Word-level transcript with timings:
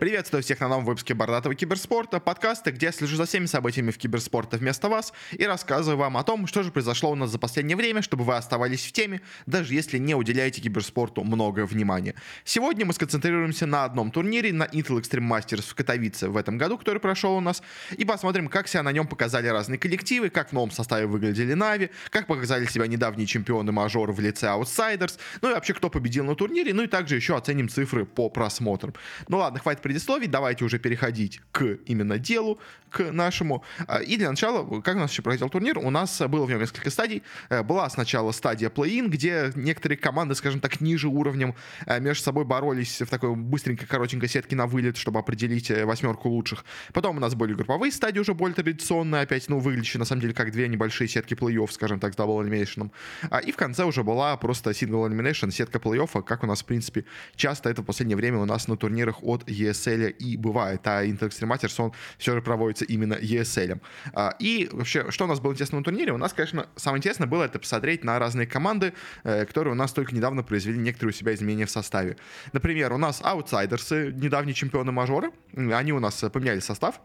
Приветствую 0.00 0.42
всех 0.42 0.60
на 0.60 0.68
новом 0.68 0.86
выпуске 0.86 1.12
Бордатого 1.12 1.54
киберспорта, 1.54 2.20
подкаста, 2.20 2.72
где 2.72 2.86
я 2.86 2.92
слежу 2.92 3.16
за 3.16 3.26
всеми 3.26 3.44
событиями 3.44 3.90
в 3.90 3.98
киберспорте 3.98 4.56
вместо 4.56 4.88
вас 4.88 5.12
и 5.30 5.44
рассказываю 5.44 5.98
вам 5.98 6.16
о 6.16 6.24
том, 6.24 6.46
что 6.46 6.62
же 6.62 6.72
произошло 6.72 7.10
у 7.10 7.14
нас 7.14 7.28
за 7.28 7.38
последнее 7.38 7.76
время, 7.76 8.00
чтобы 8.00 8.24
вы 8.24 8.34
оставались 8.34 8.86
в 8.86 8.92
теме, 8.92 9.20
даже 9.44 9.74
если 9.74 9.98
не 9.98 10.14
уделяете 10.14 10.62
киберспорту 10.62 11.22
много 11.22 11.66
внимания. 11.66 12.14
Сегодня 12.44 12.86
мы 12.86 12.94
сконцентрируемся 12.94 13.66
на 13.66 13.84
одном 13.84 14.10
турнире, 14.10 14.54
на 14.54 14.62
Intel 14.62 15.02
Extreme 15.02 15.28
Masters 15.28 15.68
в 15.68 15.74
Катовице 15.74 16.30
в 16.30 16.38
этом 16.38 16.56
году, 16.56 16.78
который 16.78 16.98
прошел 16.98 17.36
у 17.36 17.40
нас, 17.40 17.62
и 17.94 18.06
посмотрим, 18.06 18.48
как 18.48 18.68
себя 18.68 18.82
на 18.82 18.92
нем 18.92 19.06
показали 19.06 19.48
разные 19.48 19.78
коллективы, 19.78 20.30
как 20.30 20.48
в 20.48 20.52
новом 20.54 20.70
составе 20.70 21.04
выглядели 21.04 21.52
Нави, 21.52 21.90
как 22.08 22.26
показали 22.26 22.64
себя 22.64 22.86
недавние 22.86 23.26
чемпионы 23.26 23.70
мажор 23.70 24.12
в 24.12 24.20
лице 24.20 24.46
Outsiders, 24.46 25.18
ну 25.42 25.50
и 25.50 25.52
вообще, 25.52 25.74
кто 25.74 25.90
победил 25.90 26.24
на 26.24 26.36
турнире, 26.36 26.72
ну 26.72 26.84
и 26.84 26.86
также 26.86 27.16
еще 27.16 27.36
оценим 27.36 27.68
цифры 27.68 28.06
по 28.06 28.30
просмотрам. 28.30 28.94
Ну 29.28 29.36
ладно, 29.36 29.58
хватит 29.58 29.82
предисловий, 29.90 30.28
давайте 30.28 30.64
уже 30.64 30.78
переходить 30.78 31.40
к 31.50 31.64
именно 31.86 32.16
делу, 32.16 32.60
к 32.90 33.10
нашему. 33.10 33.64
А, 33.86 33.98
и 33.98 34.16
для 34.16 34.30
начала, 34.30 34.80
как 34.80 34.96
у 34.96 34.98
нас 34.98 35.10
еще 35.10 35.22
проходил 35.22 35.48
турнир, 35.48 35.78
у 35.78 35.90
нас 35.90 36.20
было 36.28 36.44
в 36.44 36.50
нем 36.50 36.60
несколько 36.60 36.90
стадий. 36.90 37.22
Э, 37.48 37.62
была 37.62 37.88
сначала 37.88 38.32
стадия 38.32 38.68
плей-ин, 38.68 39.08
где 39.08 39.52
некоторые 39.54 39.96
команды, 39.98 40.34
скажем 40.34 40.60
так, 40.60 40.80
ниже 40.80 41.08
уровнем 41.08 41.54
э, 41.86 42.00
между 42.00 42.22
собой 42.22 42.44
боролись 42.44 43.00
в 43.00 43.06
такой 43.06 43.34
быстренькой, 43.34 43.86
коротенькой 43.86 44.28
сетке 44.28 44.56
на 44.56 44.66
вылет, 44.66 44.96
чтобы 44.96 45.18
определить 45.18 45.70
э, 45.70 45.84
восьмерку 45.84 46.28
лучших. 46.28 46.64
Потом 46.92 47.16
у 47.16 47.20
нас 47.20 47.34
были 47.34 47.54
групповые 47.54 47.92
стадии 47.92 48.20
уже 48.20 48.34
более 48.34 48.54
традиционные, 48.54 49.22
опять, 49.22 49.48
ну, 49.48 49.58
выглядящие 49.58 49.98
на 49.98 50.04
самом 50.04 50.22
деле 50.22 50.34
как 50.34 50.52
две 50.52 50.68
небольшие 50.68 51.08
сетки 51.08 51.34
плей-офф, 51.34 51.70
скажем 51.70 52.00
так, 52.00 52.14
с 52.14 52.16
Elimination. 52.16 52.90
А, 53.30 53.38
и 53.38 53.52
в 53.52 53.56
конце 53.56 53.84
уже 53.84 54.04
была 54.04 54.36
просто 54.36 54.70
Single 54.70 55.08
Elimination, 55.08 55.50
сетка 55.50 55.78
плей-оффа, 55.78 56.22
как 56.22 56.44
у 56.44 56.46
нас, 56.46 56.62
в 56.62 56.64
принципе, 56.64 57.04
часто 57.36 57.70
это 57.70 57.82
в 57.82 57.84
последнее 57.84 58.16
время 58.16 58.38
у 58.38 58.44
нас 58.44 58.68
на 58.68 58.76
турнирах 58.76 59.22
от 59.22 59.44
ESL 59.48 59.79
и 59.88 60.36
бывает. 60.36 60.80
А 60.86 61.04
Inter 61.04 61.28
Extreme 61.28 61.54
Masters, 61.54 61.74
он 61.82 61.92
все 62.18 62.34
же 62.34 62.42
проводится 62.42 62.84
именно 62.84 63.14
ESL. 63.14 63.80
А, 64.12 64.34
и 64.38 64.68
вообще, 64.72 65.10
что 65.10 65.24
у 65.24 65.28
нас 65.28 65.40
было 65.40 65.52
интересно 65.52 65.78
на 65.78 65.84
турнире? 65.84 66.12
У 66.12 66.18
нас, 66.18 66.32
конечно, 66.32 66.68
самое 66.76 66.98
интересное 66.98 67.26
было 67.26 67.44
это 67.44 67.58
посмотреть 67.58 68.04
на 68.04 68.18
разные 68.18 68.46
команды, 68.46 68.92
э, 69.24 69.44
которые 69.46 69.72
у 69.72 69.76
нас 69.76 69.92
только 69.92 70.14
недавно 70.14 70.42
произвели 70.42 70.78
некоторые 70.78 71.14
у 71.14 71.16
себя 71.16 71.34
изменения 71.34 71.66
в 71.66 71.70
составе. 71.70 72.16
Например, 72.52 72.92
у 72.92 72.98
нас 72.98 73.20
аутсайдерсы, 73.22 74.12
недавние 74.12 74.54
чемпионы 74.54 74.92
мажоры, 74.92 75.30
они 75.56 75.92
у 75.92 76.00
нас 76.00 76.24
поменяли 76.32 76.60
состав, 76.60 77.00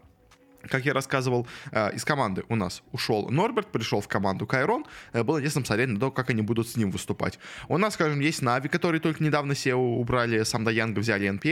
как 0.68 0.84
я 0.84 0.92
рассказывал, 0.92 1.46
э, 1.72 1.94
из 1.94 2.04
команды 2.04 2.44
у 2.48 2.56
нас 2.56 2.82
ушел 2.92 3.28
Норберт, 3.28 3.72
пришел 3.72 4.00
в 4.00 4.08
команду 4.08 4.46
Кайрон. 4.46 4.84
Э, 5.12 5.22
было 5.22 5.38
интересно 5.38 5.62
посмотреть 5.62 5.88
на 5.88 6.00
то, 6.00 6.10
как 6.10 6.30
они 6.30 6.42
будут 6.42 6.68
с 6.68 6.76
ним 6.76 6.90
выступать. 6.90 7.38
У 7.68 7.78
нас, 7.78 7.94
скажем, 7.94 8.20
есть 8.20 8.42
Нави, 8.42 8.68
которые 8.68 9.00
только 9.00 9.22
недавно 9.22 9.52
SEO 9.52 9.76
убрали, 9.76 10.42
Самда 10.44 10.70
Янга 10.70 11.00
взяли 11.00 11.28
НПЛ, 11.28 11.48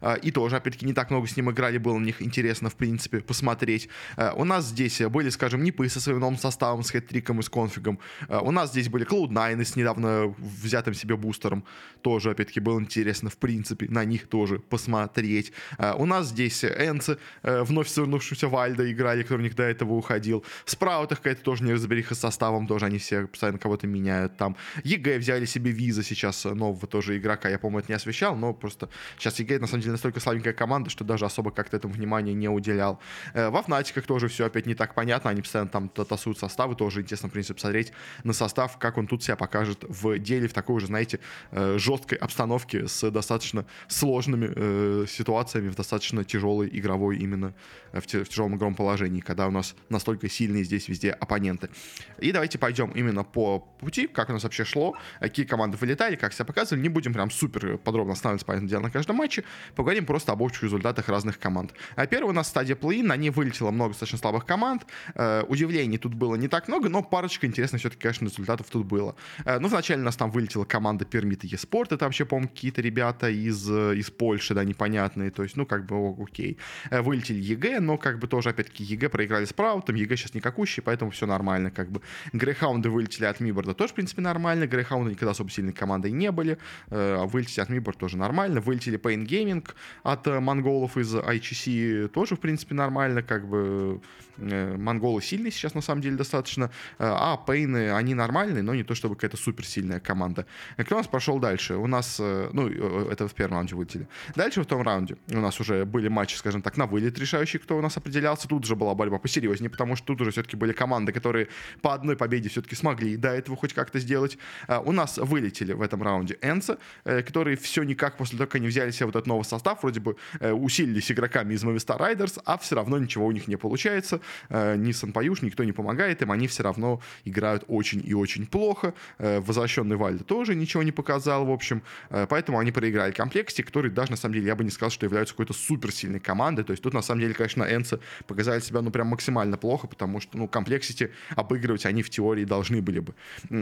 э, 0.00 0.18
и 0.22 0.30
тоже, 0.30 0.56
опять-таки, 0.56 0.86
не 0.86 0.92
так 0.92 1.10
много 1.10 1.26
с 1.26 1.36
ним 1.36 1.50
играли, 1.50 1.78
было 1.78 1.98
на 1.98 2.04
них 2.04 2.22
интересно, 2.22 2.70
в 2.70 2.76
принципе, 2.76 3.20
посмотреть. 3.20 3.88
У 4.36 4.44
нас 4.44 4.66
здесь 4.66 5.00
были, 5.00 5.30
скажем, 5.30 5.62
Нипы 5.62 5.88
со 5.88 6.00
своим 6.00 6.20
новым 6.20 6.38
составом, 6.38 6.82
с 6.82 6.90
хэт-триком 6.92 7.40
и 7.40 7.42
с 7.42 7.48
конфигом. 7.48 7.98
У 8.28 8.50
нас 8.50 8.70
здесь 8.70 8.88
были 8.88 9.06
Cloud9 9.06 9.64
с 9.64 9.76
недавно 9.76 10.34
взятым 10.38 10.94
себе 10.94 11.16
бустером. 11.16 11.64
Тоже, 12.02 12.30
опять-таки, 12.30 12.60
было 12.60 12.80
интересно, 12.80 13.30
в 13.30 13.36
принципе, 13.36 13.86
на 13.88 14.04
них 14.04 14.28
тоже 14.28 14.58
посмотреть. 14.58 15.52
У 15.96 16.06
нас 16.06 16.28
здесь 16.28 16.64
Энцы, 16.64 17.18
вновь 17.42 17.88
вернувшийся 17.96 18.48
Вальда 18.54 18.90
играли, 18.90 19.22
который 19.24 19.40
у 19.40 19.42
них 19.42 19.56
до 19.56 19.64
этого 19.64 19.94
уходил. 19.94 20.44
Спраутах 20.64 21.18
какая-то 21.18 21.42
тоже 21.42 21.64
неразбериха 21.64 22.14
с 22.14 22.20
составом, 22.20 22.68
тоже 22.68 22.86
они 22.86 22.98
все 22.98 23.26
постоянно 23.26 23.58
кого-то 23.58 23.88
меняют 23.88 24.36
там. 24.36 24.56
EG 24.84 25.18
взяли 25.18 25.44
себе 25.44 25.72
wiz 25.72 25.96
а 25.96 26.04
сейчас, 26.04 26.44
нового 26.44 26.86
тоже 26.86 27.18
игрока, 27.18 27.48
я, 27.48 27.58
по-моему, 27.58 27.80
это 27.80 27.90
не 27.90 27.96
освещал, 27.96 28.36
но 28.36 28.54
просто 28.54 28.88
сейчас 29.18 29.40
EG 29.40 29.58
на 29.58 29.66
самом 29.66 29.80
деле 29.80 29.92
настолько 29.92 30.20
слабенькая 30.20 30.52
команда, 30.52 30.88
что 30.88 31.02
даже 31.02 31.24
особо 31.24 31.50
как-то 31.50 31.76
этому 31.76 31.94
внимания 31.94 32.32
не 32.32 32.48
уделял. 32.48 33.00
Э, 33.32 33.48
во 33.48 33.60
Фнатиках 33.60 34.06
тоже 34.06 34.28
все 34.28 34.46
опять 34.46 34.66
не 34.66 34.76
так 34.76 34.94
понятно, 34.94 35.30
они 35.30 35.42
постоянно 35.42 35.70
там 35.70 35.88
тасуют 35.88 36.38
составы, 36.38 36.76
тоже 36.76 37.00
интересно, 37.00 37.28
в 37.28 37.32
принципе, 37.32 37.54
посмотреть 37.54 37.92
на 38.22 38.32
состав, 38.32 38.78
как 38.78 38.98
он 38.98 39.08
тут 39.08 39.24
себя 39.24 39.34
покажет 39.34 39.84
в 39.88 40.16
деле, 40.20 40.46
в 40.46 40.52
такой 40.52 40.76
уже, 40.76 40.86
знаете, 40.86 41.18
э, 41.50 41.76
жесткой 41.78 42.18
обстановке 42.18 42.86
с 42.86 43.10
достаточно 43.10 43.66
сложными 43.88 44.52
э, 44.54 45.06
ситуациями, 45.08 45.70
в 45.70 45.74
достаточно 45.74 46.22
тяжелой 46.24 46.68
игровой 46.72 47.16
именно, 47.16 47.52
в 47.92 48.06
тяжелом 48.06 48.43
тяжелом 48.44 48.56
игровом 48.56 48.74
положении, 48.74 49.20
когда 49.20 49.48
у 49.48 49.50
нас 49.50 49.74
настолько 49.88 50.28
сильные 50.28 50.64
здесь 50.64 50.88
везде 50.88 51.10
оппоненты. 51.10 51.70
И 52.18 52.32
давайте 52.32 52.58
пойдем 52.58 52.90
именно 52.90 53.24
по 53.24 53.60
пути, 53.60 54.06
как 54.06 54.30
у 54.30 54.32
нас 54.32 54.42
вообще 54.42 54.64
шло, 54.64 54.96
какие 55.20 55.46
команды 55.46 55.76
вылетали, 55.76 56.16
как 56.16 56.32
себя 56.32 56.44
показывали. 56.44 56.82
Не 56.82 56.88
будем 56.88 57.12
прям 57.12 57.30
супер 57.30 57.78
подробно 57.78 58.12
останавливаться, 58.12 58.46
понятное 58.46 58.68
дело, 58.68 58.82
на 58.82 58.90
каждом 58.90 59.16
матче. 59.16 59.44
Поговорим 59.74 60.06
просто 60.06 60.32
об 60.32 60.42
общих 60.42 60.64
результатах 60.64 61.08
разных 61.08 61.38
команд. 61.38 61.72
А 61.96 62.06
первая 62.06 62.30
у 62.30 62.34
нас 62.34 62.48
стадия 62.48 62.76
play-in, 62.76 63.02
на 63.02 63.16
ней 63.16 63.30
вылетело 63.30 63.70
много 63.70 63.90
достаточно 63.90 64.18
слабых 64.18 64.44
команд. 64.44 64.86
Э, 65.14 65.42
удивлений 65.48 65.98
тут 65.98 66.14
было 66.14 66.36
не 66.36 66.48
так 66.48 66.68
много, 66.68 66.88
но 66.88 67.02
парочка 67.02 67.46
интересных 67.46 67.80
все-таки, 67.80 68.02
конечно, 68.02 68.26
результатов 68.26 68.66
тут 68.70 68.86
было. 68.86 69.14
Э, 69.44 69.58
ну, 69.58 69.68
вначале 69.68 70.02
у 70.02 70.04
нас 70.04 70.16
там 70.16 70.30
вылетела 70.30 70.64
команда 70.64 71.04
Permitta 71.04 71.46
Esports, 71.46 71.92
это 71.92 72.04
вообще, 72.04 72.24
по-моему, 72.24 72.48
какие-то 72.48 72.82
ребята 72.82 73.28
из, 73.28 73.70
э, 73.70 73.96
из 73.96 74.10
Польши, 74.10 74.54
да, 74.54 74.64
непонятные, 74.64 75.30
то 75.30 75.42
есть, 75.42 75.56
ну, 75.56 75.66
как 75.66 75.86
бы, 75.86 76.14
окей. 76.22 76.58
Э, 76.90 77.00
вылетели 77.00 77.40
EG, 77.40 77.80
но 77.80 77.98
как 77.98 78.18
бы 78.18 78.23
тоже, 78.26 78.50
опять-таки, 78.50 78.84
EG 78.84 79.08
проиграли 79.08 79.44
Спраутам, 79.44 79.96
EG 79.96 80.16
сейчас 80.16 80.34
никакущий, 80.34 80.82
поэтому 80.82 81.10
все 81.10 81.26
нормально, 81.26 81.70
как 81.70 81.90
бы. 81.90 82.00
Грейхаунды 82.32 82.90
вылетели 82.90 83.24
от 83.24 83.40
Миборда 83.40 83.74
тоже, 83.74 83.92
в 83.92 83.94
принципе, 83.94 84.22
нормально. 84.22 84.66
Грейхаунды 84.66 85.10
никогда 85.10 85.32
особо 85.32 85.50
сильной 85.50 85.72
командой 85.72 86.12
не 86.12 86.30
были. 86.30 86.58
Э, 86.90 87.24
вылетели 87.24 87.60
от 87.60 87.68
Миборда 87.68 88.00
тоже 88.00 88.16
нормально. 88.16 88.60
Вылетели 88.60 88.98
Pain 88.98 89.26
Gaming 89.26 89.66
от 90.02 90.26
э, 90.26 90.40
монголов 90.40 90.96
из 90.96 91.14
ICC 91.14 92.08
тоже, 92.08 92.36
в 92.36 92.40
принципе, 92.40 92.74
нормально, 92.74 93.22
как 93.22 93.48
бы. 93.48 94.00
Э, 94.36 94.76
монголы 94.76 95.22
сильные 95.22 95.52
сейчас, 95.52 95.74
на 95.74 95.80
самом 95.80 96.02
деле, 96.02 96.16
достаточно. 96.16 96.70
А 96.98 97.36
Пейны, 97.36 97.92
они 97.92 98.14
нормальные, 98.14 98.62
но 98.62 98.74
не 98.74 98.82
то 98.82 98.94
чтобы 98.94 99.14
какая-то 99.14 99.36
суперсильная 99.36 100.00
команда. 100.00 100.46
Кто 100.76 100.96
у 100.96 100.98
нас 100.98 101.06
пошел 101.06 101.38
дальше? 101.38 101.76
У 101.76 101.86
нас, 101.86 102.18
ну, 102.18 102.68
это 103.08 103.28
в 103.28 103.34
первом 103.34 103.54
раунде 103.54 103.76
вылетели. 103.76 104.08
Дальше 104.34 104.62
в 104.62 104.66
том 104.66 104.82
раунде 104.82 105.16
у 105.30 105.40
нас 105.40 105.60
уже 105.60 105.84
были 105.84 106.08
матчи, 106.08 106.36
скажем 106.36 106.62
так, 106.62 106.76
на 106.76 106.86
вылет 106.86 107.18
решающие, 107.18 107.60
кто 107.60 107.78
у 107.78 107.80
нас 107.80 107.96
определялся. 108.14 108.48
Тут 108.48 108.64
же 108.64 108.76
была 108.76 108.94
борьба 108.94 109.18
посерьезнее, 109.18 109.70
потому 109.70 109.96
что 109.96 110.06
тут 110.06 110.20
уже 110.20 110.30
все-таки 110.30 110.56
были 110.56 110.72
команды, 110.72 111.12
которые 111.12 111.48
по 111.82 111.94
одной 111.94 112.16
победе 112.16 112.48
все-таки 112.48 112.76
смогли 112.76 113.16
до 113.16 113.28
этого 113.28 113.56
хоть 113.56 113.72
как-то 113.72 113.98
сделать. 113.98 114.38
А, 114.68 114.80
у 114.80 114.92
нас 114.92 115.18
вылетели 115.18 115.72
в 115.72 115.82
этом 115.82 116.02
раунде 116.02 116.38
Энса, 116.42 116.78
э, 117.04 117.22
которые 117.22 117.56
все 117.56 117.82
никак 117.82 118.16
после 118.16 118.38
того, 118.38 118.46
как 118.46 118.56
они 118.56 118.68
взяли 118.68 118.92
себе 118.92 119.06
вот 119.06 119.16
этот 119.16 119.26
новый 119.26 119.44
состав, 119.44 119.82
вроде 119.82 120.00
бы 120.00 120.16
э, 120.40 120.52
усилились 120.52 121.10
игроками 121.10 121.54
из 121.54 121.64
Movistar 121.64 121.98
Riders, 121.98 122.40
а 122.44 122.56
все 122.56 122.76
равно 122.76 122.98
ничего 122.98 123.26
у 123.26 123.32
них 123.32 123.48
не 123.48 123.56
получается. 123.56 124.20
Э, 124.48 124.76
ни 124.76 124.92
Санпаюш, 124.92 125.42
никто 125.42 125.64
не 125.64 125.72
помогает 125.72 126.22
им, 126.22 126.30
они 126.30 126.46
все 126.46 126.62
равно 126.62 127.00
играют 127.24 127.64
очень 127.68 128.02
и 128.04 128.14
очень 128.14 128.46
плохо. 128.46 128.94
Возвращенный 129.18 129.96
Вальда 129.96 130.24
тоже 130.24 130.54
ничего 130.54 130.82
не 130.82 130.92
показал, 130.92 131.46
в 131.46 131.50
общем, 131.50 131.82
поэтому 132.10 132.58
они 132.58 132.72
проиграли 132.72 133.12
комплексте, 133.12 133.62
который 133.62 133.90
даже, 133.90 134.12
на 134.12 134.16
самом 134.16 134.34
деле, 134.34 134.46
я 134.46 134.56
бы 134.56 134.64
не 134.64 134.70
сказал, 134.70 134.90
что 134.90 135.06
являются 135.06 135.34
какой-то 135.34 135.52
суперсильной 135.52 136.20
командой, 136.20 136.64
то 136.64 136.72
есть 136.72 136.82
тут, 136.82 136.94
на 136.94 137.02
самом 137.02 137.20
деле, 137.20 137.34
конечно, 137.34 137.64
Энса 137.64 138.00
показали 138.26 138.60
себя, 138.60 138.82
ну, 138.82 138.90
прям 138.90 139.08
максимально 139.08 139.56
плохо, 139.56 139.86
потому 139.86 140.20
что, 140.20 140.36
ну, 140.38 140.48
Complexity 140.48 141.12
обыгрывать 141.36 141.86
они 141.86 142.02
в 142.02 142.10
теории 142.10 142.44
должны 142.44 142.82
были 142.82 143.00
бы. 143.00 143.14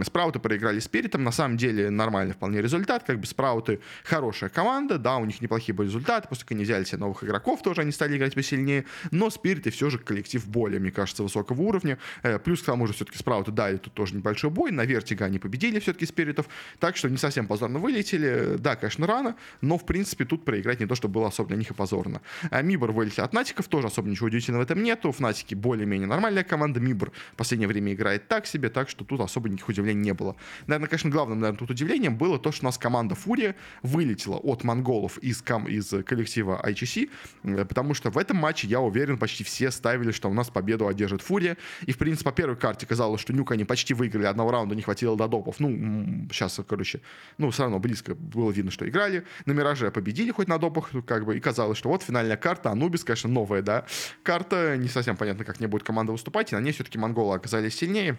Спрауты 0.05 0.39
проиграли 0.39 0.81
Спиритам, 0.81 1.25
на 1.25 1.33
самом 1.33 1.57
деле 1.57 1.91
нормальный 1.91 2.35
вполне 2.35 2.63
результат, 2.63 3.05
как 3.05 3.19
бы 3.21 3.27
Спрауты 3.27 3.81
хорошая 4.05 4.51
команда, 4.51 4.99
да, 4.99 5.17
у 5.17 5.25
них 5.25 5.41
неплохие 5.41 5.75
были 5.75 5.89
результаты, 5.89 6.29
после 6.29 6.47
они 6.51 6.65
взяли 6.65 6.85
себе 6.85 6.99
новых 6.99 7.25
игроков, 7.25 7.63
тоже 7.63 7.81
они 7.81 7.93
стали 7.93 8.17
играть 8.17 8.35
посильнее, 8.35 8.85
но 9.11 9.31
Спириты 9.31 9.71
все 9.71 9.91
же 9.91 9.99
коллектив 9.99 10.47
более, 10.47 10.81
мне 10.81 10.91
кажется, 10.91 11.23
высокого 11.23 11.61
уровня, 11.63 11.99
э, 12.23 12.39
плюс 12.39 12.63
к 12.63 12.67
тому 12.67 12.87
же 12.87 12.93
все-таки 12.93 13.19
Спрауты 13.19 13.53
дали 13.53 13.77
тут 13.77 13.95
тоже 13.95 14.15
небольшой 14.17 14.51
бой, 14.51 14.71
на 14.71 14.85
Vertigo 14.84 15.27
они 15.27 15.39
победили 15.39 15.79
все-таки 15.81 16.07
Спиритов, 16.07 16.47
так 16.79 16.97
что 16.97 17.09
не 17.09 17.17
совсем 17.17 17.47
позорно 17.47 17.79
вылетели, 17.79 18.57
да, 18.59 18.77
конечно, 18.77 19.07
рано, 19.07 19.37
но, 19.61 19.79
в 19.79 19.87
принципе, 19.87 20.25
тут 20.25 20.45
проиграть 20.45 20.81
не 20.81 20.87
то, 20.87 20.95
что 20.95 21.09
было 21.09 21.29
особо 21.29 21.49
для 21.49 21.56
них 21.56 21.71
и 21.71 21.75
позорно. 21.75 22.21
А 22.50 22.62
Мибор 22.62 22.93
вылетел 22.93 23.25
от 23.25 23.33
Натиков, 23.33 23.69
тоже 23.69 23.87
особо 23.87 24.09
ничего 24.09 24.29
удивительного 24.32 24.62
в 24.62 24.64
этом 24.64 24.82
нету, 24.82 25.12
Фнатики 25.12 25.55
более-менее 25.55 26.08
нормальная 26.08 26.44
команда, 26.44 26.81
Мибр 26.81 27.12
в 27.32 27.37
последнее 27.37 27.69
время 27.69 27.93
играет 27.93 28.29
так 28.29 28.46
себе, 28.46 28.69
так 28.70 28.88
что 28.88 29.05
тут 29.05 29.20
особо 29.20 29.49
никаких 29.49 29.69
удивлений 29.69 30.00
не 30.00 30.14
было. 30.14 30.37
Наверное, 30.67 30.88
конечно, 30.88 31.11
главным, 31.11 31.40
наверное, 31.40 31.58
тут 31.58 31.70
удивлением 31.70 32.17
было 32.17 32.38
то, 32.38 32.52
что 32.52 32.64
у 32.64 32.67
нас 32.67 32.79
команда 32.79 33.14
Фурия 33.14 33.55
вылетела 33.82 34.37
от 34.37 34.64
монголов 34.64 35.19
из, 35.19 35.43
ком- 35.43 35.69
из 35.69 35.88
коллектива 36.05 36.61
IGC, 36.64 37.11
э, 37.44 37.64
потому 37.64 37.94
что 37.94 38.11
в 38.11 38.19
этом 38.19 38.38
матче, 38.38 38.67
я 38.67 38.81
уверен, 38.81 39.19
почти 39.19 39.44
все 39.44 39.70
ставили, 39.70 40.12
что 40.12 40.31
у 40.31 40.35
нас 40.35 40.50
победу 40.50 40.88
одержит 40.88 41.23
Фурия, 41.23 41.56
и, 41.87 41.93
в 41.93 41.99
принципе, 41.99 42.31
по 42.31 42.32
первой 42.32 42.56
карте 42.56 42.87
казалось, 42.87 43.20
что 43.20 43.32
Нюк 43.32 43.52
они 43.52 43.64
почти 43.64 43.94
выиграли, 43.94 44.26
одного 44.26 44.50
раунда 44.50 44.75
не 44.75 44.82
хватило 44.82 45.17
до 45.17 45.28
допов, 45.28 45.56
ну, 45.61 46.26
сейчас, 46.32 46.58
короче, 46.67 47.00
ну, 47.38 47.50
все 47.50 47.64
равно 47.64 47.78
близко 47.78 48.14
было 48.14 48.50
видно, 48.50 48.70
что 48.70 48.88
играли, 48.88 49.25
на 49.44 49.52
Мираже 49.52 49.90
победили 49.90 50.31
хоть 50.31 50.49
на 50.49 50.58
допах, 50.58 50.90
как 51.06 51.25
бы, 51.25 51.37
и 51.37 51.40
казалось, 51.40 51.78
что 51.78 51.88
вот 51.88 52.02
финальная 52.02 52.37
карта, 52.37 52.70
Анубис, 52.70 53.05
конечно, 53.05 53.28
новая, 53.28 53.62
да, 53.62 53.85
карта, 54.23 54.77
не 54.77 54.89
совсем 54.89 55.17
понятно, 55.17 55.45
как 55.45 55.61
не 55.61 55.67
будет 55.67 55.83
команда 55.83 56.13
выступать, 56.13 56.53
и 56.53 56.55
на 56.55 56.61
ней 56.61 56.73
все-таки 56.73 56.99
монголы 56.99 57.35
оказались 57.35 57.75
сильнее. 57.77 58.17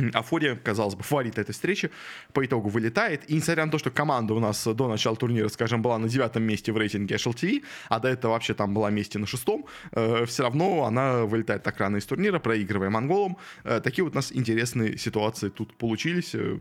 а 0.14 0.22
Фурия, 0.22 0.56
казалось 0.56 0.94
бы, 0.94 1.02
фаворит 1.02 1.38
этой 1.38 1.52
встречи, 1.52 1.90
по 2.32 2.44
итогу 2.44 2.68
вылетает. 2.68 3.28
И 3.28 3.34
несмотря 3.34 3.64
на 3.66 3.72
то, 3.72 3.78
что 3.78 3.90
команда 3.90 4.34
у 4.34 4.40
нас 4.40 4.66
до 4.66 4.88
начала 4.88 5.16
турнира, 5.16 5.48
скажем, 5.48 5.82
была 5.82 5.98
на 5.98 6.08
девятом 6.08 6.42
месте 6.42 6.72
в 6.72 6.76
рейтинге 6.76 7.16
HLTV, 7.16 7.62
а 7.88 8.00
до 8.00 8.08
этого 8.08 8.32
вообще 8.32 8.54
там 8.54 8.74
была 8.74 8.90
месте 8.90 9.18
на 9.18 9.26
шестом, 9.26 9.66
э, 9.92 10.24
все 10.26 10.42
равно 10.42 10.84
она 10.84 11.24
вылетает 11.24 11.62
так 11.62 11.78
рано 11.78 11.96
из 11.96 12.06
турнира, 12.06 12.38
проигрывая 12.38 12.90
монголам. 12.90 13.36
Э, 13.64 13.80
такие 13.80 14.04
вот 14.04 14.12
у 14.12 14.16
нас 14.16 14.32
интересные 14.32 14.98
ситуации 14.98 15.48
тут 15.48 15.74
получились. 15.74 16.34
Э, 16.34 16.58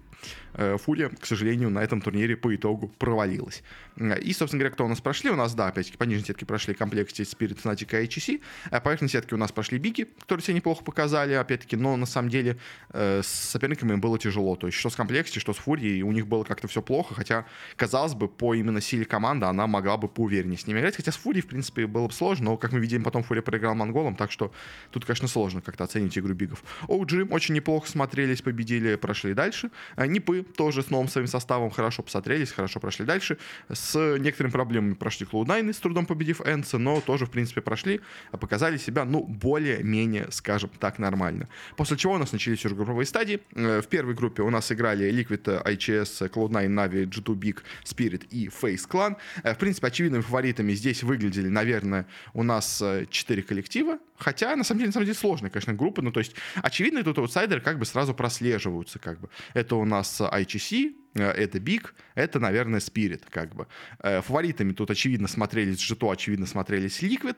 э 0.53 0.77
Фурия, 0.77 1.09
к 1.09 1.25
сожалению, 1.25 1.69
на 1.69 1.79
этом 1.79 2.01
турнире 2.01 2.35
по 2.35 2.55
итогу 2.55 2.87
провалилась. 2.97 3.63
Э, 3.97 4.19
и, 4.19 4.33
собственно 4.33 4.59
говоря, 4.59 4.73
кто 4.73 4.85
у 4.85 4.87
нас 4.87 5.01
прошли? 5.01 5.29
У 5.29 5.35
нас, 5.35 5.53
да, 5.53 5.67
опять-таки, 5.67 5.97
по 5.97 6.03
нижней 6.03 6.25
сетке 6.25 6.45
прошли 6.45 6.73
комплекте 6.73 7.23
Spirit, 7.23 7.61
Fnatic 7.61 8.03
и 8.03 8.07
HEC. 8.07 8.41
А 8.71 8.79
по 8.79 8.89
верхней 8.89 9.09
сетке 9.09 9.35
у 9.35 9.37
нас 9.37 9.51
прошли 9.51 9.77
Биги, 9.77 10.07
которые 10.19 10.43
себя 10.43 10.55
неплохо 10.55 10.83
показали, 10.83 11.33
опять-таки, 11.33 11.75
но 11.75 11.95
на 11.97 12.05
самом 12.05 12.29
деле 12.29 12.57
э, 12.89 13.21
соперниками 13.29 13.93
им 13.93 14.01
было 14.01 14.17
тяжело. 14.19 14.55
То 14.55 14.67
есть 14.67 14.77
что 14.77 14.89
с 14.89 14.95
комплекте, 14.95 15.39
что 15.39 15.53
с 15.53 15.57
Фурией, 15.57 16.01
у 16.03 16.11
них 16.11 16.27
было 16.27 16.43
как-то 16.43 16.67
все 16.67 16.81
плохо, 16.81 17.13
хотя, 17.15 17.45
казалось 17.75 18.13
бы, 18.13 18.27
по 18.27 18.53
именно 18.53 18.81
силе 18.81 19.05
команды 19.05 19.45
она 19.45 19.67
могла 19.67 19.97
бы 19.97 20.07
поувереннее 20.07 20.57
с 20.57 20.67
ними 20.67 20.79
играть. 20.79 20.95
Хотя 20.95 21.11
с 21.11 21.17
Фурией, 21.17 21.43
в 21.43 21.47
принципе, 21.47 21.87
было 21.87 22.07
бы 22.07 22.13
сложно, 22.13 22.51
но, 22.51 22.57
как 22.57 22.71
мы 22.71 22.79
видим, 22.79 23.03
потом 23.03 23.23
Фурия 23.23 23.41
проиграл 23.41 23.75
монголам, 23.75 24.15
так 24.15 24.31
что 24.31 24.51
тут, 24.91 25.05
конечно, 25.05 25.27
сложно 25.27 25.61
как-то 25.61 25.83
оценить 25.83 26.17
игру 26.17 26.33
бигов. 26.33 26.63
OG 26.87 27.29
очень 27.31 27.55
неплохо 27.55 27.89
смотрелись, 27.89 28.41
победили, 28.41 28.95
прошли 28.95 29.33
дальше. 29.33 29.71
А 29.95 30.07
Нипы 30.07 30.43
тоже 30.43 30.81
с 30.81 30.89
новым 30.89 31.07
своим 31.07 31.27
составом 31.27 31.69
хорошо 31.69 32.03
посмотрелись, 32.03 32.51
хорошо 32.51 32.79
прошли 32.79 33.05
дальше. 33.05 33.37
С 33.69 34.17
некоторыми 34.17 34.51
проблемами 34.51 34.93
прошли 34.93 35.25
Cloud9, 35.25 35.73
с 35.73 35.77
трудом 35.77 36.05
победив 36.05 36.41
Энса, 36.41 36.77
но 36.77 37.01
тоже, 37.01 37.25
в 37.25 37.31
принципе, 37.31 37.61
прошли, 37.61 38.01
показали 38.31 38.77
себя, 38.77 39.05
ну, 39.05 39.23
более-менее, 39.23 40.27
скажем 40.31 40.69
так, 40.79 40.99
нормально. 40.99 41.47
После 41.75 41.97
чего 41.97 42.13
у 42.13 42.17
нас 42.17 42.31
начались 42.31 42.65
уже 42.65 42.75
групповые 42.75 43.05
стадии. 43.09 43.41
Э, 43.55 43.81
в 43.81 43.87
первой 43.87 44.13
группе 44.13 44.41
у 44.43 44.49
нас 44.49 44.71
играли 44.71 45.09
Liquid, 45.11 45.63
ICS, 45.63 46.29
Cloud9, 46.31 46.67
Na'Vi, 46.67 47.05
G2 47.05 47.35
Big, 47.35 47.57
Spirit 47.83 48.27
и 48.29 48.47
Face 48.47 48.87
Clan. 48.87 49.17
Э, 49.43 49.53
в 49.53 49.57
принципе, 49.57 49.87
очевидными 49.87 50.21
фаворитами 50.21 50.73
здесь 50.73 51.03
выглядели, 51.03 51.49
наверное, 51.49 52.05
у 52.33 52.43
нас 52.43 52.81
4 53.09 53.41
э, 53.41 53.43
коллектива. 53.43 53.99
Хотя, 54.17 54.55
на 54.55 54.63
самом 54.63 54.79
деле, 54.79 54.87
на 54.89 54.93
самом 54.93 55.05
деле 55.05 55.17
сложная, 55.17 55.49
конечно, 55.49 55.73
группа. 55.73 56.01
Ну, 56.01 56.11
то 56.11 56.19
есть, 56.19 56.35
очевидно, 56.55 57.03
тут 57.03 57.17
аутсайдеры 57.17 57.61
как 57.61 57.79
бы 57.79 57.85
сразу 57.85 58.13
прослеживаются, 58.13 58.99
как 58.99 59.19
бы. 59.19 59.29
Это 59.53 59.75
у 59.75 59.85
нас 59.85 60.21
ICC, 60.21 60.93
это 61.13 61.57
Big, 61.57 61.87
это, 62.15 62.39
наверное, 62.39 62.79
Spirit, 62.79 63.23
как 63.29 63.55
бы. 63.55 63.67
Фаворитами 63.99 64.73
тут, 64.73 64.91
очевидно, 64.91 65.27
смотрелись 65.27 65.77
G2, 65.77 66.13
очевидно, 66.13 66.45
смотрелись 66.45 67.01
Liquid, 67.01 67.37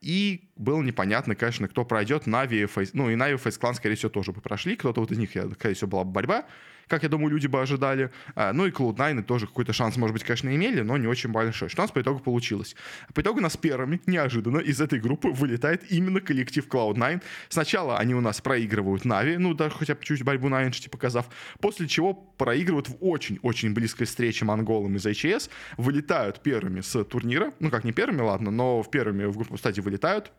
и 0.00 0.48
было 0.56 0.82
непонятно, 0.82 1.34
конечно, 1.34 1.68
кто 1.68 1.84
пройдет. 1.84 2.26
Нави, 2.26 2.62
Face, 2.64 2.90
ну 2.92 3.10
и 3.10 3.16
Нави, 3.16 3.34
Face 3.34 3.60
Clan, 3.60 3.74
скорее 3.74 3.96
всего, 3.96 4.10
тоже 4.10 4.32
бы 4.32 4.40
прошли. 4.40 4.76
Кто-то 4.76 5.00
вот 5.00 5.10
из 5.10 5.18
них, 5.18 5.30
скорее 5.30 5.74
всего, 5.74 5.88
была 5.88 6.04
бы 6.04 6.12
борьба 6.12 6.44
как 6.92 7.04
я 7.04 7.08
думаю, 7.08 7.30
люди 7.30 7.46
бы 7.46 7.58
ожидали. 7.58 8.10
А, 8.34 8.52
ну 8.52 8.66
и 8.66 8.70
Cloud9 8.70 9.22
тоже 9.22 9.46
какой-то 9.46 9.72
шанс, 9.72 9.96
может 9.96 10.12
быть, 10.12 10.24
конечно, 10.24 10.54
имели, 10.54 10.82
но 10.82 10.98
не 10.98 11.06
очень 11.06 11.30
большой. 11.30 11.70
Что 11.70 11.80
у 11.80 11.84
нас 11.84 11.90
по 11.90 12.02
итогу 12.02 12.20
получилось? 12.20 12.76
По 13.14 13.22
итогу 13.22 13.38
у 13.38 13.42
нас 13.42 13.56
первыми, 13.56 13.98
неожиданно, 14.04 14.58
из 14.58 14.78
этой 14.78 15.00
группы 15.00 15.30
вылетает 15.30 15.90
именно 15.90 16.20
коллектив 16.20 16.68
Cloud9. 16.68 17.22
Сначала 17.48 17.96
они 17.96 18.14
у 18.14 18.20
нас 18.20 18.42
проигрывают 18.42 19.06
Нави, 19.06 19.38
ну, 19.38 19.54
даже 19.54 19.74
хотя 19.74 19.94
бы 19.94 20.04
чуть 20.04 20.22
борьбу 20.22 20.50
на 20.50 20.66
Эншти 20.66 20.90
показав, 20.90 21.30
после 21.60 21.88
чего 21.88 22.12
проигрывают 22.12 22.90
в 22.90 22.96
очень-очень 23.00 23.72
близкой 23.72 24.04
встрече 24.04 24.44
монголам 24.44 24.94
из 24.96 25.06
HES, 25.06 25.48
вылетают 25.78 26.42
первыми 26.42 26.82
с 26.82 27.04
турнира, 27.04 27.54
ну, 27.58 27.70
как 27.70 27.84
не 27.84 27.92
первыми, 27.92 28.20
ладно, 28.20 28.50
но 28.50 28.82
в 28.82 28.90
первыми 28.90 29.24
в 29.24 29.38
группу 29.38 29.56
стадии 29.56 29.80
вылетают, 29.80 30.30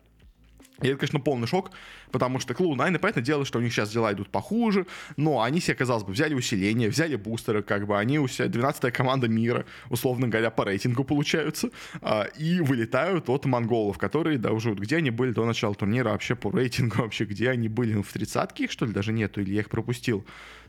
и 0.82 0.88
это, 0.88 0.96
конечно, 0.96 1.20
полный 1.20 1.46
шок, 1.46 1.70
потому 2.10 2.40
что 2.40 2.52
Клоу 2.52 2.74
Найны, 2.74 2.98
понятное 2.98 3.22
дело, 3.22 3.44
что 3.44 3.58
у 3.58 3.62
них 3.62 3.72
сейчас 3.72 3.90
дела 3.90 4.12
идут 4.12 4.28
похуже, 4.28 4.86
но 5.16 5.42
они 5.42 5.60
себе, 5.60 5.76
казалось 5.76 6.02
бы, 6.02 6.12
взяли 6.12 6.34
усиление, 6.34 6.88
взяли 6.88 7.14
бустеры, 7.14 7.62
как 7.62 7.86
бы 7.86 7.96
они 7.96 8.18
у 8.18 8.26
себя 8.26 8.46
12-я 8.46 8.90
команда 8.90 9.28
мира, 9.28 9.66
условно 9.88 10.26
говоря, 10.26 10.50
по 10.50 10.64
рейтингу 10.64 11.04
получаются, 11.04 11.70
а, 12.02 12.24
и 12.24 12.60
вылетают 12.60 13.28
от 13.28 13.44
монголов, 13.44 13.98
которые, 13.98 14.38
да, 14.38 14.50
уже 14.50 14.74
где 14.74 14.96
они 14.96 15.10
были 15.10 15.30
до 15.30 15.44
начала 15.44 15.74
турнира 15.74 16.10
вообще 16.10 16.34
по 16.34 16.50
рейтингу, 16.50 16.96
вообще 17.02 17.24
где 17.24 17.50
они 17.50 17.68
были, 17.68 17.94
ну, 17.94 18.02
в 18.02 18.12
тридцатке 18.12 18.64
их, 18.64 18.72
что 18.72 18.84
ли, 18.84 18.92
даже 18.92 19.12
нету, 19.12 19.40
или 19.40 19.54
я 19.54 19.60
их 19.60 19.70
пропустил. 19.70 20.24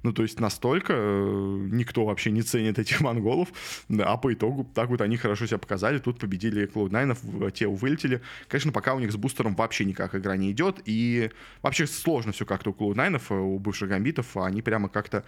Ну, 0.06 0.14
то 0.14 0.22
есть 0.22 0.40
настолько 0.40 0.94
э, 0.96 1.68
никто 1.72 2.06
вообще 2.06 2.30
не 2.30 2.44
ценит 2.44 2.78
этих 2.78 3.02
монголов, 3.02 3.48
а 3.90 4.18
по 4.18 4.32
итогу 4.32 4.70
так 4.72 4.90
вот 4.90 5.02
они 5.02 5.18
хорошо 5.18 5.48
себя 5.48 5.58
показали, 5.58 5.98
тут 5.98 6.20
победили 6.20 6.68
Cloud9, 6.68 7.52
те 7.52 7.66
вылетели. 7.66 8.22
Конечно, 8.48 8.72
пока 8.72 8.94
у 8.94 9.00
них 9.00 9.12
с 9.12 9.16
бустером 9.16 9.56
вообще 9.56 9.84
никак 9.96 10.16
игра 10.16 10.36
не 10.36 10.52
идет, 10.52 10.82
и 10.86 11.32
вообще 11.62 11.88
сложно 11.88 12.32
все 12.32 12.46
как-то 12.46 12.72
у 12.72 12.74
Cloud9, 12.74 13.22
э, 13.30 13.34
у 13.34 13.60
бывших 13.60 13.90
гамбитов, 13.90 14.36
они 14.38 14.62
прямо 14.62 14.90
как-то 14.90 15.24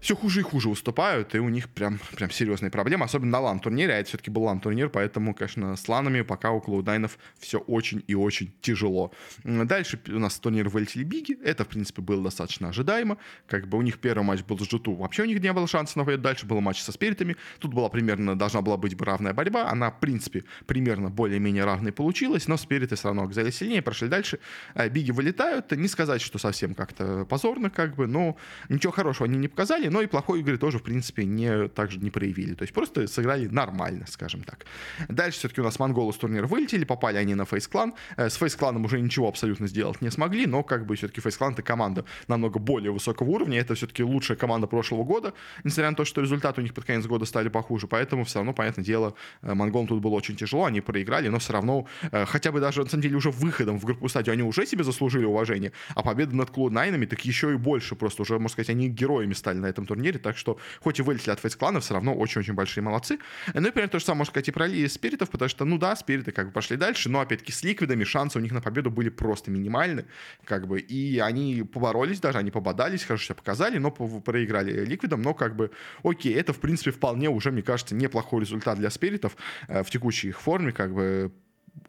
все 0.00 0.16
хуже 0.16 0.40
и 0.40 0.42
хуже 0.42 0.68
выступают, 0.68 1.34
и 1.34 1.38
у 1.38 1.48
них 1.48 1.68
прям, 1.68 1.98
прям 2.16 2.30
серьезные 2.30 2.70
проблемы, 2.70 3.04
особенно 3.04 3.32
на 3.32 3.40
лан-турнире, 3.40 3.94
а 3.94 3.98
это 3.98 4.08
все-таки 4.08 4.30
был 4.30 4.42
лан-турнир, 4.44 4.88
поэтому, 4.88 5.34
конечно, 5.34 5.76
с 5.76 5.88
ланами 5.88 6.22
пока 6.22 6.50
у 6.50 6.60
cloud 6.60 7.10
все 7.38 7.58
очень 7.58 8.02
и 8.06 8.14
очень 8.14 8.52
тяжело. 8.60 9.12
Дальше 9.44 10.00
у 10.08 10.18
нас 10.18 10.38
турнир 10.38 10.68
вылетели 10.68 11.04
Биги, 11.04 11.38
это, 11.42 11.64
в 11.64 11.68
принципе, 11.68 12.02
было 12.02 12.22
достаточно 12.22 12.68
ожидаемо, 12.68 13.18
как 13.46 13.68
бы 13.68 13.78
у 13.78 13.82
них 13.82 13.98
первый 13.98 14.24
матч 14.24 14.42
был 14.42 14.58
с 14.58 14.68
g 14.68 14.78
вообще 14.86 15.22
у 15.22 15.26
них 15.26 15.40
не 15.40 15.52
было 15.52 15.66
шансов 15.66 15.96
на 15.96 16.04
победу, 16.04 16.22
дальше 16.22 16.46
был 16.46 16.60
матч 16.60 16.82
со 16.82 16.92
Спиритами, 16.92 17.36
тут 17.58 17.74
была 17.74 17.88
примерно, 17.88 18.38
должна 18.38 18.62
была 18.62 18.76
быть 18.76 18.96
бы 18.96 19.04
равная 19.04 19.32
борьба, 19.32 19.68
она, 19.70 19.90
в 19.90 20.00
принципе, 20.00 20.44
примерно 20.66 21.10
более-менее 21.10 21.64
равной 21.64 21.92
получилась, 21.92 22.48
но 22.48 22.56
Спириты 22.56 22.96
все 22.96 23.08
равно 23.08 23.24
оказались 23.24 23.56
сильнее, 23.56 23.82
прошли 23.82 24.08
дальше, 24.08 24.38
а 24.74 24.88
Биги 24.88 25.10
вылетают, 25.10 25.72
не 25.72 25.88
сказать, 25.88 26.20
что 26.22 26.38
совсем 26.38 26.74
как-то 26.74 27.24
позорно, 27.24 27.70
как 27.70 27.94
бы, 27.96 28.06
но 28.06 28.36
ничего 28.68 28.92
хорошего 28.92 29.26
они 29.26 29.38
не 29.38 29.48
показали, 29.48 29.85
но 29.90 30.02
и 30.02 30.06
плохой 30.06 30.40
игры 30.40 30.58
тоже, 30.58 30.78
в 30.78 30.82
принципе, 30.82 31.24
не, 31.24 31.68
также 31.68 31.98
не 31.98 32.10
проявили. 32.10 32.54
То 32.54 32.62
есть 32.62 32.74
просто 32.74 33.06
сыграли 33.06 33.46
нормально, 33.46 34.06
скажем 34.08 34.42
так. 34.42 34.66
Дальше 35.08 35.38
все-таки 35.38 35.60
у 35.60 35.64
нас 35.64 35.78
монголы 35.78 36.12
с 36.12 36.16
турнира 36.16 36.46
вылетели, 36.46 36.84
попали 36.84 37.16
они 37.16 37.34
на 37.34 37.44
Фейс 37.44 37.68
Клан. 37.68 37.94
Э, 38.16 38.28
с 38.28 38.36
Фейс 38.36 38.56
Кланом 38.56 38.84
уже 38.84 39.00
ничего 39.00 39.28
абсолютно 39.28 39.66
сделать 39.66 40.00
не 40.00 40.10
смогли, 40.10 40.46
но 40.46 40.62
как 40.62 40.86
бы 40.86 40.96
все-таки 40.96 41.20
Фейс 41.20 41.36
Клан 41.36 41.52
это 41.52 41.62
команда 41.62 42.04
намного 42.28 42.58
более 42.58 42.92
высокого 42.92 43.28
уровня. 43.28 43.60
Это 43.60 43.74
все-таки 43.74 44.02
лучшая 44.02 44.36
команда 44.36 44.66
прошлого 44.66 45.04
года, 45.04 45.32
несмотря 45.64 45.90
на 45.90 45.96
то, 45.96 46.04
что 46.04 46.20
результаты 46.20 46.60
у 46.60 46.64
них 46.64 46.74
под 46.74 46.84
конец 46.84 47.06
года 47.06 47.24
стали 47.24 47.48
похуже. 47.48 47.86
Поэтому 47.86 48.24
все 48.24 48.38
равно, 48.38 48.52
понятное 48.52 48.84
дело, 48.84 49.14
э, 49.42 49.54
монголам 49.54 49.86
тут 49.86 50.00
было 50.00 50.14
очень 50.14 50.36
тяжело, 50.36 50.64
они 50.64 50.80
проиграли, 50.80 51.28
но 51.28 51.38
все 51.38 51.52
равно, 51.52 51.86
э, 52.12 52.24
хотя 52.26 52.52
бы 52.52 52.60
даже, 52.60 52.82
на 52.82 52.88
самом 52.88 53.02
деле, 53.02 53.16
уже 53.16 53.30
выходом 53.30 53.78
в 53.78 53.84
группу 53.84 54.08
стадию 54.08 54.32
они 54.32 54.42
уже 54.42 54.66
себе 54.66 54.84
заслужили 54.84 55.24
уважение, 55.24 55.72
а 55.94 56.02
победа 56.02 56.34
над 56.36 56.50
Клод 56.50 56.72
Найнами 56.72 57.06
так 57.06 57.24
еще 57.24 57.52
и 57.52 57.56
больше 57.56 57.94
просто. 57.94 58.22
Уже, 58.22 58.34
можно 58.34 58.48
сказать, 58.48 58.70
они 58.70 58.88
героями 58.88 59.34
стали 59.34 59.58
на 59.58 59.66
этом 59.76 59.86
турнире, 59.86 60.18
так 60.18 60.36
что 60.36 60.58
хоть 60.80 60.98
и 60.98 61.02
вылетели 61.02 61.30
от 61.30 61.40
фейс-клана, 61.40 61.80
все 61.80 61.94
равно 61.94 62.14
очень-очень 62.14 62.54
большие 62.54 62.82
молодцы. 62.82 63.18
Ну 63.54 63.68
и 63.68 63.70
примерно 63.70 63.92
то 63.92 63.98
же 63.98 64.04
самое 64.04 64.18
можно 64.18 64.32
сказать 64.32 64.48
и 64.48 64.52
про 64.52 64.66
Ли 64.66 64.88
Спиритов, 64.88 65.30
потому 65.30 65.48
что, 65.48 65.64
ну 65.64 65.78
да, 65.78 65.94
Спириты 65.96 66.32
как 66.32 66.46
бы 66.46 66.52
пошли 66.52 66.76
дальше, 66.76 67.08
но 67.08 67.20
опять-таки 67.20 67.52
с 67.52 67.62
Ликвидами 67.62 68.04
шансы 68.04 68.38
у 68.38 68.42
них 68.42 68.52
на 68.52 68.60
победу 68.60 68.90
были 68.90 69.08
просто 69.08 69.50
минимальны, 69.50 70.06
как 70.44 70.66
бы, 70.66 70.80
и 70.80 71.18
они 71.18 71.62
поборолись 71.62 72.20
даже, 72.20 72.38
они 72.38 72.50
пободались, 72.50 73.04
хорошо 73.04 73.26
себя 73.26 73.34
показали, 73.34 73.78
но 73.78 73.90
проиграли 73.90 74.84
Ликвидам, 74.84 75.22
но 75.22 75.34
как 75.34 75.56
бы, 75.56 75.70
окей, 76.02 76.34
это 76.34 76.52
в 76.52 76.60
принципе 76.60 76.90
вполне 76.90 77.28
уже, 77.28 77.50
мне 77.50 77.62
кажется, 77.62 77.94
неплохой 77.94 78.40
результат 78.40 78.78
для 78.78 78.90
Спиритов 78.90 79.36
э, 79.68 79.82
в 79.82 79.90
текущей 79.90 80.28
их 80.28 80.40
форме, 80.40 80.72
как 80.72 80.92
бы 80.92 81.32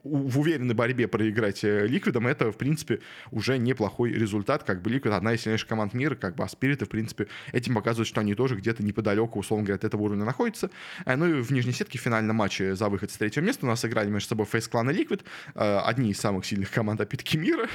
в 0.03 0.39
уверенной 0.39 0.75
борьбе 0.75 1.08
проиграть 1.08 1.63
э, 1.63 1.88
Ликвидам, 1.88 2.27
это, 2.27 2.51
в 2.51 2.58
принципе, 2.58 3.00
уже 3.32 3.58
неплохой 3.58 4.12
результат. 4.12 4.63
Как 4.63 4.82
бы 4.82 4.89
Liquid 4.89 5.13
одна 5.13 5.34
из 5.34 5.41
сильнейших 5.41 5.67
команд 5.67 5.94
мира, 5.94 6.15
как 6.15 6.36
бы, 6.36 6.44
а 6.44 6.48
Спириты, 6.48 6.86
в 6.86 6.89
принципе, 6.89 7.27
этим 7.51 7.75
показывают, 7.75 8.08
что 8.08 8.22
они 8.22 8.36
тоже 8.36 8.56
где-то 8.56 8.84
неподалеку, 8.84 9.39
условно 9.39 9.65
говоря, 9.65 9.77
от 9.77 9.84
этого 9.84 10.03
уровня 10.03 10.25
находятся. 10.25 10.70
Э, 11.06 11.15
ну 11.15 11.27
и 11.27 11.41
в 11.41 11.51
нижней 11.51 11.74
сетке 11.74 11.98
в 11.98 12.01
финальном 12.01 12.36
матче 12.38 12.75
за 12.75 12.89
выход 12.89 13.12
с 13.12 13.17
третьего 13.17 13.44
места 13.44 13.65
у 13.65 13.70
нас 13.70 13.84
играли 13.86 14.10
между 14.10 14.29
собой 14.29 14.46
Фейс 14.46 14.67
Клан 14.67 14.89
и 14.89 14.94
Ликвид, 14.94 15.24
э, 15.56 15.79
одни 15.84 16.12
из 16.12 16.20
самых 16.20 16.46
сильных 16.46 16.72
команд 16.72 17.01
опять-таки 17.01 17.38
мира. 17.38 17.67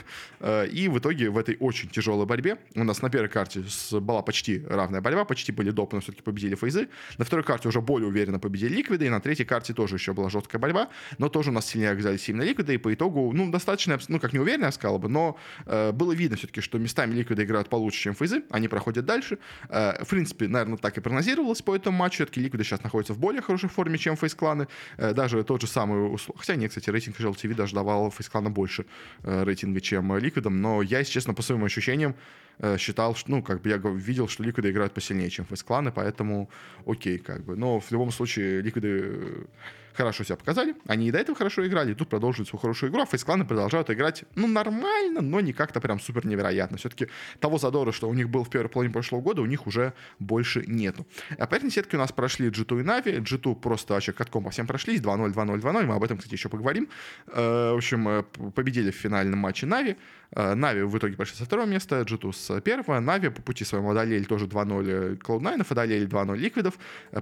И 0.72 0.88
в 0.88 0.98
итоге 0.98 1.30
в 1.30 1.38
этой 1.38 1.56
очень 1.60 1.88
тяжелой 1.88 2.26
борьбе 2.26 2.58
у 2.74 2.84
нас 2.84 3.02
на 3.02 3.10
первой 3.10 3.28
карте 3.28 3.62
была 3.92 4.22
почти 4.22 4.64
равная 4.68 5.00
борьба, 5.00 5.24
почти 5.24 5.52
были 5.52 5.70
допы, 5.70 5.96
но 5.96 6.00
все-таки 6.02 6.22
победили 6.22 6.54
Фейзы. 6.54 6.88
На 7.18 7.24
второй 7.24 7.44
карте 7.44 7.68
уже 7.68 7.80
более 7.80 8.08
уверенно 8.08 8.38
победили 8.38 8.74
Ликвиды, 8.74 9.06
и 9.06 9.08
на 9.08 9.20
третьей 9.20 9.44
карте 9.44 9.72
тоже 9.74 9.96
еще 9.96 10.12
была 10.12 10.30
жесткая 10.30 10.60
борьба, 10.60 10.88
но 11.18 11.28
тоже 11.28 11.50
у 11.50 11.52
нас 11.52 11.66
сильнее 11.66 11.90
оказались 12.02 12.28
именно 12.28 12.42
Ликвиды, 12.42 12.74
и 12.74 12.78
по 12.78 12.92
итогу, 12.92 13.32
ну, 13.32 13.50
достаточно, 13.50 13.98
ну, 14.08 14.20
как 14.20 14.32
не 14.32 14.38
уверенно, 14.38 14.66
я 14.66 14.72
сказал 14.72 14.98
бы, 14.98 15.08
но 15.08 15.36
э, 15.66 15.92
было 15.92 16.12
видно 16.12 16.36
все-таки, 16.36 16.60
что 16.60 16.78
местами 16.78 17.14
Ликвиды 17.14 17.44
играют 17.44 17.68
получше, 17.68 18.00
чем 18.00 18.14
Фейзы, 18.14 18.42
они 18.50 18.68
проходят 18.68 19.04
дальше. 19.04 19.38
Э, 19.68 20.04
в 20.04 20.08
принципе, 20.08 20.48
наверное, 20.48 20.76
так 20.76 20.98
и 20.98 21.00
прогнозировалось 21.00 21.62
по 21.62 21.74
этому 21.74 21.96
матчу, 21.96 22.16
все-таки 22.16 22.40
Ликвиды 22.40 22.64
сейчас 22.64 22.82
находятся 22.82 23.14
в 23.14 23.18
более 23.18 23.42
хорошей 23.42 23.68
форме, 23.68 23.98
чем 23.98 24.16
Фейс-кланы, 24.16 24.66
э, 24.98 25.14
даже 25.14 25.42
тот 25.44 25.60
же 25.60 25.66
самый, 25.66 26.16
хотя 26.36 26.56
нет, 26.56 26.70
кстати, 26.70 26.90
рейтинг 26.90 27.18
HLTV 27.20 27.54
даже 27.54 27.74
давал 27.74 28.10
Фейс-клана 28.10 28.50
больше 28.50 28.84
э, 29.22 29.44
рейтинга, 29.44 29.80
чем 29.80 30.16
Ликвидам, 30.18 30.60
но 30.60 30.82
я, 30.82 30.98
если 30.98 31.12
честно, 31.12 31.34
по 31.34 31.42
своим 31.42 31.64
ощущениям, 31.64 32.14
э, 32.58 32.78
считал, 32.78 33.14
что, 33.14 33.30
ну, 33.30 33.42
как 33.42 33.62
бы 33.62 33.68
я 33.68 33.76
видел, 33.76 34.28
что 34.28 34.42
Ликвиды 34.42 34.70
играют 34.70 34.92
посильнее, 34.92 35.30
чем 35.30 35.44
Фейс-кланы, 35.46 35.92
поэтому 35.92 36.48
окей, 36.86 37.18
как 37.18 37.44
бы, 37.44 37.56
но 37.56 37.80
в 37.80 37.90
любом 37.92 38.10
случае 38.10 38.60
Ликвиды 38.62 39.46
хорошо 39.94 40.24
себя 40.24 40.36
показали. 40.36 40.74
Они 40.86 41.08
и 41.08 41.10
до 41.10 41.18
этого 41.18 41.36
хорошо 41.36 41.66
играли, 41.66 41.92
и 41.92 41.94
тут 41.94 42.08
продолжили 42.08 42.46
свою 42.46 42.60
хорошую 42.60 42.90
игру, 42.90 43.02
а 43.02 43.06
фейскланы 43.06 43.44
продолжают 43.44 43.90
играть, 43.90 44.24
ну, 44.34 44.46
нормально, 44.46 45.20
но 45.20 45.40
не 45.40 45.52
как-то 45.52 45.80
прям 45.80 46.00
супер 46.00 46.26
невероятно. 46.26 46.76
Все-таки 46.78 47.08
того 47.40 47.58
задора, 47.58 47.92
что 47.92 48.08
у 48.08 48.14
них 48.14 48.28
был 48.28 48.44
в 48.44 48.50
первой 48.50 48.68
половине 48.68 48.92
прошлого 48.92 49.20
года, 49.20 49.42
у 49.42 49.46
них 49.46 49.66
уже 49.66 49.92
больше 50.18 50.64
нету. 50.66 51.06
А 51.38 51.46
по 51.46 51.54
этой 51.54 51.70
сетке 51.70 51.96
у 51.96 52.00
нас 52.00 52.12
прошли 52.12 52.48
G2 52.48 52.80
и 52.80 52.84
Navi. 52.84 53.18
G2 53.22 53.56
просто 53.56 53.94
вообще 53.94 54.12
катком 54.12 54.44
по 54.44 54.50
всем 54.50 54.66
прошлись, 54.66 55.00
2-0, 55.00 55.32
2-0, 55.32 55.60
2-0, 55.60 55.86
мы 55.86 55.94
об 55.94 56.02
этом, 56.02 56.18
кстати, 56.18 56.34
еще 56.34 56.48
поговорим. 56.48 56.88
Э, 57.28 57.72
в 57.72 57.76
общем, 57.76 58.08
э, 58.08 58.22
победили 58.54 58.90
в 58.90 58.96
финальном 58.96 59.38
матче 59.38 59.66
Нави. 59.66 59.96
Нави 60.34 60.82
в 60.82 60.96
итоге 60.96 61.16
прошли 61.16 61.36
со 61.36 61.44
второго 61.44 61.66
места, 61.66 62.00
G2 62.00 62.32
с 62.32 62.60
первого. 62.60 63.00
Нави 63.00 63.28
по 63.28 63.42
пути 63.42 63.64
своему 63.64 63.90
одолели 63.90 64.24
тоже 64.24 64.46
2-0 64.46 65.18
Cloud9, 65.18 65.66
одолели 65.68 66.06
2-0 66.06 66.36
Ликвидов. 66.36 66.74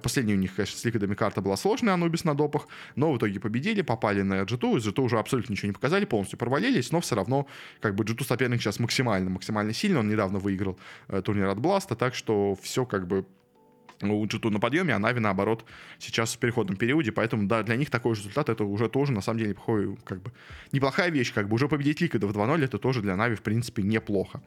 Последний 0.02 0.34
у 0.34 0.36
них, 0.36 0.54
конечно, 0.54 0.78
с 0.78 0.84
Ликвидами 0.84 1.14
карта 1.14 1.40
была 1.40 1.56
сложная, 1.56 1.94
Анубис 1.94 2.24
на 2.24 2.34
допах, 2.34 2.68
но 2.96 3.12
в 3.12 3.18
итоге 3.18 3.40
победили, 3.40 3.82
попали 3.82 4.22
на 4.22 4.42
G2, 4.42 4.78
и 4.78 4.82
с 4.82 4.86
G2 4.86 5.02
уже 5.02 5.18
абсолютно 5.18 5.52
ничего 5.52 5.68
не 5.68 5.72
показали, 5.72 6.04
полностью 6.04 6.38
провалились, 6.38 6.92
но 6.92 7.00
все 7.00 7.16
равно, 7.16 7.46
как 7.80 7.94
бы, 7.94 8.04
G2 8.04 8.24
соперник 8.24 8.60
сейчас 8.60 8.78
максимально, 8.78 9.30
максимально 9.30 9.72
сильный, 9.72 10.00
он 10.00 10.08
недавно 10.08 10.38
выиграл 10.38 10.78
э, 11.08 11.22
турнир 11.22 11.48
от 11.48 11.58
BLAST 11.58 11.85
а, 11.85 11.96
так 11.96 12.14
что 12.14 12.56
все, 12.62 12.84
как 12.84 13.06
бы, 13.06 13.24
у 14.02 14.26
G2 14.26 14.50
на 14.50 14.60
подъеме, 14.60 14.94
а 14.94 14.98
NAVI, 14.98 15.20
наоборот, 15.20 15.64
сейчас 15.98 16.34
в 16.34 16.38
переходном 16.38 16.76
периоде, 16.76 17.12
поэтому, 17.12 17.46
да, 17.46 17.62
для 17.62 17.76
них 17.76 17.90
такой 17.90 18.14
результат, 18.14 18.48
это 18.48 18.64
уже 18.64 18.88
тоже, 18.88 19.12
на 19.12 19.20
самом 19.20 19.38
деле, 19.38 19.50
неплохой, 19.50 19.96
как 20.04 20.22
бы, 20.22 20.32
неплохая 20.72 21.10
вещь, 21.10 21.32
как 21.34 21.48
бы, 21.48 21.54
уже 21.54 21.68
победить 21.68 22.00
Liquid 22.00 22.24
ов 22.24 22.32
2-0, 22.32 22.64
это 22.64 22.78
тоже 22.78 23.02
для 23.02 23.16
NAVI, 23.16 23.34
в 23.34 23.42
принципе, 23.42 23.82
неплохо. 23.82 24.40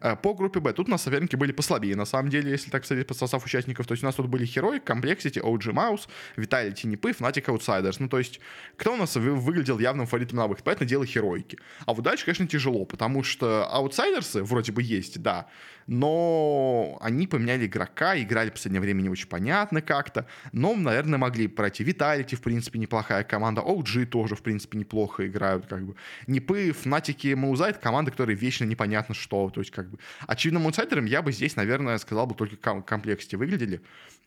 Э, 0.00 0.16
по 0.16 0.34
группе 0.34 0.60
Б, 0.60 0.72
тут 0.72 0.88
у 0.88 0.90
нас 0.90 1.02
соперники 1.02 1.36
были 1.36 1.52
послабее, 1.52 1.96
на 1.96 2.04
самом 2.04 2.30
деле, 2.30 2.50
если 2.50 2.70
так 2.70 2.84
сказать, 2.84 3.06
по 3.06 3.14
состав 3.14 3.44
участников, 3.44 3.86
то 3.86 3.92
есть 3.92 4.02
у 4.02 4.06
нас 4.06 4.14
тут 4.14 4.26
были 4.26 4.46
Херой, 4.46 4.78
Complexity, 4.78 5.40
OG, 5.42 5.72
MOUZ, 5.72 6.08
Vitality, 6.36 6.86
NIP 6.86 7.00
ы, 7.00 7.10
Fnatic, 7.10 7.44
Outsiders, 7.46 7.96
ну, 7.98 8.08
то 8.08 8.18
есть, 8.18 8.40
кто 8.76 8.94
у 8.94 8.96
нас 8.96 9.16
выглядел 9.16 9.78
явным 9.78 10.06
фаворитом 10.06 10.38
на 10.38 10.46
выход, 10.46 10.64
поэтому 10.64 10.88
дело 10.88 11.06
Херойки. 11.06 11.58
А 11.86 11.94
вот 11.94 12.04
дальше, 12.04 12.24
конечно, 12.24 12.46
тяжело, 12.46 12.84
потому 12.84 13.22
что 13.24 13.66
Аутсайдерсы 13.66 14.42
вроде 14.42 14.72
бы 14.72 14.82
есть, 14.82 15.20
да, 15.20 15.48
но 15.86 16.98
они 17.00 17.26
поменяли 17.26 17.66
игрока, 17.66 18.16
играли 18.16 18.50
в 18.50 18.52
последнее 18.52 18.80
время 18.80 18.99
не 19.00 19.08
очень 19.08 19.28
понятно 19.28 19.82
как-то, 19.82 20.26
но, 20.52 20.74
наверное, 20.74 21.18
могли 21.18 21.48
пройти. 21.48 21.84
Виталити, 21.84 22.36
в 22.36 22.40
принципе, 22.40 22.78
неплохая 22.78 23.24
команда, 23.24 23.62
OG 23.62 24.06
тоже, 24.06 24.36
в 24.36 24.42
принципе, 24.42 24.78
неплохо 24.78 25.26
играют, 25.26 25.66
как 25.66 25.84
бы. 25.84 25.96
Непы, 26.26 26.72
Фнатики, 26.72 27.34
Маузайт, 27.34 27.78
команды, 27.78 28.10
которые 28.10 28.36
вечно 28.36 28.64
непонятно 28.64 29.14
что, 29.14 29.50
то 29.50 29.60
есть, 29.60 29.70
как 29.70 29.90
бы, 29.90 29.98
очевидным 30.26 30.66
аутсайдером 30.66 31.04
я 31.04 31.22
бы 31.22 31.32
здесь, 31.32 31.56
наверное, 31.56 31.98
сказал 31.98 32.26
бы 32.26 32.34
только 32.34 32.56
ком- 32.56 32.84
выглядели, 33.32 33.80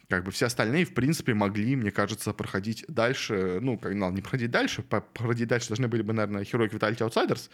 как 0.10 0.24
бы 0.24 0.32
все 0.32 0.48
остальные, 0.48 0.86
в 0.86 0.94
принципе, 0.94 1.34
могли, 1.34 1.76
мне 1.76 1.92
кажется, 1.92 2.34
проходить 2.34 2.86
дальше, 2.88 3.60
ну, 3.62 3.78
как, 3.78 3.94
ну, 3.94 4.12
не 4.12 4.22
проходить 4.22 4.52
дальше, 4.52 4.84
проходить 4.84 5.48
дальше 5.48 5.70
должны 5.70 5.88
были 5.88 6.02
бы, 6.02 6.14
наверное, 6.14 6.44
Heroic 6.44 6.72
Vitality 6.72 7.00
Outsiders, 7.00 7.50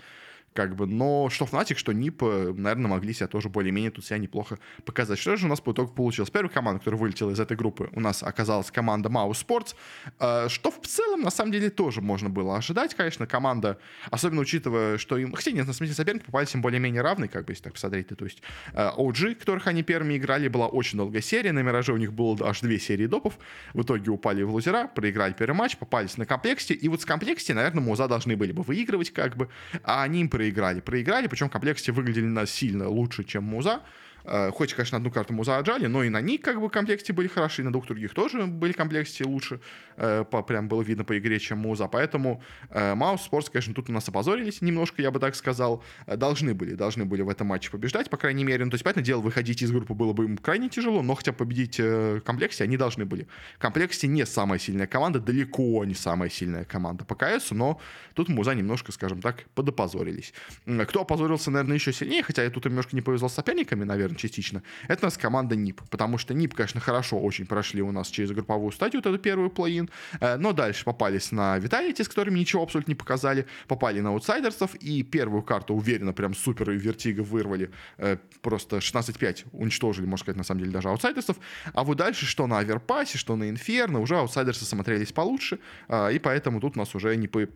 как 0.54 0.76
бы, 0.76 0.86
но 0.86 1.30
что 1.30 1.46
Fnatic, 1.46 1.76
что 1.78 1.94
НИП, 1.94 2.22
наверное, 2.22 2.88
могли 2.88 3.14
себя 3.14 3.28
тоже 3.28 3.50
более-менее 3.50 3.92
тут 3.92 4.06
себя 4.06 4.18
неплохо 4.18 4.60
показать. 4.86 5.20
Что 5.20 5.36
же 5.36 5.46
у 5.46 5.50
нас 5.50 5.62
по 5.62 5.72
итогу 5.72 5.94
получилось? 5.94 6.30
Первая 6.30 6.50
команда, 6.50 6.80
которая 6.80 7.00
вылетела 7.00 7.32
из 7.32 7.40
этой 7.40 7.56
группы, 7.56 7.90
у 7.94 8.00
нас 8.00 8.24
оказалась 8.24 8.72
команда 8.72 9.10
Mouse 9.10 9.46
Sports, 9.46 9.76
э, 10.20 10.50
что 10.50 10.72
в 10.72 10.86
целом, 10.88 11.22
на 11.22 11.32
самом 11.32 11.52
деле, 11.52 11.70
тоже 11.70 12.02
можно 12.02 12.30
было 12.30 12.58
ожидать, 12.58 12.96
конечно, 12.96 13.28
команда, 13.28 13.78
особенно 14.10 14.42
учитывая, 14.42 14.98
что 14.98 15.18
им, 15.18 15.34
хотя 15.34 15.52
нет, 15.52 15.68
на 15.68 15.74
самом 15.74 15.88
деле 15.88 15.96
соперники 15.96 16.26
попались 16.26 16.54
им 16.56 16.62
более-менее 16.62 17.02
равные, 17.02 17.30
как 17.30 17.46
бы, 17.46 17.52
если 17.52 17.64
так 17.64 17.74
посмотреть, 17.74 18.08
то 18.08 18.26
есть 18.26 18.42
э, 18.74 18.90
OG, 18.98 19.36
которых 19.36 19.68
они 19.68 19.84
первыми 19.84 20.18
играли, 20.18 20.48
была 20.48 20.68
очень 20.68 20.98
долгая 20.98 21.22
серия, 21.22 21.52
на 21.52 21.60
Мираже 21.60 21.94
у 21.94 21.98
них 21.98 22.14
было 22.14 22.38
аж 22.42 22.62
две 22.62 22.80
серии 22.80 23.06
допов, 23.06 23.38
в 23.74 23.82
итоге 23.82 24.12
упали 24.12 24.44
в 24.44 24.52
лузера, 24.52 24.88
проиграли 24.88 25.34
первый 25.34 25.56
матч, 25.56 25.78
попались 25.78 26.18
на 26.18 26.26
комплекте, 26.26 26.74
и 26.74 26.88
вот 26.88 27.02
с 27.02 27.06
комплекте, 27.06 27.54
наверное, 27.54 27.84
Муза 27.84 28.08
должны 28.08 28.36
были 28.36 28.52
бы 28.52 28.64
выигрывать, 28.64 29.12
как 29.12 29.38
бы, 29.38 29.50
а 29.84 30.04
они 30.04 30.22
им 30.22 30.30
проиграли. 30.40 30.80
Проиграли, 30.80 31.28
причем 31.28 31.50
в 31.50 31.52
комплекте 31.52 31.92
выглядели 31.92 32.26
на 32.26 32.46
сильно 32.46 32.88
лучше, 32.88 33.26
чем 33.26 33.44
Муза. 33.44 33.82
Э, 34.30 34.52
хоть, 34.52 34.74
конечно, 34.74 34.98
одну 34.98 35.10
карту 35.10 35.34
Муза 35.34 35.58
отжали, 35.58 35.88
но 35.88 36.04
и 36.04 36.10
на 36.10 36.22
них 36.22 36.42
как 36.42 36.62
бы 36.62 36.70
комплекте 36.70 37.14
были 37.14 37.28
хороши, 37.28 37.64
и 37.64 37.66
на 37.66 37.72
двух 37.72 37.88
других 37.88 38.14
тоже 38.14 38.46
были 38.46 38.74
комплекте 38.74 39.24
лучше. 39.24 39.60
Э, 39.98 40.24
по, 40.24 40.44
прям 40.44 40.68
было 40.68 40.84
видно 40.84 41.04
по 41.04 41.18
игре, 41.18 41.40
чем 41.40 41.58
Муза. 41.58 41.88
Поэтому 41.88 42.44
э, 42.70 42.94
Маус 42.94 43.24
Спортс, 43.24 43.50
конечно, 43.50 43.74
тут 43.74 43.90
у 43.90 43.92
нас 43.92 44.08
опозорились 44.08 44.62
немножко, 44.62 45.02
я 45.02 45.10
бы 45.10 45.20
так 45.20 45.36
сказал. 45.36 45.84
Должны 46.06 46.54
были, 46.54 46.76
должны 46.76 47.06
были 47.06 47.24
в 47.24 47.30
этом 47.30 47.48
матче 47.48 47.72
побеждать, 47.72 48.10
по 48.10 48.18
крайней 48.18 48.44
мере. 48.44 48.66
Ну, 48.66 48.72
то 48.72 48.76
есть, 48.76 48.84
понятное 48.84 49.04
дело, 49.04 49.22
выходить 49.22 49.64
из 49.64 49.72
группы 49.72 49.96
было 49.96 50.14
бы 50.14 50.26
им 50.26 50.38
крайне 50.38 50.70
тяжело, 50.70 51.02
но 51.02 51.16
хотя 51.16 51.34
победить 51.34 51.80
в 51.80 52.22
комплекте 52.22 52.64
они 52.64 52.78
должны 52.78 53.06
были. 53.06 53.28
В 53.58 53.60
комплекте 53.60 54.08
не 54.08 54.26
самая 54.28 54.60
сильная 54.60 54.88
команда, 54.88 55.20
далеко 55.20 55.84
не 55.86 55.96
самая 55.96 56.30
сильная 56.30 56.66
команда 56.66 57.04
по 57.04 57.16
КС, 57.16 57.50
но 57.52 57.82
тут 58.14 58.30
Муза 58.30 58.54
немножко, 58.54 58.92
скажем 58.92 59.22
так, 59.22 59.46
подопозорились. 59.56 60.34
Кто 60.88 61.02
опозорился, 61.02 61.50
наверное, 61.50 61.76
еще 61.76 61.92
сильнее, 61.92 62.22
хотя 62.22 62.44
я 62.44 62.50
тут 62.52 62.66
немножко 62.66 62.96
не 62.96 63.02
повезло 63.02 63.28
с 63.28 63.34
соперниками, 63.34 63.84
наверное, 63.84 64.19
частично, 64.20 64.62
это 64.88 65.06
у 65.06 65.08
нас 65.08 65.18
команда 65.18 65.56
НИП. 65.56 65.82
Потому 65.90 66.18
что 66.18 66.34
НИП, 66.34 66.54
конечно, 66.54 66.80
хорошо 66.80 67.20
очень 67.20 67.46
прошли 67.46 67.82
у 67.82 67.92
нас 67.92 68.10
через 68.10 68.32
групповую 68.32 68.72
стадию, 68.72 69.02
вот 69.04 69.10
эту 69.10 69.22
первую 69.22 69.50
плей-ин, 69.50 69.90
э, 70.20 70.38
но 70.38 70.54
дальше 70.54 70.86
попались 70.86 71.32
на 71.32 71.58
Виталити, 71.58 72.04
с 72.04 72.10
которыми 72.10 72.40
ничего 72.40 72.64
абсолютно 72.64 72.92
не 72.92 72.96
показали, 72.96 73.46
попали 73.68 74.02
на 74.02 74.10
аутсайдерсов, 74.10 74.76
и 74.76 75.04
первую 75.04 75.42
карту 75.44 75.74
уверенно 75.74 76.14
прям 76.14 76.36
супер 76.36 76.72
и 76.72 76.78
вертига 76.78 77.22
вырвали, 77.22 77.72
э, 77.98 78.18
просто 78.42 78.82
16-5 78.82 79.46
уничтожили, 79.52 80.06
можно 80.06 80.24
сказать, 80.24 80.38
на 80.38 80.44
самом 80.44 80.62
деле, 80.62 80.72
даже 80.72 80.90
аутсайдерсов. 80.90 81.38
А 81.74 81.84
вот 81.84 81.98
дальше, 81.98 82.26
что 82.26 82.48
на 82.48 82.60
Аверпасе, 82.60 83.18
что 83.18 83.36
на 83.36 83.50
Инферно, 83.50 84.00
уже 84.00 84.18
аутсайдерсы 84.18 84.66
смотрелись 84.66 85.12
получше, 85.12 85.60
э, 85.88 86.14
и 86.14 86.20
поэтому 86.20 86.60
тут 86.60 86.76
у 86.76 86.80
нас 86.80 86.96
уже 86.96 87.16
НИПы 87.16 87.50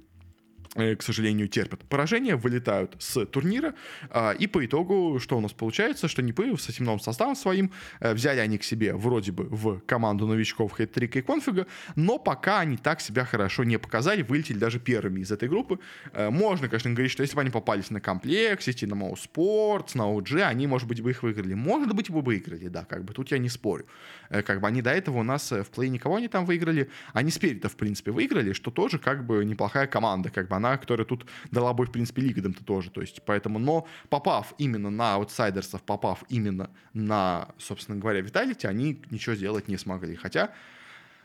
к 0.75 1.01
сожалению, 1.01 1.47
терпят 1.47 1.83
поражение, 1.85 2.35
вылетают 2.35 2.95
с 2.99 3.25
турнира, 3.25 3.75
а, 4.09 4.31
и 4.31 4.47
по 4.47 4.65
итогу, 4.65 5.19
что 5.19 5.37
у 5.37 5.41
нас 5.41 5.53
получается, 5.53 6.07
что 6.07 6.21
Непы 6.21 6.57
с 6.57 6.69
этим 6.69 6.85
новым 6.85 6.99
составом 6.99 7.35
своим 7.35 7.71
э, 7.99 8.13
взяли 8.13 8.39
они 8.39 8.57
к 8.57 8.63
себе 8.63 8.95
вроде 8.95 9.31
бы 9.31 9.43
в 9.43 9.79
команду 9.81 10.25
новичков 10.25 10.75
Хейтрика 10.77 11.19
и 11.19 11.21
Конфига, 11.21 11.67
но 11.95 12.17
пока 12.17 12.61
они 12.61 12.77
так 12.77 13.01
себя 13.01 13.25
хорошо 13.25 13.63
не 13.63 13.77
показали, 13.77 14.23
вылетели 14.23 14.57
даже 14.57 14.79
первыми 14.79 15.21
из 15.21 15.31
этой 15.31 15.47
группы. 15.47 15.79
Э, 16.11 16.29
можно, 16.29 16.67
конечно, 16.67 16.91
говорить, 16.91 17.11
что 17.11 17.21
если 17.21 17.35
бы 17.35 17.41
они 17.41 17.51
попались 17.51 17.91
на 17.91 17.97
Complexity, 17.97 18.87
на 18.87 18.95
Mouse 18.95 19.27
Sports, 19.31 19.91
на 19.93 20.03
OG, 20.03 20.41
они, 20.41 20.65
может 20.65 20.87
быть, 20.87 21.01
бы 21.01 21.11
их 21.11 21.21
выиграли. 21.23 21.53
Может 21.53 21.93
быть, 21.93 22.09
бы 22.09 22.21
выиграли, 22.21 22.67
да, 22.67 22.83
как 22.85 23.03
бы 23.03 23.13
тут 23.13 23.31
я 23.31 23.37
не 23.37 23.49
спорю. 23.49 23.85
Как 24.29 24.59
бы 24.61 24.67
они 24.67 24.81
до 24.81 24.89
этого 24.89 25.19
у 25.19 25.23
нас 25.23 25.51
в 25.51 25.65
плей 25.65 25.89
никого 25.89 26.19
не 26.19 26.27
там 26.27 26.45
выиграли, 26.45 26.89
они 27.13 27.29
спереди, 27.29 27.67
в 27.67 27.75
принципе, 27.75 28.11
выиграли, 28.11 28.53
что 28.53 28.71
тоже 28.71 28.97
как 28.97 29.25
бы 29.25 29.45
неплохая 29.45 29.85
команда, 29.85 30.29
как 30.29 30.47
бы 30.47 30.55
она, 30.63 30.77
которая 30.77 31.05
тут 31.05 31.25
дала 31.51 31.74
бой, 31.74 31.88
в 31.88 31.91
принципе, 31.91 32.22
Лигадам-то 32.22 32.63
тоже. 32.63 32.89
То 32.89 33.01
есть, 33.01 33.22
поэтому, 33.25 33.60
но 33.60 33.88
попав 34.10 34.53
именно 34.58 34.89
на 34.89 35.15
аутсайдерсов, 35.15 35.84
попав 35.84 36.24
именно 36.29 36.70
на, 36.93 37.50
собственно 37.58 38.00
говоря, 38.00 38.22
Виталити, 38.22 38.67
они 38.67 39.01
ничего 39.12 39.36
сделать 39.36 39.67
не 39.67 39.77
смогли. 39.77 40.15
Хотя 40.15 40.51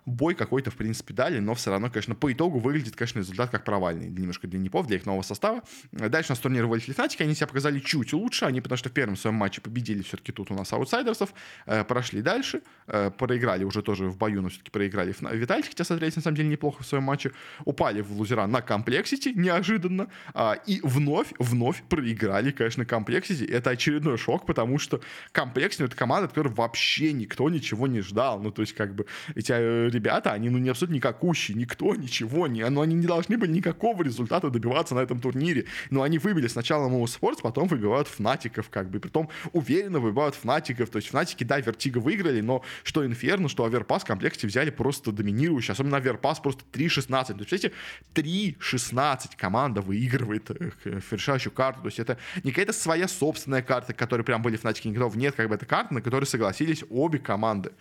бой 0.06 0.34
какой-то, 0.34 0.70
в 0.70 0.76
принципе, 0.76 1.14
дали, 1.14 1.38
но 1.38 1.54
все 1.54 1.70
равно, 1.70 1.90
конечно, 1.90 2.14
по 2.14 2.32
итогу 2.32 2.58
выглядит, 2.58 2.96
конечно, 2.96 3.18
результат 3.18 3.50
как 3.50 3.64
провальный. 3.64 4.08
Немножко 4.08 4.46
для 4.46 4.58
Непов, 4.58 4.86
для 4.86 4.96
их 4.96 5.06
нового 5.06 5.22
состава. 5.22 5.62
Дальше 5.92 6.30
у 6.30 6.32
нас 6.32 6.38
турнир 6.38 6.66
вылетели 6.66 6.94
Фнатики, 6.94 7.22
они 7.22 7.34
себя 7.34 7.46
показали 7.46 7.78
чуть 7.80 8.12
лучше, 8.12 8.44
они 8.44 8.60
потому 8.60 8.76
что 8.76 8.88
в 8.88 8.92
первом 8.92 9.16
своем 9.16 9.34
матче 9.34 9.60
победили 9.60 10.02
все-таки 10.02 10.32
тут 10.32 10.50
у 10.50 10.54
нас 10.54 10.72
аутсайдерсов, 10.72 11.32
э, 11.66 11.84
прошли 11.84 12.22
дальше, 12.22 12.62
э, 12.86 13.10
проиграли 13.10 13.64
уже 13.64 13.82
тоже 13.82 14.08
в 14.08 14.16
бою, 14.16 14.42
но 14.42 14.48
все-таки 14.48 14.70
проиграли 14.70 15.12
Vitality, 15.12 15.68
хотя 15.68 15.84
смотрелись 15.84 16.16
на 16.16 16.22
самом 16.22 16.36
деле 16.36 16.48
неплохо 16.48 16.82
в 16.82 16.86
своем 16.86 17.04
матче, 17.04 17.32
упали 17.64 18.00
в 18.00 18.12
лузера 18.12 18.46
на 18.46 18.62
Complexity 18.62 19.32
неожиданно, 19.34 20.08
э, 20.34 20.52
и 20.66 20.80
вновь, 20.82 21.32
вновь 21.38 21.82
проиграли, 21.88 22.50
конечно, 22.50 22.84
Complexity. 22.84 23.44
Это 23.44 23.70
очередной 23.70 24.18
шок, 24.18 24.46
потому 24.46 24.78
что 24.78 25.00
Complexity 25.32 25.82
это 25.84 25.96
команда, 25.96 26.28
которой 26.28 26.52
вообще 26.52 27.12
никто 27.12 27.48
ничего 27.48 27.86
не 27.86 28.00
ждал. 28.00 28.40
Ну, 28.40 28.50
то 28.50 28.62
есть, 28.62 28.74
как 28.74 28.94
бы, 28.94 29.06
эти 29.34 29.52
э, 29.52 29.87
ребята, 29.88 30.32
они 30.32 30.50
ну 30.50 30.58
не 30.58 30.70
абсолютно 30.70 30.96
никакущие, 30.96 31.56
никто, 31.56 31.94
ничего, 31.94 32.46
не, 32.46 32.68
ну, 32.68 32.80
они 32.80 32.94
не 32.94 33.06
должны 33.06 33.36
были 33.36 33.50
никакого 33.50 34.02
результата 34.02 34.50
добиваться 34.50 34.94
на 34.94 35.00
этом 35.00 35.20
турнире. 35.20 35.66
Но 35.90 36.02
они 36.02 36.18
выбили 36.18 36.46
сначала 36.48 36.88
mousesports, 36.88 37.40
потом 37.40 37.68
выбивают 37.68 38.08
Fnatic 38.08 38.48
ов, 38.48 38.68
как 38.70 38.90
бы, 38.90 39.00
притом 39.00 39.28
уверенно 39.52 40.00
выбивают 40.00 40.34
Fnatic 40.34 40.72
ов, 40.72 40.90
то 40.90 40.96
есть 40.96 41.08
Fnatic 41.08 41.35
и, 41.35 41.44
да, 41.44 41.60
Vertigo 41.60 41.98
выиграли, 41.98 42.40
но 42.40 42.62
что 42.82 43.04
Инферно, 43.04 43.48
что 43.48 43.64
Overpass 43.64 44.02
Complexity 44.02 44.46
взяли 44.46 44.70
просто 44.70 45.12
доминирующий, 45.12 45.72
особенно 45.72 45.96
Overpass 45.96 46.40
просто 46.40 46.64
3-16, 46.72 47.34
то 47.34 47.46
есть, 47.50 47.52
эти 47.52 47.72
3-16 48.14 49.30
команда 49.36 49.80
выигрывает 49.80 50.50
э, 50.50 50.70
решающую 51.10 51.52
карту, 51.52 51.82
то 51.82 51.88
есть 51.88 51.98
это 51.98 52.18
не 52.44 52.50
какая-то 52.50 52.72
своя 52.72 53.08
собственная 53.08 53.62
карта, 53.62 53.92
которые 53.92 54.24
прям 54.24 54.42
были 54.42 54.56
Фнатики 54.56 54.88
не 54.88 54.94
готовы, 54.94 55.18
нет, 55.18 55.34
как 55.34 55.48
бы 55.48 55.54
это 55.54 55.66
карта, 55.66 55.94
на 55.94 56.02
которой 56.02 56.24
согласились 56.24 56.84
обе 56.90 57.18
команды. 57.18 57.72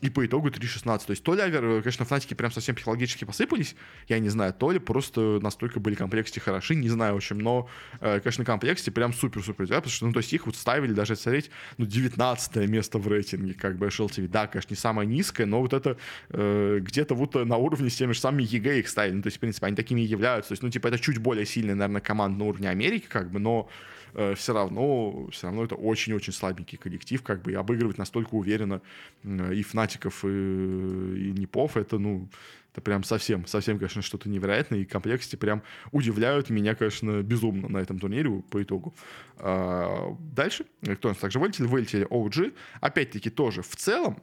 И 0.00 0.10
по 0.10 0.24
итогу 0.24 0.48
3-16. 0.48 1.06
То 1.06 1.10
есть 1.10 1.22
то 1.22 1.34
ли, 1.34 1.42
конечно, 1.82 2.04
фнатики 2.04 2.34
прям 2.34 2.50
совсем 2.50 2.74
психологически 2.74 3.24
посыпались, 3.24 3.76
я 4.08 4.18
не 4.18 4.28
знаю, 4.28 4.54
то 4.54 4.70
ли 4.70 4.78
просто 4.78 5.38
настолько 5.42 5.80
были 5.80 5.94
комплекте 5.94 6.40
хороши, 6.40 6.74
не 6.74 6.88
знаю, 6.88 7.14
в 7.14 7.16
общем, 7.18 7.38
но, 7.38 7.68
э, 8.00 8.20
конечно, 8.20 8.44
комплекте 8.44 8.90
прям 8.90 9.12
супер-супер 9.12 9.66
потому 9.66 9.90
что, 9.90 10.06
ну, 10.06 10.12
то 10.12 10.18
есть 10.18 10.32
их 10.32 10.46
вот 10.46 10.56
ставили 10.56 10.92
даже 10.92 11.16
смотреть, 11.16 11.50
ну, 11.76 11.86
19 11.86 12.68
место 12.68 12.98
в 12.98 13.08
рейтинге, 13.08 13.54
как 13.54 13.76
бы 13.76 13.86
HLTV, 13.86 14.28
да, 14.28 14.46
конечно, 14.46 14.72
не 14.72 14.76
самое 14.76 15.08
низкое, 15.08 15.46
но 15.46 15.60
вот 15.60 15.72
это 15.72 15.96
э, 16.30 16.78
где-то 16.80 17.14
вот 17.14 17.34
на 17.34 17.56
уровне 17.56 17.90
с 17.90 17.96
теми 17.96 18.12
же 18.12 18.20
самыми 18.20 18.42
EG 18.42 18.80
их 18.80 18.88
ставили, 18.88 19.16
ну, 19.16 19.22
то 19.22 19.28
есть, 19.28 19.36
в 19.36 19.40
принципе, 19.40 19.66
они 19.66 19.76
такими 19.76 20.00
и 20.00 20.04
являются, 20.04 20.50
то 20.50 20.52
есть, 20.52 20.62
ну, 20.62 20.70
типа, 20.70 20.88
это 20.88 20.98
чуть 20.98 21.18
более 21.18 21.46
сильная, 21.46 21.74
наверное, 21.74 22.00
команда 22.00 22.38
на 22.38 22.44
уровне 22.46 22.68
Америки, 22.68 23.06
как 23.08 23.30
бы, 23.30 23.38
но 23.38 23.68
э, 24.14 24.34
все 24.34 24.54
равно, 24.54 25.28
все 25.28 25.46
равно 25.46 25.64
это 25.64 25.74
очень-очень 25.74 26.32
слабенький 26.32 26.78
коллектив, 26.78 27.22
как 27.22 27.42
бы, 27.42 27.52
и 27.52 27.54
обыгрывать 27.54 27.98
настолько 27.98 28.34
уверенно 28.34 28.82
э, 29.22 29.54
и 29.54 29.62
Fnatic 29.62 30.03
ов, 30.03 30.24
и, 30.24 30.28
и 30.28 31.32
NIP 31.32 31.54
ов, 31.54 31.76
это, 31.76 31.98
ну, 31.98 32.28
это 32.72 32.80
прям 32.80 33.02
совсем, 33.02 33.46
совсем, 33.46 33.78
конечно, 33.78 34.02
что-то 34.02 34.28
невероятное, 34.28 34.80
и 34.80 34.84
Complexity 34.84 35.36
прям 35.36 35.62
удивляют 35.90 36.50
меня, 36.50 36.74
конечно, 36.74 37.22
безумно 37.22 37.68
на 37.68 37.78
этом 37.78 37.98
турнире 37.98 38.42
по 38.48 38.62
итогу. 38.62 38.94
А, 39.38 40.16
дальше, 40.20 40.66
кто 40.82 41.08
у 41.08 41.10
нас 41.10 41.18
также 41.18 41.38
вылетели? 41.40 41.66
Вылетели 41.66 42.06
OG. 42.06 42.54
Опять-таки 42.80 43.30
тоже 43.30 43.62
в 43.62 43.74
целом, 43.74 44.22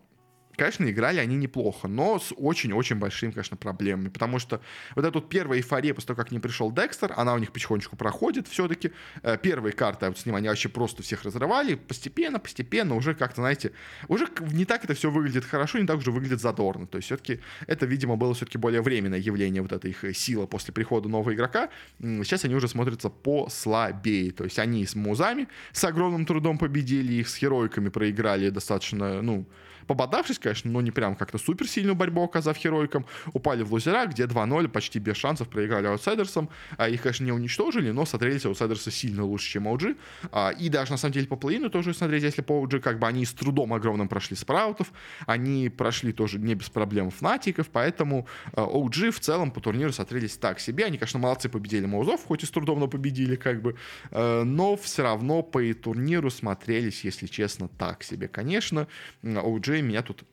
Конечно, 0.58 0.90
играли 0.90 1.20
они 1.20 1.36
неплохо, 1.36 1.88
но 1.88 2.18
с 2.18 2.34
очень-очень 2.36 2.96
большими, 2.96 3.30
конечно, 3.30 3.56
проблемами, 3.58 4.10
потому 4.10 4.40
что 4.40 4.60
вот 4.96 5.06
эта 5.06 5.20
вот 5.20 5.30
первая 5.30 5.60
эйфория 5.60 5.94
после 5.94 6.08
того, 6.08 6.18
как 6.18 6.32
не 6.32 6.40
пришел 6.40 6.72
Декстер, 6.72 7.14
она 7.16 7.36
у 7.36 7.38
них 7.38 7.52
потихонечку 7.52 7.96
проходит 7.96 8.48
все-таки. 8.48 8.92
Э, 9.22 9.38
первые 9.38 9.74
карты 9.74 10.08
вот 10.08 10.18
с 10.18 10.26
ним 10.26 10.34
они 10.34 10.48
вообще 10.48 10.68
просто 10.68 11.04
всех 11.04 11.24
разрывали, 11.24 11.76
постепенно, 11.76 12.40
постепенно 12.40 12.96
уже 12.96 13.14
как-то, 13.14 13.42
знаете, 13.42 13.72
уже 14.08 14.28
не 14.52 14.66
так 14.66 14.84
это 14.84 14.96
все 14.96 15.12
выглядит 15.12 15.46
хорошо, 15.46 15.78
не 15.78 15.86
так 15.86 15.98
уже 15.98 16.10
выглядит 16.10 16.42
задорно. 16.42 16.88
То 16.88 16.98
есть 16.98 17.06
все-таки 17.06 17.40
это, 17.68 17.86
видимо, 17.86 18.16
было 18.16 18.34
все-таки 18.34 18.58
более 18.58 18.82
временное 18.82 19.20
явление, 19.20 19.62
вот 19.62 19.72
эта 19.72 19.88
их 19.88 20.18
сила 20.18 20.48
после 20.48 20.74
прихода 20.74 21.08
нового 21.08 21.36
игрока. 21.36 21.70
Сейчас 22.00 22.46
они 22.46 22.56
уже 22.56 22.68
смотрятся 22.68 23.10
послабее. 23.10 24.32
То 24.32 24.44
есть 24.44 24.58
они 24.58 24.88
с 24.88 24.96
музами 24.96 25.50
с 25.72 25.84
огромным 25.84 26.26
трудом 26.26 26.58
победили, 26.58 27.14
их 27.14 27.30
с 27.30 27.40
героиками 27.40 27.90
проиграли 27.90 28.50
достаточно, 28.50 29.22
ну, 29.22 29.46
пободавшись, 29.88 30.39
конечно, 30.39 30.72
но 30.72 30.82
не 30.82 30.91
прям 30.91 31.15
как-то 31.15 31.38
супер 31.38 31.67
сильную 31.67 31.96
борьбу 31.96 32.24
оказав 32.24 32.58
херойкам, 32.58 33.06
упали 33.34 33.63
в 33.63 33.72
лузера, 33.74 34.06
где 34.06 34.24
2-0 34.24 34.67
почти 34.67 35.00
без 35.00 35.17
шансов 35.17 35.50
проиграли 35.50 35.88
аутсайдерсам. 35.88 36.50
А 36.77 36.89
их, 36.89 37.01
конечно, 37.01 37.24
не 37.24 37.32
уничтожили, 37.32 37.91
но 37.91 38.06
смотрелись 38.06 38.46
аутсайдерсы 38.46 38.91
сильно 38.91 39.24
лучше, 39.24 39.50
чем 39.51 39.67
OG. 39.67 39.98
А, 40.32 40.51
и 40.51 40.70
даже, 40.70 40.91
на 40.91 40.98
самом 40.98 41.13
деле, 41.13 41.27
по 41.27 41.36
плей 41.36 41.58
тоже 41.70 41.94
смотреть, 41.94 42.24
если 42.24 42.41
по 42.41 42.63
OG, 42.63 42.79
как 42.82 43.00
бы 43.00 43.08
они 43.08 43.25
с 43.25 43.34
трудом 43.34 43.74
огромным 43.74 44.08
прошли 44.08 44.36
спраутов, 44.36 44.91
они 45.25 45.70
прошли 45.70 46.12
тоже 46.12 46.39
не 46.39 46.56
без 46.56 46.70
проблем 46.70 47.10
фнатиков, 47.10 47.70
поэтому 47.70 48.27
OG 48.53 49.12
в 49.12 49.20
целом 49.20 49.51
по 49.51 49.62
турниру 49.62 49.91
смотрелись 49.91 50.38
так 50.38 50.60
себе. 50.60 50.86
Они, 50.86 50.98
конечно, 50.98 51.20
молодцы, 51.20 51.50
победили 51.50 51.86
Маузов, 51.86 52.25
хоть 52.25 52.44
и 52.44 52.46
с 52.46 52.50
трудом, 52.51 52.79
но 52.79 52.88
победили, 52.88 53.36
как 53.36 53.62
бы. 53.62 53.75
Но 54.12 54.75
все 54.75 55.03
равно 55.03 55.41
по 55.41 55.62
турниру 55.74 56.29
смотрелись, 56.29 57.03
если 57.03 57.27
честно, 57.27 57.67
так 57.67 58.03
себе. 58.03 58.27
Конечно, 58.27 58.88
OG 59.24 59.76
меня 59.81 60.01
тут 60.03 60.24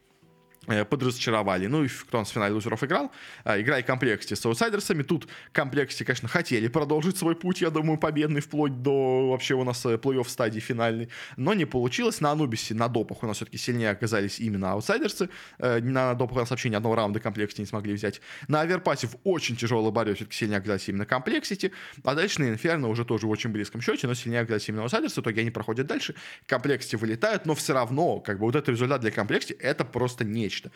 подразочаровали. 0.67 1.67
Ну 1.67 1.85
и 1.85 1.89
кто 1.89 2.23
в 2.25 2.29
финале 2.29 2.55
лузеров 2.55 2.83
играл? 2.85 3.13
А, 3.45 3.61
играли 3.61 3.83
Complexity 3.83 4.37
с 4.37 4.45
Outsiders 4.45 4.85
ами. 4.85 5.03
Тут 5.03 5.29
Complexity, 5.53 6.05
конечно, 6.05 6.29
хотели 6.29 6.69
продолжить 6.69 7.17
свой 7.17 7.37
путь, 7.37 7.61
я 7.61 7.71
думаю, 7.71 7.99
победный, 7.99 8.41
вплоть 8.41 8.83
до 8.83 9.31
вообще 9.31 9.55
у 9.55 9.65
нас 9.65 9.85
э, 9.87 9.95
плей-офф 9.95 10.29
стадии 10.29 10.61
финальной. 10.61 11.09
Но 11.37 11.55
не 11.55 11.65
получилось. 11.65 12.21
На 12.21 12.33
Anubis 12.33 12.64
е, 12.64 12.75
на 12.75 12.89
допах 12.89 13.23
у 13.23 13.27
нас 13.27 13.37
все-таки 13.37 13.59
сильнее 13.59 13.91
оказались 13.91 14.41
именно 14.41 14.73
Outsiders 14.73 15.19
ы. 15.19 15.29
Э, 15.59 15.81
на 15.81 16.15
допах 16.15 16.37
у 16.37 16.41
нас 16.41 16.51
вообще 16.51 16.71
ни 16.71 16.75
одного 16.75 16.95
раунда 16.95 17.21
Complexity 17.21 17.63
не 17.63 17.67
смогли 17.67 17.95
взять. 17.95 18.21
На 18.49 18.63
Overpass 18.63 19.02
е 19.02 19.07
в 19.07 19.17
очень 19.25 19.57
тяжелой 19.57 19.93
борьбе 19.93 20.15
все-таки 20.15 20.37
сильнее 20.37 20.59
оказались 20.59 20.89
именно 20.89 21.07
Complexity. 21.07 21.73
А 22.03 22.15
дальше 22.15 22.41
на 22.41 22.49
Инферно 22.49 22.89
уже 22.89 23.05
тоже 23.05 23.27
в 23.27 23.31
очень 23.31 23.51
близком 23.51 23.81
счете, 23.81 24.07
но 24.07 24.15
сильнее 24.15 24.41
оказались 24.41 24.69
именно 24.69 24.83
Outsiders 24.83 25.14
ы. 25.14 25.21
В 25.21 25.23
итоге 25.23 25.43
они 25.43 25.51
проходят 25.51 25.87
дальше. 25.87 26.15
Complexity 26.47 26.97
вылетают, 26.97 27.47
но 27.47 27.55
все 27.55 27.75
равно, 27.75 28.21
как 28.21 28.39
бы 28.39 28.47
вот 28.47 28.57
этот 28.57 28.71
результат 28.71 29.01
для 29.01 29.11
Complexity 29.11 29.55
это 29.55 29.85
просто 29.85 30.25
нечто 30.25 30.54
нечто. 30.55 30.71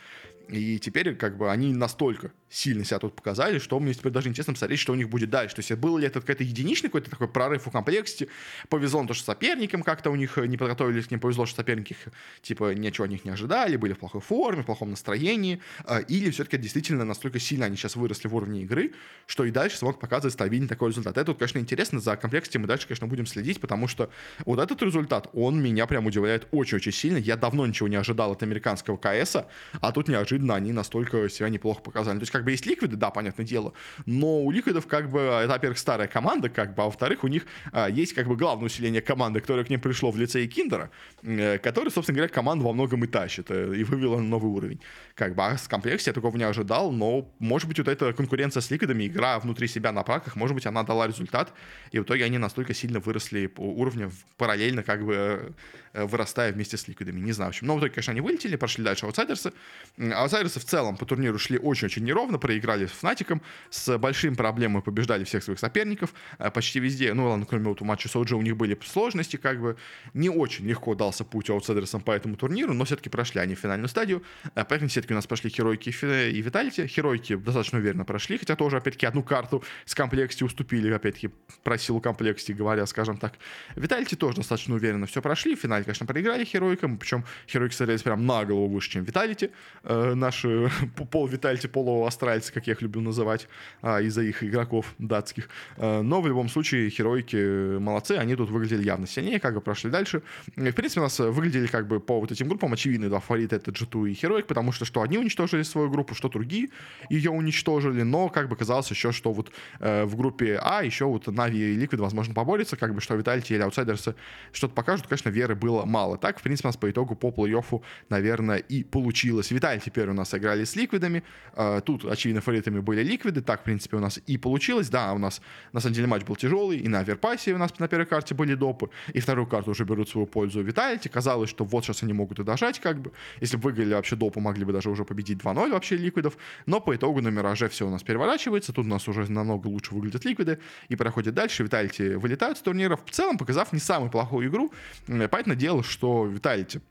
И 0.49 0.79
теперь 0.79 1.15
как 1.15 1.37
бы 1.37 1.51
они 1.51 1.73
настолько 1.73 2.31
сильно 2.49 2.83
себя 2.83 2.97
тут 2.97 3.15
показали, 3.15 3.59
что 3.59 3.79
мне 3.79 3.93
теперь 3.93 4.11
даже 4.11 4.29
интересно 4.29 4.53
посмотреть, 4.53 4.79
что 4.79 4.93
у 4.93 4.95
них 4.95 5.07
будет 5.07 5.29
дальше. 5.29 5.55
То 5.55 5.59
есть 5.59 5.71
был 5.73 5.97
ли 5.97 6.07
это 6.07 6.19
какой-то 6.19 6.43
единичный 6.43 6.89
какой-то 6.89 7.11
такой 7.11 7.27
прорыв 7.27 7.67
у 7.67 7.71
Complexity, 7.71 8.27
повезло 8.69 9.05
то, 9.05 9.13
что 9.13 9.25
соперникам 9.25 9.83
как-то 9.83 10.09
у 10.09 10.15
них 10.15 10.37
не 10.37 10.57
подготовились 10.57 11.11
ним, 11.11 11.19
повезло, 11.19 11.45
что 11.45 11.57
соперники 11.57 11.95
типа 12.41 12.73
ничего 12.73 13.05
от 13.05 13.11
них 13.11 13.25
не 13.25 13.31
ожидали, 13.31 13.77
были 13.77 13.93
в 13.93 13.99
плохой 13.99 14.21
форме, 14.21 14.63
в 14.63 14.65
плохом 14.65 14.89
настроении, 14.89 15.61
а, 15.85 15.99
или 15.99 16.31
все-таки 16.31 16.57
действительно 16.57 17.05
настолько 17.05 17.39
сильно 17.39 17.67
они 17.67 17.75
сейчас 17.75 17.95
выросли 17.95 18.27
в 18.27 18.35
уровне 18.35 18.63
игры, 18.63 18.93
что 19.27 19.45
и 19.45 19.51
дальше 19.51 19.77
смог 19.77 19.99
показывать 19.99 20.33
стабильный 20.33 20.67
такой 20.67 20.89
результат. 20.89 21.17
Это, 21.17 21.35
конечно, 21.35 21.59
интересно, 21.59 21.99
за 21.99 22.17
Complexity 22.17 22.57
мы 22.57 22.65
дальше, 22.65 22.87
конечно, 22.87 23.05
будем 23.05 23.27
следить, 23.27 23.61
потому 23.61 23.87
что 23.87 24.09
вот 24.45 24.59
этот 24.59 24.81
результат, 24.81 25.29
он 25.33 25.61
меня 25.61 25.85
прям 25.85 26.07
удивляет 26.07 26.47
очень-очень 26.49 26.91
сильно. 26.91 27.17
Я 27.17 27.35
давно 27.35 27.67
ничего 27.67 27.87
не 27.87 27.97
ожидал 27.97 28.31
от 28.31 28.41
американского 28.41 28.97
КС, 28.97 29.37
а 29.81 29.91
тут 29.91 30.07
неожиданно 30.07 30.55
они 30.55 30.71
настолько 30.71 31.29
себя 31.29 31.49
неплохо 31.49 31.81
показали. 31.81 32.17
То 32.17 32.23
есть, 32.23 32.31
как 32.31 32.43
бы 32.43 32.51
есть 32.51 32.65
ликвиды, 32.65 32.95
да, 32.95 33.09
понятное 33.09 33.45
дело, 33.45 33.73
но 34.05 34.41
у 34.41 34.51
ликвидов, 34.51 34.87
как 34.87 35.09
бы, 35.09 35.19
это, 35.19 35.49
во-первых, 35.49 35.77
старая 35.77 36.07
команда, 36.07 36.49
как 36.49 36.75
бы, 36.75 36.83
а 36.83 36.85
во-вторых, 36.85 37.23
у 37.23 37.27
них 37.27 37.45
а, 37.71 37.89
есть, 37.89 38.13
как 38.13 38.27
бы, 38.27 38.35
главное 38.35 38.65
усиление 38.65 39.01
команды, 39.01 39.39
которое 39.39 39.63
к 39.63 39.69
ним 39.69 39.79
пришло 39.79 40.11
в 40.11 40.17
лице 40.17 40.45
Киндера, 40.47 40.89
э, 41.23 41.57
который, 41.59 41.89
собственно 41.89 42.17
говоря, 42.17 42.33
команду 42.33 42.65
во 42.65 42.73
многом 42.73 43.03
и 43.03 43.07
тащит, 43.07 43.51
э, 43.51 43.75
и 43.75 43.83
вывела 43.83 44.17
на 44.17 44.23
новый 44.23 44.51
уровень. 44.51 44.79
Как 45.15 45.35
бы, 45.35 45.45
а 45.45 45.57
с 45.57 45.67
комплекте 45.67 46.09
я 46.09 46.13
такого 46.13 46.35
не 46.37 46.43
ожидал, 46.43 46.91
но, 46.91 47.29
может 47.39 47.67
быть, 47.67 47.77
вот 47.77 47.87
эта 47.87 48.13
конкуренция 48.13 48.61
с 48.61 48.71
ликвидами, 48.71 49.07
игра 49.07 49.39
внутри 49.39 49.67
себя 49.67 49.91
на 49.91 50.03
праках, 50.03 50.35
может 50.35 50.55
быть, 50.55 50.65
она 50.65 50.83
дала 50.83 51.07
результат, 51.07 51.53
и 51.91 51.99
в 51.99 52.03
итоге 52.03 52.25
они 52.25 52.37
настолько 52.37 52.73
сильно 52.73 52.99
выросли 52.99 53.47
по 53.47 53.61
уровню 53.61 54.11
параллельно, 54.37 54.83
как 54.83 55.05
бы, 55.05 55.13
э, 55.13 55.51
вырастая 55.93 56.51
вместе 56.51 56.77
с 56.77 56.87
ликвидами. 56.87 57.19
Не 57.19 57.31
знаю, 57.31 57.49
в 57.49 57.55
общем. 57.55 57.67
Но 57.67 57.75
в 57.75 57.79
итоге, 57.79 57.93
конечно, 57.93 58.11
они 58.11 58.21
вылетели, 58.21 58.55
прошли 58.55 58.83
дальше 58.83 59.05
аутсайдерсы. 59.05 59.53
Аутсайдерсы 59.97 60.59
в 60.59 60.65
целом 60.65 60.97
по 60.97 61.05
турниру 61.05 61.37
шли 61.39 61.57
очень-очень 61.57 62.03
неровно, 62.03 62.37
проиграли 62.37 62.85
с 62.85 62.91
Фнатиком, 62.91 63.41
с 63.69 63.97
большим 63.97 64.35
проблемой 64.35 64.81
побеждали 64.81 65.23
всех 65.23 65.43
своих 65.43 65.59
соперников, 65.59 66.13
э, 66.37 66.51
почти 66.51 66.79
везде, 66.79 67.13
ну 67.13 67.29
ладно, 67.29 67.45
кроме 67.45 67.69
вот 67.69 67.81
матча 67.81 68.09
с 68.09 68.15
OG 68.15 68.33
у 68.33 68.41
них 68.41 68.57
были 68.57 68.77
сложности, 68.85 69.37
как 69.37 69.59
бы 69.59 69.77
не 70.13 70.29
очень 70.29 70.67
легко 70.67 70.95
дался 70.95 71.23
путь 71.23 71.49
аутсайдерсам 71.49 72.01
по 72.01 72.11
этому 72.11 72.35
турниру, 72.35 72.73
но 72.73 72.85
все-таки 72.85 73.09
прошли 73.09 73.41
они 73.41 73.55
финальную 73.55 73.89
стадию. 73.89 74.23
Э, 74.55 74.63
поэтому 74.67 74.89
все-таки 74.89 75.13
у 75.13 75.15
нас 75.15 75.27
прошли 75.27 75.49
Херойки 75.49 75.89
и 75.89 76.41
Виталити. 76.41 76.87
Херойки 76.87 77.35
достаточно 77.35 77.79
уверенно 77.79 78.05
прошли, 78.05 78.37
хотя 78.37 78.55
тоже, 78.55 78.77
опять-таки, 78.77 79.05
одну 79.05 79.23
карту 79.23 79.63
с 79.85 79.95
комплекте 79.95 80.45
уступили, 80.45 80.91
опять-таки, 80.91 81.29
про 81.63 81.77
силу 81.77 82.01
комплекте 82.01 82.53
говоря, 82.53 82.85
скажем 82.85 83.17
так. 83.17 83.33
Виталити 83.75 84.15
тоже 84.15 84.37
достаточно 84.37 84.75
уверенно 84.75 85.05
все 85.05 85.21
прошли. 85.21 85.55
В 85.55 85.61
финале, 85.79 85.83
конечно, 85.85 86.05
проиграли 86.05 86.45
Херойкам, 86.45 86.97
причем 86.97 87.23
Херойки 87.47 87.73
старались 87.73 88.01
прям 88.01 88.25
на 88.25 88.45
голову 88.45 88.67
выше, 88.67 88.91
чем 88.91 89.03
Виталити. 89.03 89.51
Э, 89.83 90.13
наши 90.15 90.69
пол 91.11 91.27
Витальти, 91.27 91.67
полуастральцы, 91.67 92.53
как 92.53 92.67
я 92.67 92.73
их 92.73 92.81
люблю 92.81 93.01
называть, 93.01 93.47
а, 93.81 94.01
из-за 94.01 94.21
их 94.21 94.43
игроков 94.43 94.93
датских. 94.99 95.49
Э, 95.77 96.01
но 96.01 96.21
в 96.21 96.27
любом 96.27 96.49
случае 96.49 96.89
херойки 96.89 97.77
молодцы, 97.77 98.13
они 98.13 98.35
тут 98.35 98.49
выглядели 98.49 98.83
явно 98.83 99.07
сильнее, 99.07 99.39
как 99.39 99.53
бы 99.53 99.61
прошли 99.61 99.89
дальше. 99.89 100.21
В 100.55 100.71
принципе, 100.71 101.01
у 101.01 101.03
нас 101.03 101.19
выглядели 101.19 101.67
как 101.67 101.87
бы 101.87 101.99
по 101.99 102.19
вот 102.19 102.31
этим 102.31 102.47
группам 102.47 102.73
очевидные 102.73 103.09
два 103.09 103.19
фаворита, 103.19 103.55
это 103.55 103.71
G2 103.71 104.11
и 104.11 104.13
Хероик, 104.13 104.47
потому 104.47 104.71
что 104.71 104.85
что 104.85 105.01
одни 105.01 105.17
уничтожили 105.17 105.63
свою 105.63 105.89
группу, 105.89 106.15
что 106.15 106.29
другие 106.29 106.69
ее 107.09 107.31
уничтожили, 107.31 108.03
но 108.03 108.29
как 108.29 108.49
бы 108.49 108.55
казалось 108.55 108.89
еще, 108.91 109.11
что 109.11 109.33
вот 109.33 109.51
э, 109.79 110.05
в 110.05 110.15
группе 110.15 110.59
А 110.61 110.83
еще 110.83 111.05
вот 111.05 111.27
Нави 111.27 111.73
и 111.73 111.77
Liquid, 111.77 111.97
возможно, 111.97 112.33
поборются, 112.33 112.75
как 112.75 112.93
бы 112.93 113.01
что 113.01 113.15
Витальти 113.15 113.53
или 113.53 113.61
Аутсайдерсы 113.61 114.15
что-то 114.51 114.73
покажут, 114.73 115.07
конечно, 115.07 115.29
веры 115.29 115.55
было 115.55 115.68
мало. 115.85 116.17
Так, 116.17 116.39
в 116.39 116.41
принципе, 116.41 116.67
у 116.67 116.69
нас 116.69 116.77
по 116.77 116.89
итогу 116.89 117.15
по 117.15 117.29
плей-оффу, 117.29 117.81
наверное, 118.09 118.57
и 118.57 118.83
получилось. 118.83 119.51
Виталь 119.51 119.79
теперь 119.79 120.09
у 120.09 120.13
нас 120.13 120.33
играли 120.33 120.63
с 120.63 120.75
ликвидами. 120.75 121.23
А, 121.53 121.81
тут, 121.81 122.05
очевидно, 122.05 122.41
фаворитами 122.41 122.79
были 122.79 123.03
ликвиды. 123.03 123.41
Так, 123.41 123.61
в 123.61 123.63
принципе, 123.63 123.97
у 123.97 123.99
нас 123.99 124.19
и 124.27 124.37
получилось. 124.37 124.89
Да, 124.89 125.13
у 125.13 125.17
нас, 125.17 125.41
на 125.73 125.79
самом 125.79 125.95
деле, 125.95 126.07
матч 126.07 126.23
был 126.23 126.35
тяжелый. 126.35 126.79
И 126.79 126.87
на 126.87 126.99
Аверпасе 126.99 127.53
у 127.53 127.57
нас 127.57 127.77
на 127.79 127.87
первой 127.87 128.05
карте 128.05 128.35
были 128.35 128.55
допы. 128.55 128.89
И 129.13 129.19
вторую 129.19 129.47
карту 129.47 129.71
уже 129.71 129.85
берут 129.85 130.07
в 130.07 130.11
свою 130.11 130.27
пользу 130.27 130.61
Виталити. 130.61 131.09
Казалось, 131.09 131.49
что 131.49 131.65
вот 131.65 131.85
сейчас 131.85 132.03
они 132.03 132.13
могут 132.13 132.39
и 132.39 132.43
дожать, 132.43 132.79
как 132.79 132.99
бы. 132.99 133.11
Если 133.41 133.57
бы 133.57 133.63
выиграли 133.63 133.93
вообще 133.93 134.15
допу, 134.15 134.39
могли 134.39 134.65
бы 134.65 134.73
даже 134.73 134.89
уже 134.89 135.05
победить 135.05 135.39
2-0 135.39 135.71
вообще 135.71 135.97
ликвидов. 135.97 136.37
Но 136.65 136.79
по 136.81 136.95
итогу 136.95 137.21
на 137.21 137.29
Мираже 137.29 137.67
все 137.69 137.87
у 137.87 137.89
нас 137.89 138.03
переворачивается. 138.03 138.73
Тут 138.73 138.85
у 138.85 138.89
нас 138.89 139.07
уже 139.07 139.31
намного 139.31 139.67
лучше 139.67 139.93
выглядят 139.93 140.25
ликвиды. 140.25 140.59
И 140.89 140.95
проходит 140.95 141.33
дальше. 141.33 141.63
Виталити 141.63 142.15
вылетают 142.15 142.57
с 142.57 142.61
турнира. 142.61 142.95
В 142.95 143.11
целом, 143.11 143.37
показав 143.37 143.73
не 143.73 143.79
самую 143.79 144.11
плохую 144.11 144.49
игру. 144.49 144.71
Понятное 145.07 145.55
дело, 145.59 145.83
что 145.83 146.25
Виталити 146.25 146.81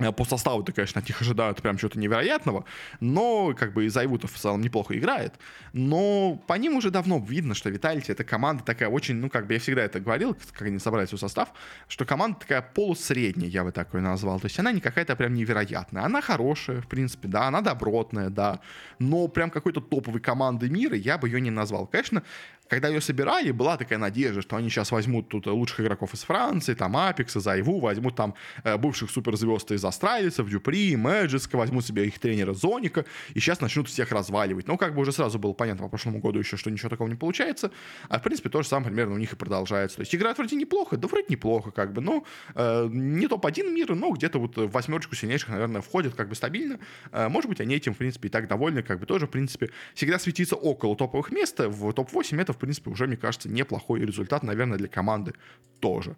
Э, 0.00 0.10
по 0.10 0.24
составу-то, 0.24 0.72
конечно, 0.72 1.00
от 1.00 1.08
них 1.08 1.20
ожидают 1.20 1.62
прям 1.62 1.76
чего-то 1.76 2.00
невероятного, 2.00 2.64
но 2.98 3.54
как 3.56 3.72
бы 3.72 3.84
и 3.84 3.88
Зайвутов 3.88 4.32
в 4.32 4.38
целом 4.38 4.60
неплохо 4.60 4.98
играет. 4.98 5.34
Но 5.72 6.42
по 6.48 6.54
ним 6.54 6.76
уже 6.76 6.90
давно 6.90 7.18
видно, 7.18 7.54
что 7.54 7.70
Виталити 7.70 8.10
это 8.10 8.24
команда 8.24 8.64
такая 8.64 8.88
очень, 8.88 9.14
ну 9.14 9.30
как 9.30 9.46
бы 9.46 9.54
я 9.54 9.60
всегда 9.60 9.82
это 9.82 10.00
говорил, 10.00 10.36
как 10.52 10.62
они 10.62 10.80
собрали 10.80 11.06
свой 11.06 11.20
состав, 11.20 11.52
что 11.86 12.04
команда 12.04 12.40
такая 12.40 12.62
полусредняя, 12.62 13.48
я 13.48 13.62
бы 13.62 13.70
такой 13.70 14.00
назвал. 14.00 14.40
То 14.40 14.46
есть 14.46 14.58
она 14.58 14.72
не 14.72 14.80
какая-то 14.80 15.14
прям 15.14 15.32
невероятная. 15.34 16.02
Она 16.02 16.20
хорошая, 16.20 16.80
в 16.80 16.88
принципе, 16.88 17.28
да, 17.28 17.46
она 17.46 17.60
добротная, 17.60 18.30
да, 18.30 18.60
но 18.98 19.28
прям 19.28 19.50
какой-то 19.50 19.80
топовой 19.80 20.20
команды 20.20 20.68
мира 20.68 20.96
я 20.96 21.18
бы 21.18 21.28
ее 21.28 21.40
не 21.40 21.50
назвал. 21.50 21.86
Конечно, 21.86 22.24
когда 22.68 22.88
ее 22.88 23.00
собирали, 23.00 23.50
была 23.50 23.76
такая 23.76 23.98
надежда, 23.98 24.42
что 24.42 24.56
они 24.56 24.68
сейчас 24.70 24.90
возьмут 24.90 25.28
тут 25.28 25.46
лучших 25.46 25.80
игроков 25.80 26.14
из 26.14 26.22
Франции, 26.22 26.74
там 26.74 26.96
Апекса, 26.96 27.40
Зайву, 27.40 27.78
возьмут 27.80 28.16
там 28.16 28.34
э, 28.62 28.76
бывших 28.76 29.10
суперзвезд 29.10 29.72
из 29.72 29.84
Астралисов, 29.84 30.48
Дюпри, 30.48 30.96
Мэджиска, 30.96 31.56
возьмут 31.56 31.84
себе 31.84 32.06
их 32.06 32.18
тренера 32.18 32.54
Зоника, 32.54 33.04
и 33.34 33.40
сейчас 33.40 33.60
начнут 33.60 33.88
всех 33.88 34.12
разваливать. 34.12 34.66
Ну, 34.66 34.78
как 34.78 34.94
бы 34.94 35.02
уже 35.02 35.12
сразу 35.12 35.38
было 35.38 35.52
понятно 35.52 35.84
по 35.84 35.90
прошлому 35.90 36.20
году 36.20 36.38
еще, 36.38 36.56
что 36.56 36.70
ничего 36.70 36.88
такого 36.88 37.08
не 37.08 37.16
получается, 37.16 37.70
а 38.08 38.18
в 38.18 38.22
принципе 38.22 38.48
то 38.48 38.62
же 38.62 38.68
самое 38.68 38.88
примерно 38.88 39.14
у 39.14 39.18
них 39.18 39.32
и 39.32 39.36
продолжается. 39.36 39.96
То 39.96 40.00
есть 40.00 40.14
играют 40.14 40.38
вроде 40.38 40.56
неплохо, 40.56 40.96
да 40.96 41.06
вроде 41.06 41.26
неплохо, 41.28 41.70
как 41.70 41.92
бы, 41.92 42.00
но 42.00 42.24
э, 42.54 42.88
не 42.90 43.28
топ-1 43.28 43.70
мира, 43.70 43.94
но 43.94 44.10
где-то 44.10 44.38
вот 44.38 44.56
в 44.56 44.70
восьмерочку 44.70 45.14
сильнейших, 45.14 45.50
наверное, 45.50 45.82
входят 45.82 46.14
как 46.14 46.28
бы 46.28 46.34
стабильно. 46.34 46.78
Э, 47.12 47.28
может 47.28 47.48
быть, 47.48 47.60
они 47.60 47.74
этим, 47.74 47.92
в 47.92 47.98
принципе, 47.98 48.28
и 48.28 48.30
так 48.30 48.48
довольны, 48.48 48.82
как 48.82 49.00
бы 49.00 49.06
тоже, 49.06 49.26
в 49.26 49.30
принципе, 49.30 49.70
всегда 49.94 50.18
светиться 50.18 50.56
около 50.56 50.96
топовых 50.96 51.30
мест, 51.30 51.58
в 51.58 51.92
топ-8 51.92 52.40
это, 52.40 52.53
в 52.54 52.58
принципе, 52.58 52.90
уже, 52.90 53.06
мне 53.06 53.16
кажется, 53.16 53.48
неплохой 53.48 54.00
результат, 54.00 54.42
наверное, 54.42 54.78
для 54.78 54.88
команды 54.88 55.34
тоже. 55.80 56.16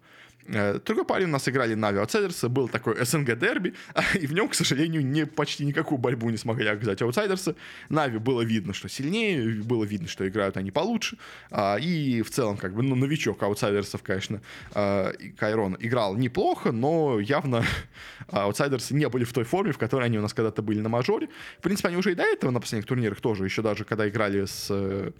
Э, 0.48 0.78
другой 0.84 1.04
парень 1.04 1.26
у 1.26 1.30
нас 1.30 1.48
играли 1.48 1.74
Нави 1.74 1.98
Аутсайдерсы, 1.98 2.48
был 2.48 2.68
такой 2.68 3.04
СНГ 3.04 3.36
дерби, 3.36 3.74
и 4.14 4.26
в 4.26 4.32
нем, 4.32 4.48
к 4.48 4.54
сожалению, 4.54 5.04
не, 5.04 5.26
почти 5.26 5.64
никакую 5.64 5.98
борьбу 5.98 6.30
не 6.30 6.36
смогли 6.36 6.68
оказать 6.68 7.02
Аутсайдерсы. 7.02 7.56
Нави 7.88 8.18
было 8.18 8.42
видно, 8.42 8.72
что 8.72 8.88
сильнее, 8.88 9.62
было 9.62 9.84
видно, 9.84 10.06
что 10.06 10.26
играют 10.28 10.56
они 10.56 10.70
получше, 10.70 11.18
а, 11.50 11.76
и 11.76 12.22
в 12.22 12.30
целом, 12.30 12.56
как 12.56 12.74
бы, 12.74 12.82
ну, 12.82 12.94
новичок 12.94 13.42
Аутсайдерсов, 13.42 14.02
конечно, 14.02 14.40
а, 14.72 15.12
Кайрон 15.36 15.76
играл 15.80 16.14
неплохо, 16.14 16.70
но 16.70 17.18
явно 17.18 17.64
Аутсайдерсы 18.30 18.94
не 18.94 19.08
были 19.08 19.24
в 19.24 19.32
той 19.32 19.44
форме, 19.44 19.72
в 19.72 19.78
которой 19.78 20.04
они 20.04 20.18
у 20.18 20.22
нас 20.22 20.32
когда-то 20.32 20.62
были 20.62 20.80
на 20.80 20.88
мажоре. 20.88 21.28
В 21.58 21.62
принципе, 21.62 21.88
они 21.88 21.96
уже 21.96 22.12
и 22.12 22.14
до 22.14 22.22
этого 22.22 22.52
на 22.52 22.60
последних 22.60 22.86
турнирах 22.86 23.20
тоже, 23.20 23.44
еще 23.44 23.62
даже 23.62 23.84
когда 23.84 24.08
играли 24.08 24.44
с 24.44 24.70
Э, 24.76 25.10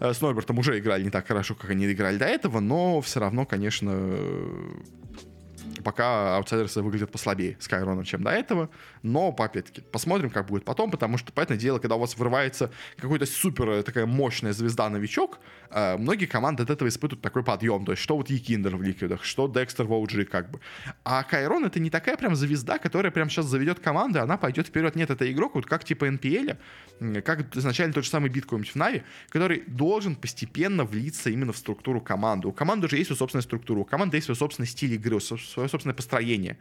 с 0.00 0.20
Нойбертом 0.20 0.58
уже 0.58 0.78
играли 0.78 1.04
не 1.04 1.10
так 1.10 1.26
хорошо, 1.26 1.54
как 1.54 1.70
они 1.70 1.90
играли 1.90 2.16
до 2.16 2.26
этого, 2.26 2.60
но 2.60 3.00
все 3.00 3.20
равно, 3.20 3.46
конечно, 3.46 4.16
пока 5.84 6.36
аутсайдерсы 6.36 6.82
выглядят 6.82 7.12
послабее 7.12 7.56
Скайрона, 7.60 8.04
чем 8.04 8.24
до 8.24 8.30
этого. 8.30 8.70
Но, 9.02 9.28
опять-таки, 9.28 9.82
посмотрим, 9.82 10.30
как 10.30 10.46
будет 10.46 10.64
потом, 10.64 10.90
потому 10.90 11.18
что, 11.18 11.32
понятное 11.32 11.58
дело, 11.58 11.78
когда 11.78 11.94
у 11.94 12.00
вас 12.00 12.16
вырывается 12.16 12.70
какой-то 12.96 13.26
супер 13.26 13.68
э, 13.70 13.82
такая 13.84 14.06
мощная 14.06 14.52
звезда-новичок, 14.52 15.38
э, 15.70 15.96
многие 15.96 16.26
команды 16.26 16.64
от 16.64 16.70
этого 16.70 16.88
испытывают 16.88 17.22
такой 17.22 17.44
подъем. 17.44 17.84
То 17.84 17.92
есть, 17.92 18.02
что 18.02 18.16
вот 18.16 18.30
Якиндер 18.30 18.76
в 18.76 18.82
Ликвидах, 18.82 19.22
что 19.22 19.46
Декстер 19.46 19.86
в 19.86 19.92
OG, 19.92 20.24
как 20.24 20.50
бы. 20.50 20.60
А 21.04 21.22
Кайрон 21.22 21.64
это 21.64 21.78
не 21.78 21.90
такая 21.90 22.16
прям 22.16 22.34
звезда, 22.34 22.78
которая 22.78 23.12
прям 23.12 23.30
сейчас 23.30 23.46
заведет 23.46 23.78
команду, 23.78 24.20
она 24.20 24.36
пойдет 24.36 24.66
вперед. 24.66 24.96
Нет, 24.96 25.10
это 25.10 25.30
игрок, 25.30 25.54
вот 25.54 25.66
как 25.66 25.84
типа 25.84 26.06
NPL, 26.06 26.56
как 27.22 27.54
изначально 27.56 27.92
тот 27.92 28.04
же 28.04 28.10
самый 28.10 28.30
бит 28.30 28.44
какой-нибудь 28.44 28.72
в 28.72 28.76
Нави, 28.76 29.02
который 29.28 29.62
должен 29.66 30.16
постепенно 30.16 30.84
влиться 30.84 31.30
именно 31.30 31.52
в 31.52 31.56
структуру 31.56 32.00
команды. 32.00 32.48
У 32.48 32.52
команды 32.52 32.86
уже 32.86 32.96
есть 32.96 33.08
свою 33.08 33.18
собственная 33.18 33.42
структура, 33.42 33.80
у 33.80 33.84
команды 33.84 34.16
есть 34.16 34.26
свой 34.26 34.36
собственный 34.36 34.66
стиль 34.66 34.94
игры, 34.94 35.20
свое 35.20 35.68
собственное 35.74 35.94
построение 35.94 36.56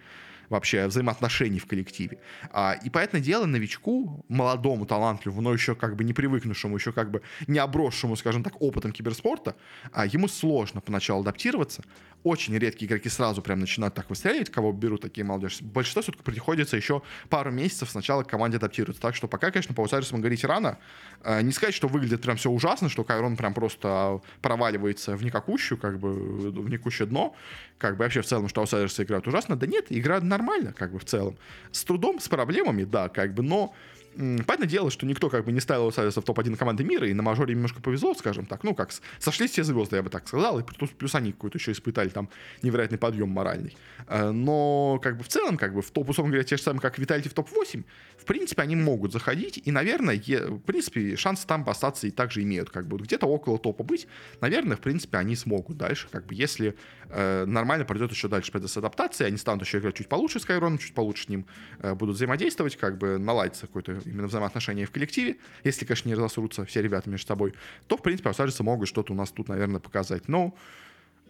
вообще 0.49 0.87
взаимоотношений 0.87 1.59
в 1.59 1.65
коллективе. 1.65 2.17
А, 2.51 2.73
и, 2.83 2.89
поэтому 2.89 3.23
дело, 3.23 3.45
новичку, 3.45 4.25
молодому, 4.29 4.85
талантливому, 4.85 5.41
но 5.41 5.53
еще 5.53 5.75
как 5.75 5.95
бы 5.95 6.03
не 6.03 6.13
привыкнувшему, 6.13 6.75
еще 6.75 6.91
как 6.91 7.11
бы 7.11 7.21
не 7.47 7.59
обросшему, 7.59 8.15
скажем 8.15 8.43
так, 8.43 8.61
опытом 8.61 8.91
киберспорта, 8.91 9.55
а, 9.91 10.05
ему 10.05 10.27
сложно 10.27 10.81
поначалу 10.81 11.21
адаптироваться. 11.21 11.83
Очень 12.23 12.57
редкие 12.57 12.87
игроки 12.87 13.09
сразу 13.09 13.41
прям 13.41 13.59
начинают 13.59 13.93
так 13.93 14.09
выстреливать, 14.09 14.49
кого 14.49 14.71
берут 14.71 15.01
такие 15.01 15.25
молодежи. 15.25 15.57
Большинство 15.61 16.01
все-таки 16.01 16.23
приходится 16.23 16.77
еще 16.77 17.01
пару 17.29 17.51
месяцев 17.51 17.89
сначала 17.89 18.23
к 18.23 18.29
команде 18.29 18.57
адаптироваться. 18.57 19.01
Так 19.01 19.15
что 19.15 19.27
пока, 19.27 19.51
конечно, 19.51 19.75
по 19.75 19.81
аутсайдерсам 19.81 20.19
говорить 20.19 20.43
рано. 20.45 20.77
А, 21.21 21.41
не 21.41 21.51
сказать, 21.51 21.75
что 21.75 21.87
выглядит 21.87 22.21
прям 22.21 22.37
все 22.37 22.49
ужасно, 22.49 22.87
что 22.87 23.03
Кайрон 23.03 23.35
прям 23.35 23.53
просто 23.53 24.21
проваливается 24.41 25.17
в 25.17 25.23
никакущую, 25.23 25.77
как 25.77 25.99
бы 25.99 26.13
в 26.13 26.69
никакущее 26.69 27.07
дно, 27.07 27.35
как 27.77 27.97
бы 27.97 28.03
вообще 28.03 28.21
в 28.21 28.25
целом, 28.25 28.47
что 28.47 28.61
аутсайдерсы 28.61 29.03
играют 29.03 29.27
ужасно. 29.27 29.57
Да 29.57 29.67
нет, 29.67 29.87
играют 29.89 30.23
нормально, 30.23 30.71
как 30.71 30.93
бы 30.93 30.99
в 30.99 31.05
целом. 31.05 31.37
С 31.71 31.83
трудом, 31.83 32.19
с 32.19 32.29
проблемами, 32.29 32.85
да, 32.85 33.09
как 33.09 33.33
бы, 33.33 33.43
но 33.43 33.73
Понятное 34.15 34.67
дело, 34.67 34.91
что 34.91 35.05
никто 35.05 35.29
как 35.29 35.45
бы 35.45 35.51
не 35.51 35.59
ставил 35.59 35.83
Аутсайдерса 35.83 36.21
в 36.21 36.23
топ-1 36.23 36.55
команды 36.55 36.83
мира, 36.83 37.07
и 37.07 37.13
на 37.13 37.23
мажоре 37.23 37.53
немножко 37.53 37.81
повезло, 37.81 38.13
скажем 38.13 38.45
так. 38.45 38.63
Ну, 38.63 38.75
как, 38.75 38.91
сошлись 39.19 39.51
все 39.51 39.63
звезды, 39.63 39.95
я 39.95 40.03
бы 40.03 40.09
так 40.09 40.27
сказал, 40.27 40.59
и 40.59 40.63
плюс, 40.63 40.89
плюс 40.91 41.15
они 41.15 41.31
какой-то 41.31 41.57
еще 41.57 41.71
испытали 41.71 42.09
там 42.09 42.29
невероятный 42.61 42.97
подъем 42.97 43.29
моральный. 43.29 43.75
Э, 44.07 44.31
но, 44.31 44.99
как 45.01 45.17
бы, 45.17 45.23
в 45.23 45.27
целом, 45.27 45.57
как 45.57 45.73
бы, 45.73 45.81
в 45.81 45.91
топ, 45.91 46.09
условно 46.09 46.31
говоря, 46.31 46.43
те 46.43 46.57
же 46.57 46.63
самые, 46.63 46.81
как 46.81 46.99
Витальти 46.99 47.27
в 47.27 47.33
топ-8, 47.33 47.83
в 48.17 48.25
принципе, 48.25 48.61
они 48.61 48.75
могут 48.75 49.11
заходить, 49.11 49.61
и, 49.63 49.71
наверное, 49.71 50.15
е, 50.15 50.45
в 50.47 50.59
принципе, 50.59 51.15
шансы 51.15 51.47
там 51.47 51.67
остаться 51.67 52.07
и 52.07 52.11
также 52.11 52.43
имеют, 52.43 52.69
как 52.69 52.87
бы, 52.87 52.97
где-то 52.97 53.25
около 53.25 53.57
топа 53.57 53.83
быть, 53.83 54.07
наверное, 54.41 54.77
в 54.77 54.81
принципе, 54.81 55.17
они 55.17 55.35
смогут 55.35 55.77
дальше, 55.77 56.07
как 56.11 56.25
бы, 56.25 56.35
если 56.35 56.75
э, 57.09 57.45
нормально 57.45 57.85
пройдет 57.85 58.11
еще 58.11 58.27
дальше 58.27 58.51
процесс 58.51 58.77
адаптации, 58.77 59.25
они 59.25 59.37
станут 59.37 59.65
еще 59.65 59.79
играть 59.79 59.95
чуть 59.95 60.07
получше 60.07 60.39
с 60.39 60.45
Кайроном, 60.45 60.77
чуть 60.77 60.93
получше 60.93 61.25
с 61.25 61.29
ним 61.29 61.45
э, 61.79 61.93
будут 61.95 62.15
взаимодействовать, 62.15 62.77
как 62.77 62.97
бы, 62.97 63.17
наладится 63.17 63.67
какой-то 63.67 64.02
именно 64.05 64.27
взаимоотношения 64.27 64.85
в 64.85 64.91
коллективе, 64.91 65.37
если, 65.63 65.85
конечно, 65.85 66.09
не 66.09 66.15
разосрутся 66.15 66.65
все 66.65 66.81
ребята 66.81 67.09
между 67.09 67.27
собой, 67.27 67.53
то, 67.87 67.97
в 67.97 68.01
принципе, 68.01 68.29
аутсайдерсы 68.29 68.63
могут 68.63 68.87
что-то 68.87 69.13
у 69.13 69.15
нас 69.15 69.31
тут, 69.31 69.49
наверное, 69.49 69.79
показать. 69.79 70.27
Но, 70.27 70.55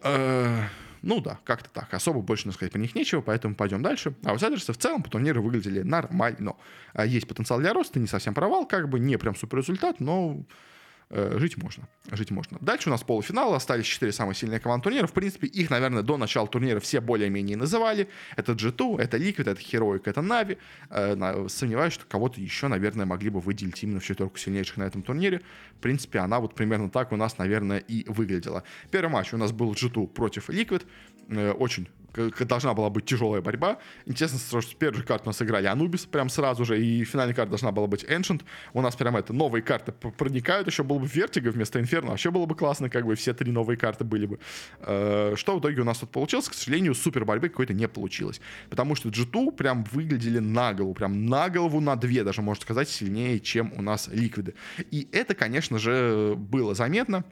э, 0.02 0.62
ну 1.02 1.20
да, 1.20 1.38
как-то 1.44 1.70
так. 1.70 1.92
Особо 1.92 2.20
больше 2.20 2.50
сказать 2.52 2.72
про 2.72 2.78
них 2.78 2.94
нечего, 2.94 3.20
поэтому 3.20 3.54
пойдем 3.54 3.82
дальше. 3.82 4.14
Аутсайдерсы 4.24 4.72
в 4.72 4.78
целом 4.78 5.02
по 5.02 5.10
турниру 5.10 5.42
выглядели 5.42 5.82
нормально. 5.82 6.54
А 6.92 7.06
есть 7.06 7.28
потенциал 7.28 7.60
для 7.60 7.72
роста, 7.72 8.00
не 8.00 8.06
совсем 8.06 8.34
провал, 8.34 8.66
как 8.66 8.88
бы, 8.88 8.98
не 8.98 9.16
прям 9.18 9.36
супер 9.36 9.58
результат, 9.58 10.00
но 10.00 10.44
жить 11.10 11.56
можно. 11.56 11.88
Жить 12.10 12.30
можно. 12.30 12.58
Дальше 12.60 12.88
у 12.88 12.92
нас 12.92 13.02
полуфинал. 13.02 13.54
Остались 13.54 13.86
четыре 13.86 14.12
самые 14.12 14.34
сильные 14.34 14.60
команды 14.60 14.84
турнира. 14.84 15.06
В 15.06 15.12
принципе, 15.12 15.46
их, 15.46 15.70
наверное, 15.70 16.02
до 16.02 16.16
начала 16.16 16.46
турнира 16.46 16.80
все 16.80 17.00
более-менее 17.00 17.56
называли. 17.56 18.08
Это 18.36 18.52
G2, 18.52 19.00
это 19.00 19.16
Liquid, 19.16 19.50
это 19.50 19.60
Heroic, 19.60 20.02
это 20.04 20.20
Na'Vi. 20.20 20.58
Э, 20.90 21.48
сомневаюсь, 21.48 21.94
что 21.94 22.04
кого-то 22.06 22.40
еще, 22.40 22.68
наверное, 22.68 23.06
могли 23.06 23.30
бы 23.30 23.40
выделить 23.40 23.82
именно 23.82 24.00
в 24.00 24.04
четверку 24.04 24.38
сильнейших 24.38 24.76
на 24.76 24.84
этом 24.84 25.02
турнире. 25.02 25.40
В 25.78 25.80
принципе, 25.80 26.18
она 26.18 26.40
вот 26.40 26.54
примерно 26.54 26.90
так 26.90 27.12
у 27.12 27.16
нас, 27.16 27.38
наверное, 27.38 27.78
и 27.78 28.08
выглядела. 28.08 28.64
Первый 28.90 29.10
матч 29.10 29.32
у 29.34 29.36
нас 29.36 29.52
был 29.52 29.72
G2 29.72 30.08
против 30.08 30.50
Liquid. 30.50 30.84
Э, 31.28 31.52
очень 31.52 31.88
должна 32.40 32.74
была 32.74 32.90
быть 32.90 33.04
тяжелая 33.04 33.42
борьба. 33.42 33.78
Интересно, 34.06 34.38
что 34.38 34.60
с 34.60 34.74
первой 34.74 34.98
же 34.98 35.02
карты 35.02 35.24
у 35.24 35.28
нас 35.28 35.42
играли 35.42 35.66
Анубис 35.66 36.06
прям 36.06 36.28
сразу 36.28 36.64
же, 36.64 36.82
и 36.82 37.04
финальная 37.04 37.34
карта 37.34 37.50
должна 37.50 37.72
была 37.72 37.86
быть 37.86 38.04
Ancient. 38.04 38.42
У 38.72 38.80
нас 38.80 38.96
прям 38.96 39.16
это 39.16 39.32
новые 39.32 39.62
карты 39.62 39.92
проникают, 39.92 40.66
еще 40.66 40.82
было 40.82 40.98
бы 40.98 41.06
Vertigo 41.06 41.50
вместо 41.50 41.78
Inferno, 41.78 42.08
вообще 42.08 42.30
было 42.30 42.46
бы 42.46 42.54
классно, 42.54 42.88
как 42.88 43.06
бы 43.06 43.14
все 43.14 43.34
три 43.34 43.50
новые 43.52 43.76
карты 43.76 44.04
были 44.04 44.26
бы. 44.26 44.38
Э, 44.80 45.34
что 45.36 45.56
в 45.56 45.60
итоге 45.60 45.80
у 45.80 45.84
нас 45.84 45.98
тут 45.98 46.10
получилось? 46.10 46.48
К 46.48 46.54
сожалению, 46.54 46.94
супер 46.94 47.24
борьбы 47.24 47.48
какой-то 47.48 47.74
не 47.74 47.88
получилось. 47.88 48.40
Потому 48.70 48.94
что 48.94 49.08
G2 49.08 49.52
прям 49.52 49.84
выглядели 49.84 50.38
на 50.38 50.72
голову, 50.74 50.94
прям 50.94 51.26
на 51.26 51.48
голову, 51.48 51.80
на 51.80 51.96
две 51.96 52.24
даже, 52.24 52.42
можно 52.42 52.62
сказать, 52.62 52.88
сильнее, 52.88 53.40
чем 53.40 53.72
у 53.76 53.82
нас 53.82 54.08
Ликвиды. 54.12 54.54
И 54.90 55.08
это, 55.12 55.34
конечно 55.34 55.78
же, 55.78 56.34
было 56.36 56.74
заметно. 56.74 57.24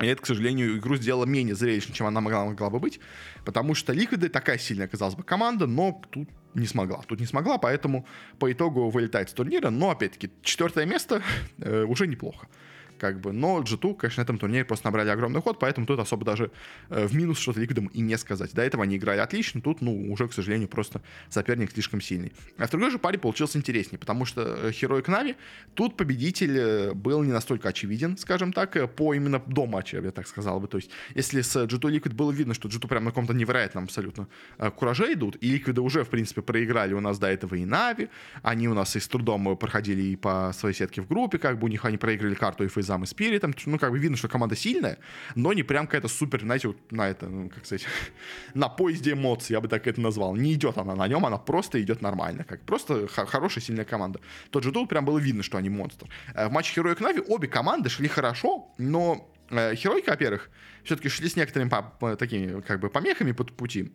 И 0.00 0.06
это, 0.06 0.22
к 0.22 0.26
сожалению, 0.26 0.76
игру 0.78 0.96
сделала 0.96 1.24
менее 1.24 1.54
зрелищной, 1.54 1.94
чем 1.94 2.06
она 2.06 2.20
могла, 2.20 2.44
могла 2.44 2.70
бы 2.70 2.80
быть, 2.80 3.00
потому 3.44 3.74
что 3.74 3.92
Ликвиды 3.92 4.28
такая 4.28 4.58
сильная, 4.58 4.88
казалось 4.88 5.14
бы, 5.14 5.22
команда, 5.22 5.66
но 5.66 6.02
тут 6.10 6.28
не 6.54 6.66
смогла. 6.66 7.02
Тут 7.06 7.20
не 7.20 7.26
смогла, 7.26 7.58
поэтому 7.58 8.06
по 8.38 8.50
итогу 8.52 8.90
вылетает 8.90 9.30
с 9.30 9.32
турнира. 9.32 9.70
Но, 9.70 9.90
опять-таки, 9.90 10.30
четвертое 10.42 10.86
место 10.86 11.22
э, 11.58 11.84
уже 11.84 12.06
неплохо 12.06 12.48
как 12.98 13.20
бы. 13.20 13.32
Но 13.32 13.60
G2, 13.60 13.94
конечно, 13.94 14.20
на 14.20 14.24
этом 14.24 14.38
турнире 14.38 14.64
просто 14.64 14.86
набрали 14.86 15.10
огромный 15.10 15.40
ход, 15.40 15.58
поэтому 15.58 15.86
тут 15.86 15.98
особо 15.98 16.24
даже 16.24 16.50
э, 16.90 17.06
в 17.06 17.14
минус 17.14 17.38
что-то 17.38 17.60
ликвидом 17.60 17.86
и 17.86 18.00
не 18.00 18.16
сказать. 18.18 18.54
До 18.54 18.62
этого 18.62 18.84
они 18.84 18.96
играли 18.96 19.20
отлично, 19.20 19.60
тут, 19.60 19.80
ну, 19.80 20.12
уже, 20.12 20.28
к 20.28 20.32
сожалению, 20.32 20.68
просто 20.68 21.00
соперник 21.28 21.72
слишком 21.72 22.00
сильный. 22.00 22.32
А 22.58 22.66
в 22.66 22.70
другой 22.70 22.90
же 22.90 22.98
паре 22.98 23.18
получился 23.18 23.58
интереснее, 23.58 23.98
потому 23.98 24.24
что 24.24 24.42
э, 24.42 24.70
Heroic 24.70 25.06
Na'Vi, 25.06 25.36
тут 25.74 25.96
победитель 25.96 26.58
э, 26.58 26.92
был 26.94 27.22
не 27.22 27.32
настолько 27.32 27.68
очевиден, 27.68 28.16
скажем 28.16 28.52
так, 28.52 28.76
э, 28.76 28.86
по 28.86 29.14
именно 29.14 29.42
до 29.46 29.66
матча, 29.66 30.00
я 30.00 30.10
так 30.10 30.26
сказал 30.26 30.60
бы. 30.60 30.68
То 30.68 30.78
есть, 30.78 30.90
если 31.14 31.42
с 31.42 31.56
G2 31.56 31.98
Liquid 31.98 32.14
было 32.14 32.32
видно, 32.32 32.54
что 32.54 32.68
G2 32.68 32.88
прям 32.88 33.04
на 33.04 33.10
каком-то 33.10 33.34
невероятном 33.34 33.84
абсолютно 33.84 34.28
кураже 34.76 35.12
идут, 35.12 35.36
и 35.40 35.58
Liquid 35.58 35.80
уже, 35.80 36.04
в 36.04 36.08
принципе, 36.08 36.42
проиграли 36.42 36.94
у 36.94 37.00
нас 37.00 37.18
до 37.18 37.26
этого 37.26 37.54
и 37.54 37.64
Нави, 37.64 38.08
они 38.42 38.68
у 38.68 38.74
нас 38.74 38.96
и 38.96 39.00
с 39.00 39.08
трудом 39.08 39.56
проходили 39.56 40.02
и 40.02 40.16
по 40.16 40.52
своей 40.54 40.74
сетке 40.74 41.02
в 41.02 41.08
группе, 41.08 41.38
как 41.38 41.58
бы 41.58 41.66
у 41.66 41.68
них 41.68 41.84
они 41.84 41.96
проиграли 41.96 42.34
карту 42.34 42.64
и 42.64 42.68
зам 42.84 43.04
и 43.04 43.06
спиритом. 43.06 43.54
Ну, 43.66 43.78
как 43.78 43.90
бы 43.90 43.98
видно, 43.98 44.16
что 44.16 44.28
команда 44.28 44.56
сильная, 44.56 44.98
но 45.34 45.52
не 45.52 45.62
прям 45.62 45.86
какая-то 45.86 46.08
супер, 46.08 46.40
знаете, 46.40 46.68
вот 46.68 46.92
на 46.92 47.08
это, 47.08 47.26
ну, 47.28 47.48
как 47.48 47.64
сказать, 47.64 47.86
на 48.54 48.68
поезде 48.68 49.12
эмоций, 49.12 49.54
я 49.54 49.60
бы 49.60 49.68
так 49.68 49.86
это 49.86 50.00
назвал. 50.00 50.36
Не 50.36 50.54
идет 50.54 50.78
она 50.78 50.94
на 50.94 51.08
нем, 51.08 51.24
она 51.26 51.38
просто 51.38 51.80
идет 51.82 52.02
нормально. 52.02 52.44
Как 52.44 52.62
просто 52.62 53.08
хорошая, 53.08 53.62
сильная 53.64 53.84
команда. 53.84 54.20
Тот 54.50 54.64
же 54.64 54.72
тут 54.72 54.88
прям 54.88 55.04
было 55.04 55.18
видно, 55.18 55.42
что 55.42 55.58
они 55.58 55.70
монстр. 55.70 56.06
Э, 56.34 56.48
в 56.48 56.52
матче 56.52 56.80
Heroic 56.80 57.02
Нави 57.02 57.20
обе 57.20 57.48
команды 57.48 57.88
шли 57.88 58.08
хорошо, 58.08 58.72
но 58.78 59.30
э, 59.50 59.74
Херойка, 59.74 60.10
во-первых, 60.10 60.50
все-таки 60.84 61.08
шли 61.08 61.28
с 61.28 61.36
некоторыми 61.36 61.70
такими 62.16 62.60
как 62.60 62.80
бы 62.80 62.90
помехами 62.90 63.32
по 63.32 63.44
пути. 63.44 63.92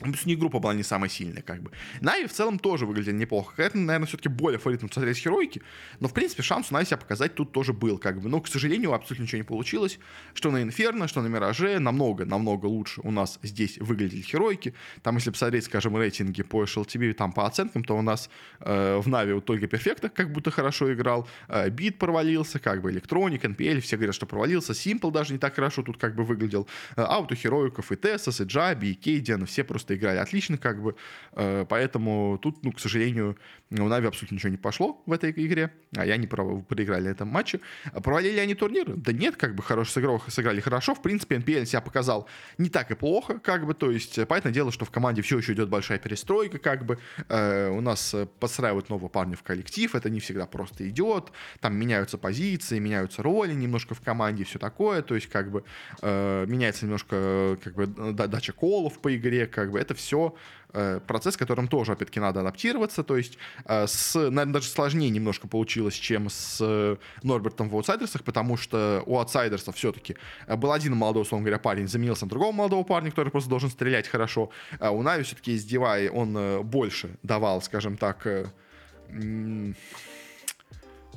Плюс 0.00 0.26
не 0.26 0.36
группа 0.36 0.58
была 0.58 0.74
не 0.74 0.82
самая 0.82 1.10
сильная, 1.10 1.42
как 1.42 1.62
бы. 1.62 1.72
NAVI 2.00 2.26
в 2.26 2.32
целом 2.32 2.58
тоже 2.58 2.86
выглядели 2.86 3.14
неплохо. 3.14 3.62
Это, 3.62 3.78
наверное, 3.78 4.06
все-таки 4.06 4.28
более 4.28 4.58
фаворитом 4.58 4.90
смотреть 4.90 5.18
Heroic 5.18 5.51
и. 5.51 5.62
Но, 6.00 6.08
в 6.08 6.14
принципе, 6.14 6.42
шанс 6.42 6.70
у 6.70 6.74
NAVI 6.74 6.86
себя 6.86 6.98
показать 6.98 7.34
тут 7.34 7.52
тоже 7.52 7.72
был, 7.72 7.98
как 7.98 8.20
бы. 8.20 8.28
Но, 8.28 8.40
к 8.40 8.48
сожалению, 8.48 8.92
абсолютно 8.92 9.24
ничего 9.24 9.38
не 9.38 9.44
получилось. 9.44 9.98
Что 10.34 10.50
на 10.50 10.62
Инферно, 10.62 11.08
что 11.08 11.22
на 11.22 11.28
Мираже. 11.28 11.78
Намного, 11.78 12.24
намного 12.24 12.66
лучше 12.66 13.00
у 13.02 13.10
нас 13.10 13.38
здесь 13.42 13.78
выглядели 13.78 14.22
Heroic 14.22 14.61
и. 14.61 14.74
Там, 15.02 15.16
если 15.16 15.30
посмотреть, 15.30 15.64
скажем, 15.64 15.96
рейтинги 15.96 16.42
по 16.42 16.64
HLTV, 16.64 17.14
там 17.14 17.32
по 17.32 17.46
оценкам, 17.46 17.82
то 17.82 17.96
у 17.96 18.02
нас 18.02 18.30
э, 18.60 18.98
в 18.98 19.08
NAVI 19.08 19.32
вот 19.32 19.44
только 19.44 19.66
Perfecto 19.66 20.08
как 20.08 20.32
будто 20.32 20.50
хорошо 20.50 20.92
играл. 20.92 21.28
Э, 21.48 21.68
b1t 21.70 21.98
провалился, 21.98 22.58
как 22.58 22.82
бы 22.82 22.90
electroNic, 22.90 23.44
npl, 23.44 23.80
все 23.80 23.96
говорят, 23.96 24.14
что 24.14 24.26
провалился. 24.26 24.72
Simple 24.72 25.10
даже 25.10 25.32
не 25.32 25.38
так 25.38 25.54
хорошо 25.54 25.82
тут 25.82 25.96
как 25.96 26.14
бы 26.14 26.24
выглядел. 26.24 26.68
Э, 26.96 27.02
а 27.02 27.18
у 27.18 27.26
хероиков 27.34 27.92
и 27.92 27.96
Тессас, 27.96 28.40
и 28.40 28.44
Джаби, 28.44 28.88
и 28.88 28.94
Кейдиан, 28.94 29.46
все 29.46 29.64
просто 29.64 29.87
просто 29.88 29.94
играли 29.94 30.18
отлично, 30.18 30.58
как 30.58 30.82
бы. 30.82 30.94
Э, 31.32 31.64
поэтому 31.68 32.38
тут, 32.42 32.64
ну, 32.64 32.72
к 32.72 32.80
сожалению, 32.80 33.36
у 33.70 33.88
Нави 33.88 34.06
абсолютно 34.06 34.36
ничего 34.36 34.50
не 34.50 34.56
пошло 34.56 35.02
в 35.06 35.12
этой 35.12 35.30
игре, 35.30 35.72
а 35.96 36.06
я 36.06 36.16
не 36.16 36.26
проиграли 36.26 37.04
на 37.04 37.08
этом 37.08 37.28
матче. 37.28 37.60
А 37.92 38.00
провалили 38.00 38.38
они 38.38 38.54
турниры? 38.54 38.94
Да 38.96 39.12
нет, 39.12 39.36
как 39.36 39.54
бы 39.54 39.62
хорошо 39.62 39.92
сыграли, 39.92 40.20
сыграли 40.28 40.60
хорошо. 40.60 40.94
В 40.94 41.02
принципе, 41.02 41.36
NPL 41.36 41.66
себя 41.66 41.80
показал 41.80 42.26
не 42.58 42.68
так 42.68 42.90
и 42.90 42.94
плохо, 42.94 43.38
как 43.38 43.66
бы. 43.66 43.74
То 43.74 43.90
есть, 43.90 44.26
понятное 44.26 44.52
дело, 44.52 44.72
что 44.72 44.84
в 44.84 44.90
команде 44.90 45.22
все 45.22 45.38
еще 45.38 45.52
идет 45.52 45.68
большая 45.68 45.98
перестройка, 45.98 46.58
как 46.58 46.84
бы. 46.84 46.98
Э, 47.28 47.70
у 47.70 47.80
нас 47.80 48.14
подстраивают 48.40 48.88
нового 48.88 49.08
парня 49.08 49.36
в 49.36 49.42
коллектив, 49.42 49.94
это 49.94 50.10
не 50.10 50.20
всегда 50.20 50.46
просто 50.46 50.88
идет. 50.88 51.32
Там 51.60 51.76
меняются 51.76 52.18
позиции, 52.18 52.78
меняются 52.78 53.22
роли 53.22 53.52
немножко 53.54 53.94
в 53.94 54.00
команде, 54.00 54.44
все 54.44 54.58
такое. 54.58 55.02
То 55.02 55.14
есть, 55.14 55.28
как 55.28 55.50
бы, 55.50 55.64
э, 56.02 56.46
меняется 56.48 56.84
немножко, 56.84 57.58
как 57.62 57.74
бы, 57.74 57.86
дача 57.86 58.52
колов 58.52 58.98
по 58.98 59.14
игре, 59.14 59.46
как 59.46 59.70
бы 59.70 59.77
это 59.78 59.94
все 59.94 60.34
э, 60.72 61.00
процесс, 61.06 61.36
которым 61.36 61.68
тоже, 61.68 61.92
опять-таки, 61.92 62.20
надо 62.20 62.40
адаптироваться. 62.40 63.02
То 63.02 63.16
есть, 63.16 63.38
э, 63.64 63.86
с, 63.86 64.14
наверное, 64.14 64.54
даже 64.54 64.68
сложнее 64.68 65.10
немножко 65.10 65.48
получилось, 65.48 65.94
чем 65.94 66.28
с 66.28 66.58
э, 66.60 66.96
Норбертом 67.22 67.68
в 67.68 67.74
аутсайдерсах, 67.74 68.22
потому 68.24 68.56
что 68.56 69.02
у 69.06 69.18
аутсайдерсов 69.18 69.76
все-таки 69.76 70.16
был 70.46 70.72
один 70.72 70.94
молодой, 70.96 71.22
условно 71.22 71.44
говоря, 71.44 71.58
парень, 71.58 71.88
заменился 71.88 72.24
на 72.24 72.30
другого 72.30 72.52
молодого 72.52 72.82
парня, 72.84 73.10
который 73.10 73.30
просто 73.30 73.50
должен 73.50 73.70
стрелять 73.70 74.08
хорошо. 74.08 74.50
А 74.80 74.90
у 74.90 75.02
Нави 75.02 75.22
все-таки 75.22 75.52
из 75.52 75.64
Дивай 75.64 76.08
он 76.08 76.62
больше 76.64 77.16
давал, 77.22 77.62
скажем 77.62 77.96
так, 77.96 78.26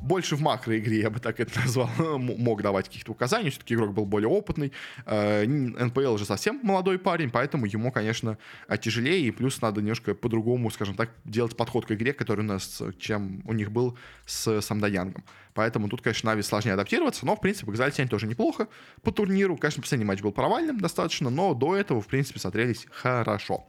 больше 0.01 0.35
в 0.35 0.41
макроигре, 0.41 1.01
я 1.01 1.09
бы 1.09 1.19
так 1.19 1.39
это 1.39 1.59
назвал, 1.59 1.89
мог 2.17 2.61
давать 2.61 2.87
каких-то 2.87 3.11
указаний. 3.11 3.49
Все-таки 3.49 3.75
игрок 3.75 3.93
был 3.93 4.05
более 4.05 4.29
опытный. 4.29 4.71
Э, 5.05 5.45
НПЛ 5.45 6.17
же 6.17 6.25
совсем 6.25 6.59
молодой 6.63 6.99
парень, 6.99 7.29
поэтому 7.29 7.65
ему, 7.65 7.91
конечно, 7.91 8.37
тяжелее. 8.81 9.27
И 9.27 9.31
плюс 9.31 9.61
надо 9.61 9.81
немножко 9.81 10.15
по-другому, 10.15 10.69
скажем 10.71 10.95
так, 10.95 11.11
делать 11.25 11.55
подход 11.55 11.85
к 11.85 11.91
игре, 11.91 12.13
который 12.13 12.41
у 12.41 12.47
нас, 12.47 12.81
чем 12.99 13.41
у 13.45 13.53
них 13.53 13.71
был 13.71 13.97
с 14.25 14.61
Самдаянгом. 14.61 15.23
Поэтому 15.53 15.89
тут, 15.89 16.01
конечно, 16.01 16.29
Нави 16.29 16.41
сложнее 16.41 16.73
адаптироваться, 16.73 17.25
но, 17.25 17.35
в 17.35 17.41
принципе, 17.41 17.65
показали 17.65 17.91
себя 17.91 18.07
тоже 18.07 18.27
неплохо 18.27 18.67
по 19.01 19.11
турниру. 19.11 19.57
Конечно, 19.57 19.81
последний 19.81 20.05
матч 20.05 20.21
был 20.21 20.31
провальным 20.31 20.79
достаточно, 20.79 21.29
но 21.29 21.53
до 21.53 21.75
этого, 21.75 22.01
в 22.01 22.07
принципе, 22.07 22.39
смотрелись 22.39 22.87
хорошо. 22.89 23.65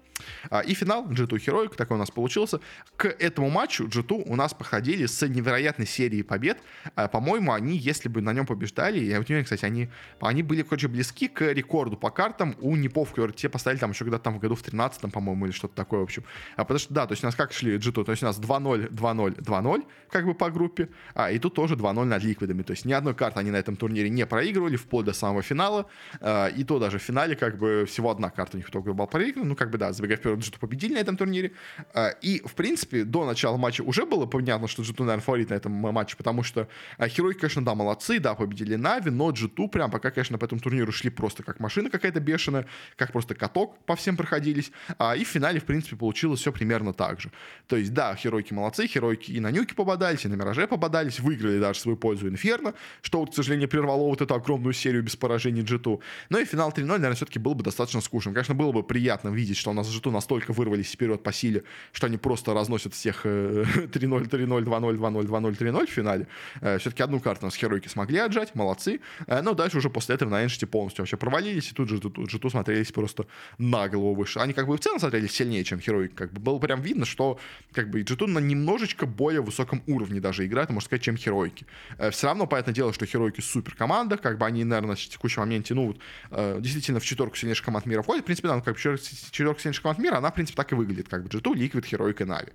А, 0.50 0.60
и 0.60 0.74
финал 0.74 1.06
G2 1.06 1.28
Heroic, 1.28 1.76
такой 1.76 1.96
у 1.96 2.00
нас 2.00 2.10
получился. 2.10 2.60
К 2.96 3.06
этому 3.06 3.50
матчу 3.50 3.86
G2 3.86 4.24
у 4.26 4.36
нас 4.36 4.54
походили 4.54 5.06
с 5.06 5.26
невероятной 5.26 5.86
серией 5.86 6.24
побед. 6.24 6.58
А, 6.94 7.08
по-моему, 7.08 7.52
они, 7.52 7.76
если 7.76 8.08
бы 8.08 8.20
на 8.20 8.32
нем 8.32 8.46
побеждали, 8.46 8.98
я 9.00 9.18
уверен, 9.18 9.44
кстати, 9.44 9.64
они, 9.64 9.88
они 10.20 10.42
были, 10.42 10.62
короче, 10.62 10.88
близки 10.88 11.28
к 11.28 11.52
рекорду 11.52 11.96
по 11.96 12.10
картам 12.10 12.56
у 12.60 12.76
Непов, 12.76 13.10
которые 13.10 13.34
те 13.34 13.48
поставили 13.48 13.80
там 13.80 13.90
еще 13.90 14.04
когда-то 14.04 14.24
там 14.24 14.34
в 14.34 14.38
году 14.38 14.54
в 14.54 14.62
13 14.62 15.12
по-моему, 15.12 15.46
или 15.46 15.52
что-то 15.52 15.74
такое, 15.74 16.00
в 16.00 16.04
общем. 16.04 16.24
А, 16.56 16.64
потому 16.64 16.78
что, 16.78 16.94
да, 16.94 17.06
то 17.06 17.12
есть 17.12 17.22
у 17.24 17.26
нас 17.26 17.34
как 17.34 17.52
шли 17.52 17.76
G2? 17.76 18.04
То 18.04 18.10
есть 18.12 18.22
у 18.22 18.26
нас 18.26 18.38
2-0, 18.38 18.90
2-0, 18.90 19.40
2-0, 19.42 19.84
как 20.10 20.26
бы 20.26 20.34
по 20.34 20.50
группе, 20.50 20.88
а, 21.14 21.30
и 21.30 21.38
тут 21.38 21.54
тоже 21.54 21.74
2-0 21.74 22.04
над 22.04 22.22
ликвидами. 22.22 22.62
То 22.62 22.72
есть 22.72 22.84
ни 22.84 22.92
одной 22.92 23.14
карты 23.14 23.40
они 23.40 23.50
на 23.50 23.56
этом 23.56 23.76
турнире 23.76 24.10
не 24.10 24.26
проигрывали 24.26 24.76
вплоть 24.76 25.06
до 25.06 25.12
самого 25.12 25.42
финала, 25.42 25.86
а, 26.20 26.48
и 26.48 26.64
то 26.64 26.78
даже 26.78 26.98
в 26.98 27.02
финале 27.02 27.36
как 27.36 27.58
бы 27.58 27.84
всего 27.86 28.10
одна 28.10 28.30
карта 28.30 28.56
у 28.56 28.58
них 28.58 28.70
только 28.70 28.92
была 28.92 29.06
проиграна, 29.06 29.48
ну 29.48 29.56
как 29.56 29.70
бы 29.70 29.78
да, 29.78 29.92
забегая 29.92 30.11
вперед, 30.16 30.38
G2 30.40 30.58
победили 30.58 30.94
на 30.94 30.98
этом 30.98 31.16
турнире. 31.16 31.52
А, 31.94 32.08
и, 32.08 32.40
в 32.44 32.54
принципе, 32.54 33.04
до 33.04 33.24
начала 33.24 33.56
матча 33.56 33.82
уже 33.82 34.06
было 34.06 34.26
понятно, 34.26 34.68
что 34.68 34.82
G2, 34.82 35.00
наверное, 35.00 35.22
фаворит 35.22 35.50
на 35.50 35.54
этом 35.54 35.72
матче, 35.72 36.16
потому 36.16 36.42
что 36.42 36.68
а, 36.98 37.08
Херой, 37.08 37.34
конечно, 37.34 37.64
да, 37.64 37.74
молодцы, 37.74 38.18
да, 38.18 38.34
победили 38.34 38.76
Нави, 38.76 39.10
но 39.10 39.30
G2 39.30 39.68
прям 39.68 39.90
пока, 39.90 40.10
конечно, 40.10 40.38
по 40.38 40.44
этому 40.44 40.60
турниру 40.60 40.92
шли 40.92 41.10
просто 41.10 41.42
как 41.42 41.60
машина 41.60 41.90
какая-то 41.90 42.20
бешеная, 42.20 42.66
как 42.96 43.12
просто 43.12 43.34
каток 43.34 43.78
по 43.84 43.96
всем 43.96 44.16
проходились. 44.16 44.72
А, 44.98 45.16
и 45.16 45.24
в 45.24 45.28
финале, 45.28 45.60
в 45.60 45.64
принципе, 45.64 45.96
получилось 45.96 46.40
все 46.40 46.52
примерно 46.52 46.92
так 46.92 47.20
же. 47.20 47.30
То 47.66 47.76
есть, 47.76 47.92
да, 47.92 48.14
Херойки 48.14 48.52
молодцы, 48.52 48.86
Херойки 48.86 49.32
и 49.32 49.40
на 49.40 49.50
Нюке 49.50 49.74
попадались, 49.74 50.24
и 50.24 50.28
на 50.28 50.34
Мираже 50.34 50.66
попадались, 50.66 51.20
выиграли 51.20 51.58
даже 51.58 51.80
свою 51.80 51.96
пользу 51.96 52.28
Инферно, 52.28 52.74
что, 53.02 53.20
вот, 53.20 53.30
к 53.30 53.34
сожалению, 53.34 53.68
прервало 53.68 54.08
вот 54.08 54.20
эту 54.20 54.34
огромную 54.34 54.72
серию 54.72 55.02
без 55.02 55.16
поражений 55.16 55.62
G2. 55.62 56.00
Но 56.30 56.38
и 56.38 56.44
финал 56.44 56.70
3-0, 56.70 56.84
наверное, 56.84 57.14
все-таки 57.14 57.38
был 57.38 57.54
бы 57.54 57.62
достаточно 57.62 58.00
скучным. 58.00 58.34
Конечно, 58.34 58.54
было 58.54 58.72
бы 58.72 58.82
приятно 58.82 59.28
видеть, 59.28 59.56
что 59.56 59.70
у 59.70 59.74
нас 59.74 59.88
G2 59.92 60.10
настолько 60.10 60.52
вырвались 60.52 60.92
вперед 60.92 61.22
по 61.22 61.32
силе, 61.32 61.64
что 61.92 62.06
они 62.06 62.16
просто 62.18 62.54
разносят 62.54 62.94
всех 62.94 63.26
3-0, 63.26 64.28
3-0, 64.28 64.64
2-0, 64.64 64.64
2-0, 64.64 65.26
2-0, 65.26 65.58
3-0 65.58 65.86
в 65.86 65.90
финале. 65.90 66.26
Э, 66.60 66.78
Все-таки 66.78 67.02
одну 67.02 67.20
карту 67.20 67.44
нас 67.46 67.54
херойки 67.54 67.88
смогли 67.88 68.18
отжать, 68.18 68.54
молодцы. 68.54 69.00
Э, 69.26 69.42
но 69.42 69.54
дальше 69.54 69.78
уже 69.78 69.90
после 69.90 70.14
этого 70.14 70.30
на 70.30 70.44
Эншите 70.44 70.66
полностью 70.66 71.02
вообще 71.02 71.16
провалились, 71.16 71.70
и 71.70 71.74
тут 71.74 71.88
же 71.88 72.00
тут, 72.00 72.30
же 72.30 72.38
смотрелись 72.50 72.92
просто 72.92 73.26
на 73.58 73.88
голову 73.88 74.14
выше. 74.14 74.38
Они 74.40 74.52
как 74.52 74.66
бы 74.66 74.76
в 74.76 74.80
целом 74.80 74.98
смотрелись 74.98 75.32
сильнее, 75.32 75.64
чем 75.64 75.80
Херойки. 75.80 76.14
Как 76.14 76.32
бы 76.32 76.40
было 76.40 76.58
прям 76.58 76.80
видно, 76.80 77.04
что 77.04 77.38
как 77.72 77.90
бы 77.90 78.02
G2 78.02 78.26
на 78.26 78.38
немножечко 78.38 79.06
более 79.06 79.42
высоком 79.42 79.82
уровне 79.86 80.20
даже 80.20 80.46
играет, 80.46 80.70
можно 80.70 80.86
сказать, 80.86 81.02
чем 81.02 81.16
Херойки. 81.16 81.66
Э, 81.98 82.10
Все 82.10 82.26
равно, 82.26 82.46
понятное 82.46 82.74
дело, 82.74 82.92
что 82.92 83.06
Херойки 83.06 83.40
супер 83.40 83.74
команда, 83.74 84.16
как 84.16 84.38
бы 84.38 84.46
они, 84.46 84.64
наверное, 84.64 84.96
в 84.96 84.98
текущем 85.00 85.42
моменте, 85.42 85.74
ну, 85.74 85.96
действительно 86.30 87.00
в 87.00 87.04
четверку 87.04 87.36
сильнейших 87.36 87.64
команд 87.64 87.86
мира 87.86 88.02
входят. 88.02 88.22
В 88.22 88.26
принципе, 88.26 88.48
да, 88.48 88.56
ну, 88.56 88.62
как 88.62 88.74
бы 88.74 88.80
четверка 88.80 89.60
сильнейших 89.60 89.81
команд 89.82 89.98
мира, 89.98 90.16
она, 90.16 90.30
в 90.30 90.34
принципе, 90.34 90.56
так 90.56 90.72
и 90.72 90.74
выглядит, 90.74 91.08
как 91.08 91.24
бы 91.24 91.28
G2, 91.28 91.54
Liquid, 91.54 91.84
Heroic 91.84 92.22
и 92.22 92.24
Na'Vi. 92.24 92.52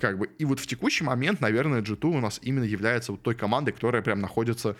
Как 0.00 0.18
бы, 0.18 0.28
и 0.38 0.44
вот 0.44 0.60
в 0.60 0.66
текущий 0.66 1.04
момент, 1.04 1.40
наверное, 1.40 1.80
G2 1.80 2.18
у 2.18 2.20
нас 2.20 2.38
именно 2.42 2.64
является 2.64 3.12
вот 3.12 3.22
той 3.22 3.34
командой, 3.34 3.72
которая 3.72 4.02
прям 4.02 4.20
находится 4.20 4.76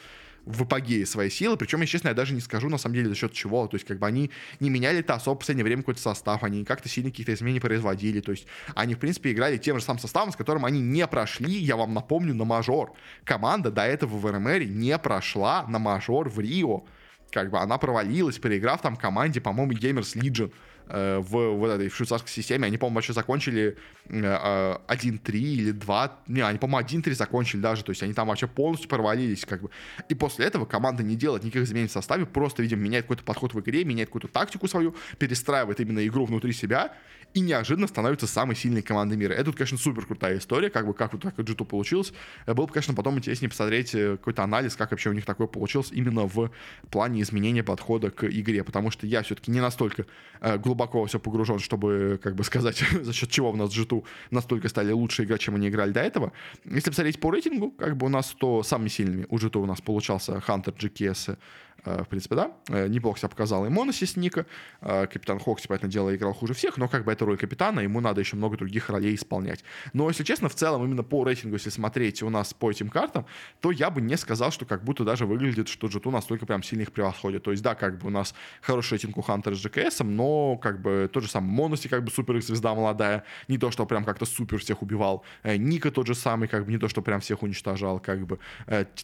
в 0.46 0.62
апогее 0.62 1.04
своей 1.06 1.30
силы. 1.30 1.56
Причем, 1.56 1.80
я 1.80 1.86
честно, 1.86 2.08
я 2.08 2.14
даже 2.14 2.32
не 2.32 2.40
скажу, 2.40 2.68
на 2.68 2.78
самом 2.78 2.94
деле, 2.94 3.08
за 3.08 3.16
счет 3.16 3.32
чего. 3.32 3.66
То 3.66 3.76
есть, 3.76 3.86
как 3.86 3.98
бы 3.98 4.06
они 4.06 4.30
не 4.60 4.70
меняли-то 4.70 5.14
особо 5.14 5.36
в 5.36 5.38
последнее 5.40 5.64
время 5.64 5.82
какой-то 5.82 6.00
состав, 6.00 6.44
они 6.44 6.64
как-то 6.64 6.88
сильно 6.88 7.10
каких-то 7.10 7.34
изменений 7.34 7.60
производили. 7.60 8.20
То 8.20 8.30
есть, 8.30 8.46
они, 8.74 8.94
в 8.94 8.98
принципе, 8.98 9.32
играли 9.32 9.58
тем 9.58 9.78
же 9.78 9.84
самым 9.84 9.98
составом, 9.98 10.32
с 10.32 10.36
которым 10.36 10.64
они 10.64 10.80
не 10.80 11.06
прошли, 11.06 11.52
я 11.52 11.76
вам 11.76 11.94
напомню, 11.94 12.32
на 12.32 12.44
мажор. 12.44 12.92
Команда 13.24 13.72
до 13.72 13.82
этого 13.82 14.16
в 14.16 14.30
РМР 14.30 14.64
не 14.64 14.96
прошла 14.98 15.66
на 15.66 15.78
мажор 15.78 16.28
в 16.28 16.38
Рио. 16.38 16.84
Как 17.32 17.50
бы 17.50 17.58
она 17.58 17.76
провалилась, 17.76 18.38
переиграв 18.38 18.80
там 18.80 18.96
команде, 18.96 19.40
по-моему, 19.40 19.72
Gamers 19.72 20.16
Legion. 20.16 20.52
Э, 20.88 21.18
в 21.18 21.56
вот 21.56 21.68
этой 21.68 21.90
швейцарской 21.90 22.30
системе. 22.30 22.66
Они, 22.66 22.78
по-моему, 22.78 22.96
вообще 22.96 23.12
закончили 23.12 23.76
1-3 24.08 24.78
э, 24.86 25.36
или 25.36 25.72
2. 25.72 26.18
Не, 26.28 26.42
они, 26.42 26.58
по-моему, 26.58 26.88
1-3 26.88 27.12
закончили 27.14 27.60
даже. 27.60 27.82
То 27.82 27.90
есть 27.90 28.04
они 28.04 28.12
там 28.12 28.28
вообще 28.28 28.46
полностью 28.46 28.88
провалились. 28.88 29.44
Как 29.44 29.62
бы. 29.62 29.70
И 30.08 30.14
после 30.14 30.46
этого 30.46 30.64
команда 30.64 31.02
не 31.02 31.16
делает 31.16 31.42
никаких 31.42 31.64
изменений 31.64 31.88
в 31.88 31.92
составе, 31.92 32.24
просто, 32.24 32.62
видимо, 32.62 32.82
меняет 32.82 33.04
какой-то 33.04 33.24
подход 33.24 33.52
в 33.54 33.60
игре, 33.60 33.84
меняет 33.84 34.10
какую-то 34.10 34.28
тактику 34.28 34.68
свою, 34.68 34.94
перестраивает 35.18 35.80
именно 35.80 36.06
игру 36.06 36.24
внутри 36.24 36.52
себя 36.52 36.94
и 37.36 37.40
неожиданно 37.40 37.86
становится 37.86 38.26
самой 38.26 38.56
сильной 38.56 38.80
командой 38.80 39.18
мира. 39.18 39.34
Это, 39.34 39.52
конечно, 39.52 39.76
супер 39.76 40.06
крутая 40.06 40.38
история, 40.38 40.70
как 40.70 40.86
бы 40.86 40.94
как 40.94 41.12
вот 41.12 41.22
так 41.22 41.38
G2 41.38 41.66
получилось. 41.66 42.14
Было 42.46 42.66
бы, 42.66 42.72
конечно, 42.72 42.94
потом 42.94 43.18
интереснее 43.18 43.50
посмотреть 43.50 43.94
э, 43.94 44.16
какой-то 44.16 44.42
анализ, 44.42 44.74
как 44.76 44.90
вообще 44.90 45.10
у 45.10 45.12
них 45.12 45.26
такое 45.26 45.46
получилось 45.46 45.90
именно 45.92 46.26
в 46.26 46.50
плане 46.90 47.20
изменения 47.20 47.62
подхода 47.62 48.10
к 48.10 48.24
игре, 48.24 48.64
потому 48.64 48.90
что 48.90 49.06
я 49.06 49.22
все-таки 49.22 49.50
не 49.50 49.60
настолько 49.60 50.06
глубоко 50.40 50.86
глубоко 50.86 51.06
все 51.06 51.18
погружен, 51.18 51.58
чтобы, 51.58 52.18
как 52.22 52.34
бы 52.34 52.44
сказать, 52.44 52.82
за 53.02 53.12
счет 53.12 53.30
чего 53.30 53.50
у 53.50 53.56
нас 53.56 53.70
G2 53.70 54.04
настолько 54.30 54.68
стали 54.68 54.92
лучше 54.92 55.24
играть, 55.24 55.40
чем 55.40 55.54
они 55.54 55.68
играли 55.68 55.92
до 55.92 56.00
этого. 56.00 56.32
Если 56.64 56.90
посмотреть 56.90 57.20
по 57.20 57.30
рейтингу, 57.30 57.70
как 57.70 57.96
бы 57.96 58.06
у 58.06 58.08
нас 58.08 58.34
то 58.38 58.62
самыми 58.62 58.88
сильными 58.88 59.26
у 59.28 59.36
G2 59.36 59.62
у 59.62 59.66
нас 59.66 59.80
получался 59.80 60.42
Hunter, 60.46 60.76
GKS, 60.76 61.28
Э, 61.28 61.36
в 61.84 62.04
принципе, 62.08 62.34
да, 62.34 62.52
э, 62.68 62.88
неплохо 62.88 63.18
себя 63.18 63.28
показал 63.28 63.64
и 63.66 63.68
Моносис 63.68 64.16
Ника. 64.16 64.46
Э, 64.80 65.06
капитан 65.06 65.38
Хокси, 65.38 65.68
понятное 65.68 65.90
дело, 65.90 66.14
играл 66.14 66.32
хуже 66.32 66.54
всех, 66.54 66.76
но 66.78 66.88
как 66.88 67.04
бы 67.04 67.12
это 67.12 67.24
роль 67.24 67.36
капитана, 67.36 67.80
ему 67.80 68.00
надо 68.00 68.20
еще 68.20 68.36
много 68.36 68.56
других 68.56 68.90
ролей 68.90 69.14
исполнять. 69.14 69.62
Но, 69.92 70.08
если 70.08 70.24
честно, 70.24 70.48
в 70.48 70.54
целом, 70.54 70.84
именно 70.84 71.02
по 71.02 71.24
рейтингу, 71.24 71.54
если 71.54 71.70
смотреть 71.70 72.22
у 72.22 72.30
нас 72.30 72.52
по 72.54 72.70
этим 72.70 72.88
картам, 72.88 73.26
то 73.60 73.70
я 73.70 73.90
бы 73.90 74.00
не 74.00 74.16
сказал, 74.16 74.50
что 74.50 74.64
как 74.66 74.84
будто 74.84 75.04
даже 75.04 75.26
выглядит, 75.26 75.68
что 75.68 75.86
G2 75.86 76.10
настолько 76.10 76.46
прям 76.46 76.62
сильно 76.62 76.82
их 76.82 76.92
превосходит. 76.92 77.44
То 77.44 77.52
есть, 77.52 77.62
да, 77.62 77.74
как 77.74 77.98
бы 77.98 78.08
у 78.08 78.10
нас 78.10 78.34
хороший 78.62 78.92
рейтинг 78.92 79.16
у 79.18 79.22
Хантера 79.22 79.54
с 79.54 79.64
GKS, 79.64 80.04
но 80.04 80.56
как 80.56 80.80
бы 80.80 81.08
тот 81.12 81.22
же 81.22 81.28
самый 81.28 81.50
Моноси, 81.50 81.88
как 81.88 82.04
бы 82.04 82.10
супер 82.10 82.40
звезда 82.42 82.74
молодая, 82.74 83.24
не 83.48 83.58
то, 83.58 83.70
что 83.70 83.86
прям 83.86 84.04
как-то 84.04 84.24
супер 84.24 84.58
всех 84.58 84.82
убивал. 84.82 85.24
Ника 85.44 85.90
тот 85.90 86.06
же 86.06 86.14
самый, 86.14 86.48
как 86.48 86.64
бы 86.64 86.72
не 86.72 86.78
то, 86.78 86.88
что 86.88 87.02
прям 87.02 87.20
всех 87.20 87.42
уничтожал, 87.42 88.00
как 88.00 88.26
бы. 88.26 88.38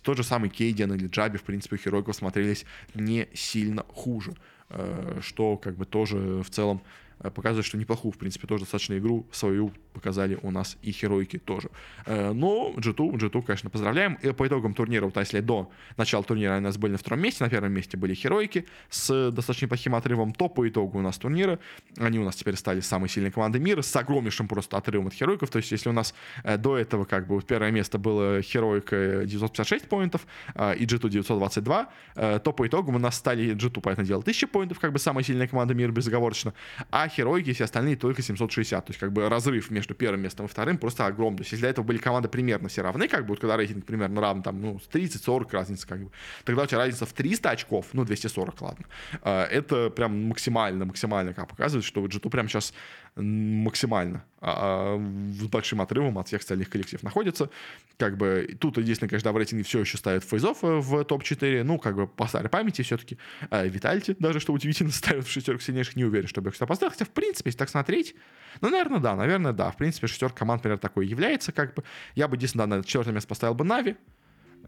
Тот 0.03 0.17
же 0.17 0.25
самый 0.25 0.51
Кейден 0.51 0.93
или 0.93 1.07
Джаби, 1.07 1.39
в 1.39 1.43
принципе, 1.43 1.77
у 1.77 1.79
Херойков 1.79 2.17
смотрелись 2.17 2.62
не 2.95 3.29
сильно 3.35 3.85
хуже, 3.89 4.35
э, 4.71 5.21
что 5.23 5.57
как 5.57 5.77
бы 5.77 5.85
тоже 5.87 6.43
в 6.43 6.51
целом 6.51 6.83
показывает, 7.31 7.67
что 7.67 7.79
неплохую, 7.79 8.13
в 8.13 8.19
принципе, 8.19 8.47
тоже 8.47 8.65
достаточно 8.65 8.99
игру 8.99 9.27
свою 9.33 9.73
показали 9.93 10.39
у 10.43 10.51
нас 10.51 10.77
и 10.83 10.93
Херойки 10.93 11.39
тоже. 11.39 11.71
Э, 12.07 12.33
но 12.33 12.73
G2, 12.77 13.13
G2, 13.13 13.43
конечно, 13.43 13.71
поздравляем. 13.71 14.15
И 14.23 14.33
по 14.33 14.47
итогам 14.47 14.75
турнира, 14.75 15.05
вот 15.05 15.17
если 15.17 15.41
до 15.41 15.71
начала 15.97 16.25
турнира 16.25 16.57
у 16.57 16.61
нас 16.61 16.77
были 16.77 16.93
на 16.93 16.99
втором 16.99 17.21
месте, 17.21 17.45
на 17.45 17.51
первом 17.51 17.73
месте 17.73 17.97
были 17.97 18.15
Херойки 18.15 18.67
с 18.91 19.31
достаточно 19.31 19.69
плохим 19.69 19.95
отрывом, 19.95 20.33
то 20.33 20.49
по 20.49 20.69
итогу 20.69 20.99
у 20.99 21.03
нас 21.03 21.19
турнира 21.19 21.59
они 21.99 22.19
у 22.19 22.25
нас 22.25 22.37
теперь 22.37 22.57
стали 22.57 22.81
самой 22.81 23.09
сильной 23.09 23.31
командой 23.31 23.59
мира 23.59 23.83
с 23.83 23.95
огромнейшим 23.95 24.49
просто 24.49 24.77
отрывом 24.77 25.09
от 25.09 25.15
Херойков. 25.15 25.51
То 25.51 25.59
есть 25.59 25.71
если 25.71 25.89
у 25.89 25.93
нас 25.93 26.15
э, 26.45 26.57
до 26.57 26.77
этого 26.77 27.05
как 27.05 27.27
бы 27.27 27.41
первое 27.43 27.71
место 27.71 27.99
было 27.99 28.43
Херойка 28.43 29.25
956 29.27 29.89
поинтов 29.89 30.27
и 30.55 30.85
G2 30.85 31.09
922, 31.09 31.93
то 32.15 32.53
по 32.53 32.67
итогу 32.67 32.93
у 32.93 32.99
нас 32.99 33.17
стали 33.17 33.55
G2, 33.55 33.81
понятное 33.81 34.07
дело, 34.07 34.21
1000 34.21 34.47
поинтов, 34.49 34.81
как 34.81 34.93
бы 34.93 34.99
самая 34.99 35.25
сильная 35.25 35.47
команда 35.47 35.75
мира 35.75 35.91
безоговорочно, 35.93 36.55
а 36.91 37.09
Херойки, 37.13 37.53
все 37.53 37.65
остальные 37.65 37.97
только 37.97 38.23
760. 38.23 38.85
То 38.85 38.91
есть, 38.91 39.01
как 39.01 39.13
бы 39.13 39.29
разрыв 39.29 39.71
между 39.71 39.95
первым 39.95 40.23
местом 40.23 40.47
и 40.47 40.49
вторым 40.49 40.79
просто 40.79 41.07
огромный. 41.07 41.39
То 41.39 41.43
есть, 41.43 41.53
если 41.53 41.63
до 41.63 41.69
этого 41.69 41.85
были 41.85 41.99
команды 41.99 42.29
примерно 42.29 42.69
все 42.69 42.83
равны, 42.83 43.09
как 43.09 43.23
бы, 43.23 43.31
вот, 43.31 43.41
когда 43.41 43.57
рейтинг 43.57 43.85
примерно 43.85 44.21
равен, 44.21 44.43
там, 44.43 44.61
ну, 44.61 44.81
30-40 44.93 45.53
разница, 45.53 45.87
как 45.87 46.05
бы, 46.05 46.11
тогда 46.45 46.63
у 46.63 46.67
тебя 46.67 46.79
разница 46.79 47.07
в 47.07 47.13
300 47.13 47.51
очков, 47.51 47.87
ну, 47.93 48.05
240, 48.05 48.61
ладно. 48.61 48.87
А, 49.23 49.45
это 49.47 49.91
прям 49.91 50.29
максимально, 50.29 50.85
максимально, 50.85 51.35
как 51.35 51.49
показывает, 51.49 51.85
что 51.85 52.05
G2 52.05 52.31
прям 52.31 52.49
сейчас 52.49 52.73
максимально 53.17 54.25
а, 54.41 54.97
а, 54.97 55.33
с 55.33 55.47
большим 55.49 55.81
отрывом 55.83 56.19
от 56.19 56.29
всех 56.29 56.41
остальных 56.41 56.71
коллективов 56.71 57.03
находится. 57.03 57.51
Как 57.99 58.17
бы 58.17 58.57
тут 58.59 58.79
единственное, 58.79 59.11
конечно, 59.11 59.33
в 59.33 59.37
рейтинге 59.37 59.65
все 59.65 59.81
еще 59.81 59.99
ставят 59.99 60.25
фейзов 60.25 60.65
э, 60.65 60.79
в 60.79 61.05
топ-4, 61.05 61.63
ну, 61.63 61.79
как 61.79 61.95
бы 61.95 62.07
по 62.07 62.27
старой 62.27 62.49
памяти 62.49 62.83
все-таки. 62.83 63.19
Витальти 63.51 64.17
даже, 64.19 64.41
что 64.41 64.53
удивительно, 64.53 64.91
ставят 64.93 65.27
в 65.27 65.31
шестерку 65.31 65.63
сильнейших, 65.63 65.97
не 65.97 66.05
уверен, 66.05 66.27
что 66.27 66.41
сюда 66.51 66.67
поставил. 66.67 66.91
Хотя, 66.91 67.05
в 67.05 67.11
принципе, 67.11 67.49
если 67.49 67.59
так 67.59 67.69
смотреть, 67.69 68.15
ну, 68.61 68.71
наверное, 68.71 69.01
да, 69.01 69.15
наверное, 69.15 69.53
да. 69.53 69.71
В 69.71 69.77
принципе, 69.77 70.07
шестерка 70.07 70.39
команд, 70.39 70.61
например, 70.61 70.79
такой 70.79 71.07
является, 71.07 71.53
как 71.53 71.75
бы. 71.75 71.85
Я 72.15 72.29
бы, 72.29 72.37
единственное, 72.37 72.67
на 72.67 72.83
четвертое 72.83 73.13
место 73.13 73.29
поставил 73.29 73.55
бы 73.55 73.65
Нави, 73.65 73.97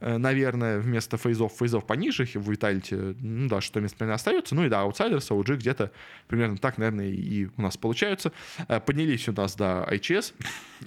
наверное, 0.01 0.79
вместо 0.79 1.17
фейзов, 1.17 1.53
фейзов 1.53 1.87
пониже, 1.87 2.25
в 2.25 2.51
Vitality, 2.51 3.17
ну 3.21 3.49
да, 3.49 3.61
что 3.61 3.81
место 3.81 4.13
остается. 4.13 4.55
Ну 4.55 4.65
и 4.65 4.69
да, 4.69 4.81
аутсайдерс, 4.81 5.31
OG 5.31 5.57
где-то 5.57 5.91
примерно 6.27 6.57
так, 6.59 6.79
наверное, 6.79 7.09
и 7.09 7.49
у 7.57 7.63
нас 7.63 7.77
получаются. 7.77 8.33
Э, 8.69 8.81
поднялись 8.81 9.29
у 9.29 9.33
нас, 9.33 9.55
да, 9.57 9.87
ICS, 9.91 10.35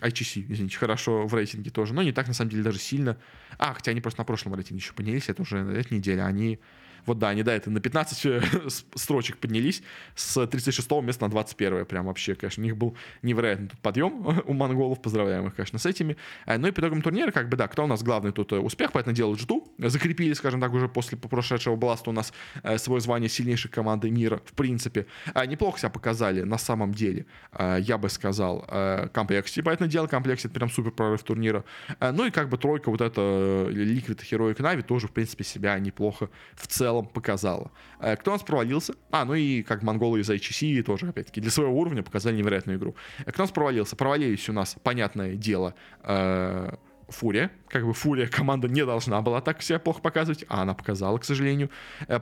ICC, 0.02 0.46
извините, 0.50 0.78
хорошо 0.78 1.28
в 1.28 1.34
рейтинге 1.34 1.70
тоже, 1.70 1.94
но 1.94 2.04
не 2.04 2.12
так, 2.12 2.28
на 2.28 2.34
самом 2.34 2.52
деле, 2.52 2.64
даже 2.64 2.80
сильно. 2.80 3.18
А, 3.58 3.74
хотя 3.74 3.92
они 3.92 4.02
просто 4.02 4.22
на 4.22 4.26
прошлом 4.26 4.56
рейтинге 4.56 4.82
еще 4.82 4.94
поднялись, 4.94 5.30
это 5.30 5.42
уже 5.42 5.58
эта 5.58 5.94
неделя, 5.94 6.26
они 6.26 6.60
вот 7.06 7.20
да, 7.20 7.30
они, 7.30 7.44
да, 7.44 7.54
это 7.54 7.70
на 7.70 7.80
15 7.80 8.26
э, 8.26 8.42
строчек 8.96 9.38
поднялись 9.38 9.82
с 10.16 10.46
36 10.46 10.90
места 11.04 11.26
на 11.26 11.32
21 11.32 11.86
прям 11.86 12.06
вообще, 12.06 12.36
конечно, 12.36 12.62
у 12.62 12.66
них 12.66 12.78
был 12.78 12.96
невероятный 13.22 13.68
тут 13.68 13.80
подъем 13.80 14.42
у 14.46 14.54
монголов, 14.54 15.02
поздравляем 15.02 15.48
их, 15.48 15.56
конечно, 15.56 15.80
с 15.80 15.86
этими. 15.86 16.18
Э, 16.46 16.58
ну 16.58 16.68
и 16.68 16.72
по 16.72 16.80
итогам 16.82 17.02
турнира, 17.02 17.32
как 17.32 17.50
бы, 17.50 17.58
да, 17.58 17.68
кто 17.68 17.84
у 17.84 17.88
нас 17.88 18.04
главный 18.04 18.32
тут 18.32 18.52
э, 18.52 18.58
успех, 18.58 18.92
поэтому 18.92 19.16
дело 19.16 19.38
жду. 19.38 19.68
Закрепили, 19.78 20.34
скажем 20.34 20.62
так, 20.62 20.74
уже 20.74 20.88
после 20.90 21.18
прошедшего 21.18 21.76
Бласта 21.76 22.10
у 22.10 22.14
нас 22.14 22.34
свое 22.78 23.02
звание 23.02 23.30
сильнейшей 23.30 23.70
команды 23.70 24.10
мира, 24.10 24.42
в 24.46 24.54
принципе. 24.54 25.08
Неплохо 25.48 25.80
себя 25.80 25.90
показали 25.90 26.42
на 26.42 26.58
самом 26.58 26.94
деле, 26.94 27.26
я 27.58 27.98
бы 27.98 28.10
сказал, 28.10 28.68
комплексе, 29.14 29.64
поэтому 29.64 29.90
дело, 29.90 30.08
это 30.08 30.50
прям 30.50 30.70
супер 30.70 30.92
прорыв 30.92 31.24
турнира. 31.24 31.64
Ну 32.00 32.26
и 32.26 32.32
как 32.32 32.50
бы 32.50 32.58
тройка 32.58 32.90
вот 32.90 33.02
эта 33.02 33.22
Liquid, 33.22 34.20
Heroic 34.30 34.58
Na'Vi 34.58 34.84
тоже, 34.84 35.08
в 35.08 35.12
принципе, 35.12 35.44
себя 35.44 35.78
неплохо 35.80 36.30
в 36.56 36.68
целом 36.68 36.87
целом 36.88 37.06
показала. 37.06 37.72
Э, 38.00 38.16
кто 38.16 38.32
у 38.32 38.34
нас 38.34 38.44
провалился? 38.44 38.94
А, 39.12 39.26
ну 39.26 39.34
и 39.34 39.62
как 39.62 39.84
монголы 39.84 40.22
из 40.22 40.30
HC 40.30 40.82
тоже, 40.84 41.10
опять-таки, 41.10 41.42
для 41.42 41.52
своего 41.52 41.78
уровня 41.78 42.02
показали 42.02 42.38
невероятную 42.38 42.80
игру. 42.80 42.96
Э, 43.26 43.32
кто 43.32 43.44
у 43.44 43.46
нас 43.46 43.52
провалился? 43.52 43.96
Провалились 43.96 44.48
у 44.50 44.54
нас, 44.54 44.78
понятное 44.84 45.36
дело, 45.36 45.74
э, 46.04 46.76
Фурия. 47.10 47.52
Как 47.68 47.86
бы 47.86 47.94
Фурия 47.94 48.28
команда 48.32 48.70
не 48.70 48.86
должна 48.86 49.22
была 49.22 49.42
так 49.42 49.62
себя 49.62 49.80
плохо 49.80 50.02
показывать, 50.02 50.46
а 50.48 50.62
она 50.62 50.74
показала, 50.74 51.18
к 51.18 51.26
сожалению. 51.26 51.70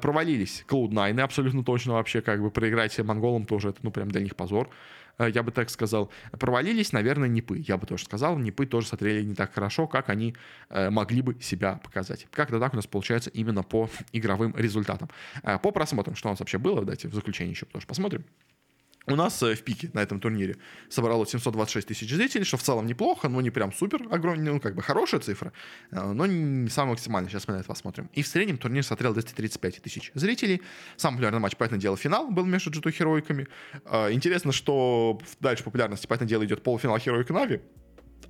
Провалились 0.02 0.66
Cloud9 0.68 1.22
абсолютно 1.22 1.64
точно 1.64 1.94
вообще, 1.94 2.22
как 2.22 2.42
бы 2.42 2.50
проиграть 2.50 2.98
монголам 3.00 3.46
тоже, 3.46 3.70
это, 3.70 3.80
ну, 3.84 3.92
прям 3.92 4.10
для 4.10 4.22
них 4.22 4.36
позор. 4.36 4.70
Э, 5.18 5.30
я 5.34 5.44
бы 5.44 5.52
так 5.52 5.70
сказал. 5.70 6.12
Провалились, 6.32 6.92
наверное, 6.92 7.30
Непы, 7.30 7.58
я 7.60 7.78
бы 7.78 7.86
тоже 7.86 8.06
сказал. 8.06 8.38
Непы 8.38 8.66
тоже 8.66 8.88
смотрели 8.88 9.24
не 9.24 9.36
так 9.36 9.54
хорошо, 9.54 9.88
как 9.88 10.10
они 10.10 10.36
э, 10.70 10.90
могли 10.90 11.22
бы 11.22 11.38
себя 11.42 11.76
показать. 11.84 12.28
Как-то 12.32 12.60
так 12.60 12.74
у 12.74 12.76
нас 12.76 12.88
получается 12.88 13.30
именно 13.30 13.64
по 13.64 13.90
игровым 14.12 14.56
результатам. 14.56 15.10
Э, 15.44 15.60
по 15.60 15.72
просмотрам, 15.72 16.16
что 16.16 16.30
у 16.30 16.32
нас 16.32 16.40
вообще 16.40 16.58
было, 16.58 16.82
давайте 16.82 17.08
в 17.08 17.14
заключение 17.14 17.52
еще 17.52 17.66
тоже 17.66 17.88
посмотрим. 17.88 18.24
У 19.08 19.16
нас 19.16 19.42
э, 19.44 19.54
в 19.54 19.62
пике 19.62 19.90
на 19.94 20.00
этом 20.00 20.20
турнире 20.20 20.58
собралось 20.90 21.30
726 21.30 21.88
тысяч 21.88 22.10
зрителей, 22.10 22.44
что 22.44 22.58
в 22.58 22.64
целом 22.64 22.88
неплохо, 22.88 23.30
но 23.30 23.40
не 23.42 23.52
прям 23.52 23.72
супер 23.72 24.02
огромный, 24.10 24.52
ну 24.52 24.60
как 24.60 24.76
бы 24.76 24.82
хорошая 24.82 25.22
цифра, 25.22 25.54
э, 25.92 26.02
но 26.02 26.26
не 26.26 26.70
самая 26.70 26.92
максимальная. 26.92 27.30
Сейчас 27.30 27.48
мы 27.48 27.54
на 27.54 27.60
это 27.60 27.68
посмотрим. 27.68 28.10
И 28.14 28.24
в 28.24 28.28
среднем 28.28 28.58
турнир 28.58 28.84
смотрел 28.84 29.14
235 29.14 29.82
тысяч 29.82 30.12
зрителей. 30.16 30.62
Самый 30.98 31.18
популярный 31.18 31.40
матч, 31.40 31.56
понятное 31.56 31.80
дело, 31.80 31.98
финал 31.98 32.32
был 32.32 32.46
между 32.46 32.72
G2 32.72 32.92
Херойками. 32.92 33.48
Э, 33.86 34.12
интересно, 34.12 34.52
что 34.52 35.20
дальше 35.40 35.64
популярности, 35.64 36.08
понятное 36.08 36.28
дело, 36.28 36.44
идет 36.46 36.64
полуфинал 36.64 36.98
Херойка 36.98 37.34
Нави 37.34 37.62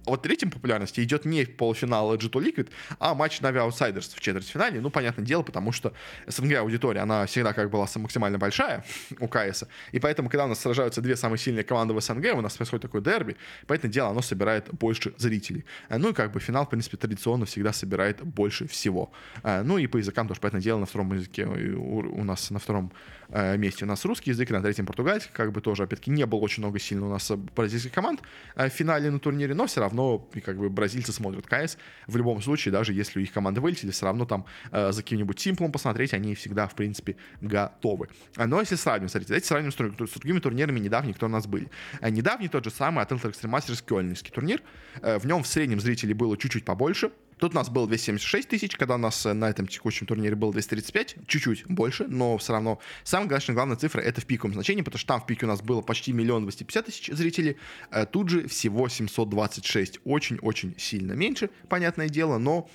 вот 0.05 0.21
третьим 0.21 0.51
популярности 0.51 1.01
идет 1.01 1.25
не 1.25 1.45
полуфинал 1.45 2.15
G2 2.15 2.31
Liquid, 2.31 2.69
а 2.99 3.13
матч 3.15 3.41
Na'Vi 3.41 3.67
Outsiders 3.67 4.15
в 4.15 4.19
четвертьфинале. 4.19 4.81
Ну, 4.81 4.89
понятное 4.89 5.25
дело, 5.25 5.43
потому 5.43 5.71
что 5.71 5.93
СНГ 6.27 6.57
аудитория, 6.57 7.01
она 7.01 7.25
всегда 7.25 7.53
как 7.53 7.69
была 7.69 7.87
максимально 7.95 8.37
большая 8.37 8.83
у 9.19 9.27
КС. 9.27 9.63
И 9.91 9.99
поэтому, 9.99 10.29
когда 10.29 10.45
у 10.45 10.47
нас 10.47 10.59
сражаются 10.59 11.01
две 11.01 11.15
самые 11.15 11.39
сильные 11.39 11.63
команды 11.63 11.93
в 11.93 12.01
СНГ, 12.01 12.35
у 12.35 12.41
нас 12.41 12.55
происходит 12.55 12.83
такой 12.83 13.01
дерби, 13.01 13.35
поэтому 13.67 13.91
дело, 13.91 14.09
оно 14.09 14.21
собирает 14.21 14.71
больше 14.73 15.13
зрителей. 15.17 15.65
Э, 15.89 15.97
ну 15.97 16.09
и 16.09 16.13
как 16.13 16.31
бы 16.31 16.39
финал, 16.39 16.65
в 16.65 16.69
принципе, 16.69 16.97
традиционно 16.97 17.45
всегда 17.45 17.73
собирает 17.73 18.23
больше 18.23 18.67
всего. 18.67 19.11
Э, 19.43 19.63
ну 19.63 19.77
и 19.77 19.87
по 19.87 19.97
языкам 19.97 20.27
тоже, 20.27 20.39
понятное 20.39 20.61
дело, 20.61 20.79
на 20.79 20.85
втором 20.85 21.13
языке 21.13 21.45
у 21.45 22.23
нас 22.23 22.51
на 22.51 22.59
втором 22.59 22.91
э, 23.24 23.24
месте 23.29 23.85
у 23.85 23.87
нас 23.87 24.05
русский 24.05 24.31
язык, 24.31 24.49
на 24.49 24.61
третьем 24.61 24.85
португальский, 24.85 25.31
как 25.33 25.51
бы 25.51 25.61
тоже, 25.61 25.83
опять-таки, 25.83 26.11
не 26.11 26.25
было 26.25 26.39
очень 26.39 26.61
много 26.63 26.79
сильно 26.79 27.07
у 27.07 27.09
нас 27.09 27.31
бразильских 27.55 27.91
команд 27.91 28.21
в 28.55 28.69
финале 28.69 29.09
на 29.11 29.19
турнире, 29.19 29.53
но 29.53 29.67
все 29.67 29.81
равно 29.81 30.19
как 30.43 30.57
бы 30.57 30.69
бразильцы 30.69 31.11
смотрят 31.11 31.47
КС. 31.47 31.77
В 32.07 32.17
любом 32.17 32.41
случае, 32.41 32.71
даже 32.71 32.93
если 32.93 33.21
их 33.21 33.31
команды 33.31 33.61
вылетели, 33.61 33.91
все 33.91 34.05
равно 34.05 34.25
там 34.25 34.45
э, 34.71 34.91
за 34.91 35.01
каким-нибудь 35.01 35.39
симплом 35.39 35.71
посмотреть 35.71 36.13
они 36.13 36.35
всегда, 36.35 36.67
в 36.67 36.75
принципе, 36.75 37.17
готовы. 37.41 38.09
Но 38.37 38.59
если 38.59 38.75
сравним, 38.75 39.09
смотрите, 39.09 39.29
давайте 39.29 39.47
сравним 39.47 39.71
с, 39.71 39.75
с 40.11 40.13
другими 40.19 40.39
турнирами 40.39 40.79
недавние, 40.79 41.13
кто 41.13 41.25
у 41.25 41.29
нас 41.29 41.47
были. 41.47 41.69
Э, 42.01 42.09
недавний 42.09 42.47
тот 42.47 42.63
же 42.63 42.71
самый 42.71 43.03
Atlantic 43.03 43.31
Extreme 43.31 43.51
Masters 43.51 43.83
Кёльнинский 43.85 44.31
турнир. 44.31 44.61
Э, 45.01 45.17
в 45.17 45.25
нем 45.25 45.43
в 45.43 45.47
среднем 45.47 45.79
зрителей 45.79 46.13
было 46.13 46.37
чуть-чуть 46.37 46.65
побольше, 46.65 47.11
Тут 47.37 47.51
у 47.51 47.55
нас 47.55 47.69
было 47.69 47.87
276 47.87 48.47
тысяч, 48.47 48.75
когда 48.75 48.95
у 48.95 48.97
нас 48.97 49.25
э, 49.25 49.33
на 49.33 49.49
этом 49.49 49.67
текущем 49.67 50.07
турнире 50.07 50.35
было 50.35 50.51
235, 50.53 51.15
чуть-чуть 51.27 51.65
больше, 51.67 52.05
но 52.07 52.37
все 52.37 52.53
равно 52.53 52.79
самая, 53.03 53.27
конечно, 53.27 53.53
главная 53.53 53.75
цифра 53.75 54.01
это 54.01 54.21
в 54.21 54.25
пиковом 54.25 54.53
значении, 54.53 54.81
потому 54.81 54.99
что 54.99 55.07
там 55.07 55.21
в 55.21 55.25
пике 55.25 55.45
у 55.45 55.49
нас 55.49 55.61
было 55.61 55.81
почти 55.81 56.13
миллион 56.13 56.43
250 56.43 56.85
тысяч 56.85 57.07
зрителей, 57.11 57.57
э, 57.91 58.05
тут 58.05 58.29
же 58.29 58.47
всего 58.47 58.87
726, 58.87 59.99
очень-очень 60.05 60.75
сильно 60.77 61.13
меньше, 61.13 61.49
понятное 61.67 62.09
дело, 62.09 62.37
но 62.37 62.69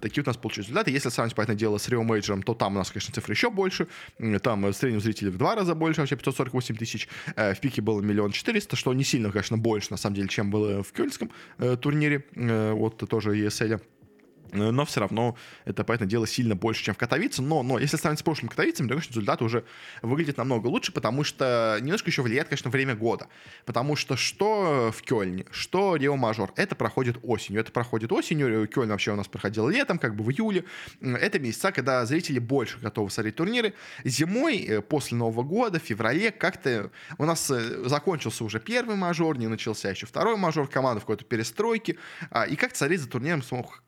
такие 0.00 0.22
у 0.22 0.26
нас 0.26 0.36
получились 0.36 0.68
результаты. 0.68 0.90
Если 0.90 1.08
сравнить, 1.08 1.34
понятное 1.34 1.56
дело, 1.56 1.78
с 1.78 1.88
Rio 1.88 2.02
Major, 2.06 2.42
то 2.42 2.54
там 2.54 2.74
у 2.74 2.78
нас, 2.78 2.90
конечно, 2.90 3.14
цифры 3.14 3.34
еще 3.34 3.50
больше. 3.50 3.86
Там 4.42 4.64
в 4.64 4.72
среднем 4.72 5.00
зрителей 5.00 5.30
в 5.30 5.36
два 5.36 5.54
раза 5.54 5.74
больше, 5.74 6.00
вообще 6.00 6.16
548 6.16 6.76
тысяч. 6.76 7.08
Э, 7.36 7.54
в 7.54 7.60
пике 7.60 7.82
было 7.82 8.00
миллион 8.00 8.32
четыреста, 8.32 8.76
что 8.76 8.92
не 8.94 9.04
сильно, 9.04 9.30
конечно, 9.30 9.58
больше, 9.58 9.88
на 9.90 9.96
самом 9.96 10.16
деле, 10.16 10.28
чем 10.28 10.50
было 10.50 10.82
в 10.82 10.92
кёльском 10.92 11.30
э, 11.58 11.76
турнире. 11.76 12.24
Э, 12.34 12.72
вот 12.72 12.96
тоже 13.08 13.36
ESL. 13.36 13.80
Э, 14.52 14.70
но 14.70 14.84
все 14.84 15.00
равно 15.00 15.36
это, 15.64 15.84
понятное 15.84 16.08
дело, 16.08 16.26
сильно 16.26 16.54
больше, 16.54 16.84
чем 16.84 16.94
в 16.94 16.98
Катовице. 16.98 17.42
Но, 17.42 17.62
но 17.62 17.78
если 17.78 17.96
сравнить 17.96 18.20
с 18.20 18.22
прошлыми 18.22 18.50
Катовицами, 18.50 18.88
то, 18.88 18.94
конечно, 18.94 19.10
результаты 19.10 19.44
уже 19.44 19.64
выглядят 20.02 20.36
намного 20.36 20.66
лучше, 20.66 20.92
потому 20.92 21.24
что 21.24 21.78
немножко 21.80 22.10
еще 22.10 22.22
влияет, 22.22 22.48
конечно, 22.48 22.70
время 22.70 22.94
года. 22.94 23.28
Потому 23.64 23.96
что 23.96 24.16
что 24.16 24.92
в 24.96 25.02
Кёльне, 25.02 25.46
что 25.50 25.96
Рио 25.96 26.16
Мажор, 26.16 26.52
это 26.56 26.74
проходит 26.74 27.18
осенью. 27.22 27.60
Это 27.60 27.72
проходит 27.72 28.12
осенью, 28.12 28.68
Кёльн 28.68 28.90
вообще 28.90 29.12
у 29.12 29.16
нас 29.16 29.28
проходил 29.28 29.68
летом, 29.68 29.98
как 29.98 30.16
бы 30.16 30.24
в 30.24 30.30
июле. 30.30 30.64
Это 31.00 31.38
месяца, 31.38 31.72
когда 31.72 32.04
зрители 32.06 32.38
больше 32.38 32.78
готовы 32.78 33.10
смотреть 33.10 33.36
турниры. 33.36 33.74
Зимой, 34.04 34.58
э, 34.58 34.80
после 34.82 35.16
Нового 35.16 35.42
года, 35.42 35.78
в 35.78 35.82
феврале, 35.82 36.30
как-то 36.30 36.90
у 37.18 37.24
нас 37.24 37.50
э, 37.50 37.88
закончился 37.88 38.44
уже 38.44 38.60
первый 38.60 38.96
мажор, 38.96 39.38
не 39.38 39.46
начался 39.46 39.90
еще 39.90 40.06
второй 40.06 40.36
мажор, 40.36 40.68
команда 40.68 41.00
в 41.00 41.04
какой-то 41.04 41.24
перестройке. 41.24 41.96
А, 42.30 42.44
и 42.44 42.56
как-то 42.56 42.78
смотреть 42.78 43.00
за 43.00 43.08
турниром 43.08 43.42
смог 43.42 43.82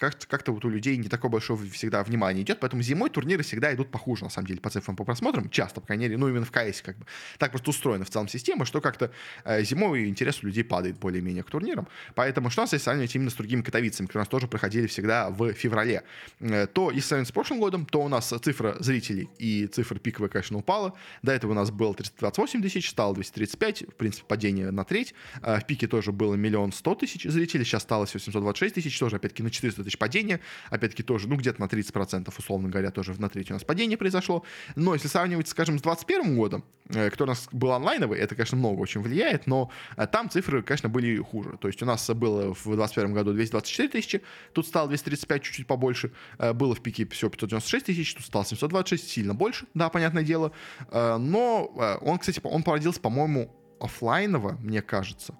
как-то 0.52 0.54
вот 0.54 0.64
у 0.64 0.68
людей 0.68 0.96
не 0.96 1.08
такое 1.08 1.30
большое 1.30 1.58
всегда 1.70 2.02
внимание 2.02 2.42
идет, 2.42 2.60
поэтому 2.60 2.82
зимой 2.82 3.10
турниры 3.10 3.42
всегда 3.42 3.72
идут 3.72 3.90
похуже, 3.90 4.24
на 4.24 4.30
самом 4.30 4.46
деле, 4.46 4.60
по 4.60 4.70
цифрам, 4.70 4.96
по 4.96 5.04
просмотрам, 5.04 5.48
часто, 5.50 5.80
по 5.80 5.86
крайней 5.86 6.04
мере, 6.04 6.18
ну, 6.18 6.28
именно 6.28 6.44
в 6.44 6.50
КС, 6.50 6.82
как 6.82 6.96
бы. 6.98 7.06
Так 7.38 7.50
просто 7.50 7.70
устроена 7.70 8.04
в 8.04 8.10
целом 8.10 8.28
система, 8.28 8.64
что 8.64 8.80
как-то 8.80 9.10
э, 9.44 9.64
зимой 9.64 10.08
интерес 10.08 10.42
у 10.42 10.46
людей 10.46 10.64
падает 10.64 10.98
более-менее 10.98 11.42
к 11.42 11.50
турнирам, 11.50 11.86
поэтому 12.14 12.50
что 12.50 12.62
у 12.62 12.64
нас, 12.64 12.72
если 12.72 12.84
сравнивать 12.84 13.14
именно 13.14 13.30
с 13.30 13.34
другими 13.34 13.62
катовицами, 13.62 14.06
которые 14.06 14.22
у 14.22 14.24
нас 14.24 14.28
тоже 14.28 14.46
проходили 14.46 14.86
всегда 14.86 15.30
в 15.30 15.52
феврале, 15.52 16.02
э, 16.40 16.66
то, 16.66 16.90
если 16.90 17.08
сравнивать 17.08 17.28
с 17.28 17.32
прошлым 17.32 17.60
годом, 17.60 17.86
то 17.86 18.02
у 18.02 18.08
нас 18.08 18.32
цифра 18.42 18.76
зрителей 18.80 19.28
и 19.38 19.66
цифра 19.66 19.98
пиковая, 19.98 20.28
конечно, 20.28 20.58
упала, 20.58 20.94
до 21.22 21.32
этого 21.32 21.52
у 21.52 21.54
нас 21.54 21.70
было 21.70 21.94
328 21.94 22.62
тысяч, 22.62 22.90
стало 22.90 23.14
235, 23.14 23.88
в 23.88 23.94
принципе, 23.94 24.24
падение 24.26 24.70
на 24.70 24.84
треть, 24.84 25.14
э, 25.42 25.58
в 25.58 25.66
пике 25.66 25.86
тоже 25.86 26.12
было 26.12 26.34
миллион 26.34 26.72
сто 26.72 26.94
тысяч 26.94 27.24
зрителей, 27.24 27.64
сейчас 27.64 27.82
осталось 27.82 28.14
826 28.14 28.74
тысяч, 28.74 28.98
тоже, 28.98 29.16
опять-таки, 29.16 29.42
на 29.42 29.50
400 29.50 29.84
тысяч 29.84 29.98
падения, 29.98 30.40
опять-таки 30.70 31.02
тоже, 31.02 31.28
ну, 31.28 31.36
где-то 31.36 31.60
на 31.60 31.66
30%, 31.66 32.32
условно 32.36 32.68
говоря, 32.68 32.90
тоже 32.90 33.14
на 33.18 33.28
треть 33.28 33.50
у 33.50 33.54
нас 33.54 33.64
падение 33.64 33.96
произошло. 33.96 34.44
Но 34.76 34.94
если 34.94 35.08
сравнивать, 35.08 35.48
скажем, 35.48 35.78
с 35.78 35.82
2021 35.82 36.36
годом, 36.36 36.64
э, 36.88 37.10
который 37.10 37.30
у 37.30 37.32
нас 37.32 37.48
был 37.52 37.72
онлайновый, 37.72 38.18
это, 38.18 38.34
конечно, 38.34 38.56
много 38.56 38.80
очень 38.80 39.00
влияет, 39.00 39.46
но 39.46 39.70
э, 39.96 40.06
там 40.06 40.30
цифры, 40.30 40.62
конечно, 40.62 40.88
были 40.88 41.16
хуже. 41.18 41.56
То 41.60 41.68
есть 41.68 41.82
у 41.82 41.86
нас 41.86 42.08
было 42.10 42.54
в 42.54 42.64
2021 42.64 43.14
году 43.14 43.32
224 43.32 43.88
тысячи, 43.88 44.22
тут 44.52 44.66
стало 44.66 44.88
235, 44.88 45.42
чуть-чуть 45.42 45.66
побольше. 45.66 46.12
Э, 46.38 46.52
было 46.52 46.74
в 46.74 46.82
пике 46.82 47.06
всего 47.06 47.30
596 47.30 47.86
тысяч, 47.86 48.14
тут 48.14 48.24
стало 48.24 48.44
726, 48.44 49.08
сильно 49.08 49.34
больше, 49.34 49.66
да, 49.74 49.88
понятное 49.88 50.22
дело. 50.22 50.52
Но 50.92 51.98
он, 52.00 52.18
кстати, 52.18 52.40
он 52.42 52.62
породился, 52.62 53.00
по-моему, 53.00 53.54
офлайново, 53.80 54.58
мне 54.60 54.82
кажется. 54.82 55.34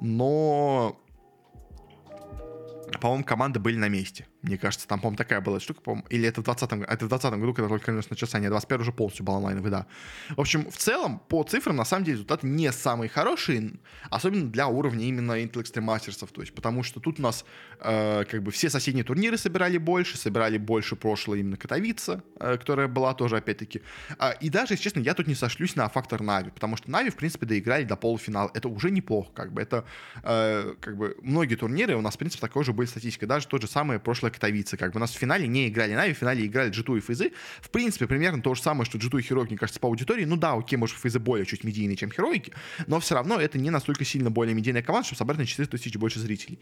Но 0.00 1.00
по-моему, 3.00 3.24
команды 3.24 3.60
были 3.60 3.76
на 3.76 3.88
месте. 3.88 4.26
Мне 4.42 4.58
кажется, 4.58 4.86
там, 4.86 5.00
по-моему, 5.00 5.16
такая 5.16 5.40
была 5.40 5.58
штука, 5.60 5.80
по 5.80 6.02
или 6.10 6.28
это 6.28 6.40
в 6.40 6.44
20 6.44 6.72
это 6.72 7.04
в 7.04 7.08
20 7.08 7.32
году, 7.32 7.54
когда 7.54 7.68
только 7.68 7.92
начался, 7.92 8.38
не 8.38 8.48
21 8.48 8.82
уже 8.82 8.92
полностью 8.92 9.24
был 9.24 9.34
онлайновый, 9.34 9.70
да. 9.70 9.86
В 10.36 10.40
общем, 10.40 10.70
в 10.70 10.76
целом, 10.76 11.20
по 11.28 11.42
цифрам, 11.42 11.74
на 11.74 11.84
самом 11.84 12.04
деле, 12.04 12.14
результаты 12.16 12.46
не 12.46 12.70
самые 12.70 13.08
хорошие, 13.08 13.72
особенно 14.10 14.50
для 14.50 14.68
уровня 14.68 15.06
именно 15.06 15.32
Intel 15.32 15.62
Extreme 15.62 15.86
Masters, 15.86 16.26
то 16.32 16.40
есть, 16.40 16.54
потому 16.54 16.82
что 16.82 17.00
тут 17.00 17.18
у 17.18 17.22
нас, 17.22 17.44
э, 17.80 18.24
как 18.24 18.42
бы, 18.42 18.50
все 18.50 18.70
соседние 18.70 19.04
турниры 19.04 19.36
собирали 19.38 19.78
больше, 19.78 20.16
собирали 20.16 20.58
больше 20.58 20.96
прошлое 20.96 21.40
именно 21.40 21.56
Катовица, 21.56 22.22
э, 22.38 22.56
которая 22.58 22.88
была 22.88 23.14
тоже, 23.14 23.36
опять-таки. 23.36 23.82
Э, 24.18 24.32
и 24.40 24.48
даже, 24.48 24.74
если 24.74 24.84
честно, 24.84 25.00
я 25.00 25.14
тут 25.14 25.26
не 25.26 25.34
сошлюсь 25.34 25.76
на 25.76 25.88
фактор 25.88 26.22
Нави, 26.22 26.50
потому 26.50 26.76
что 26.76 26.90
Нави, 26.90 27.10
в 27.10 27.16
принципе, 27.16 27.46
доиграли 27.46 27.84
до 27.84 27.96
полуфинала. 27.96 28.50
Это 28.54 28.68
уже 28.68 28.90
неплохо, 28.90 29.30
как 29.34 29.52
бы, 29.52 29.62
это, 29.62 29.84
э, 30.22 30.74
как 30.80 30.96
бы, 30.96 31.16
многие 31.22 31.56
турниры 31.56 31.96
у 31.96 32.00
нас, 32.00 32.14
в 32.14 32.18
принципе, 32.18 32.40
такой 32.40 32.64
же 32.64 32.72
были 32.72 32.86
статистика, 32.86 33.26
даже 33.26 33.46
тот 33.46 33.62
же 33.62 33.68
самый 33.68 33.98
прошлое 34.26 34.30
Катовицы, 34.32 34.76
как 34.76 34.92
бы 34.92 34.98
у 34.98 35.00
нас 35.00 35.12
в 35.12 35.18
финале 35.18 35.46
не 35.46 35.68
играли 35.68 35.94
Нави, 35.94 36.12
в 36.12 36.18
финале 36.18 36.46
играли 36.46 36.70
G2 36.70 36.98
и 36.98 37.00
Фейзы. 37.00 37.32
В 37.60 37.70
принципе, 37.70 38.06
примерно 38.06 38.42
то 38.42 38.54
же 38.54 38.62
самое, 38.62 38.84
что 38.84 38.98
G2 38.98 39.20
и 39.20 39.22
Хероики, 39.22 39.50
мне 39.50 39.58
кажется, 39.58 39.80
по 39.80 39.88
аудитории. 39.88 40.24
Ну 40.24 40.36
да, 40.36 40.54
окей, 40.54 40.76
может, 40.76 40.96
Фейзы 40.98 41.18
более 41.18 41.46
чуть 41.46 41.64
медийные, 41.64 41.96
чем 41.96 42.10
Хероики, 42.10 42.52
но 42.86 42.98
все 43.00 43.14
равно 43.14 43.40
это 43.40 43.58
не 43.58 43.70
настолько 43.70 44.04
сильно 44.04 44.30
более 44.30 44.54
медийная 44.54 44.82
команда, 44.82 45.06
чтобы 45.06 45.18
собрать 45.18 45.38
на 45.38 45.46
400 45.46 45.76
тысяч 45.76 45.96
больше 45.96 46.20
зрителей. 46.20 46.58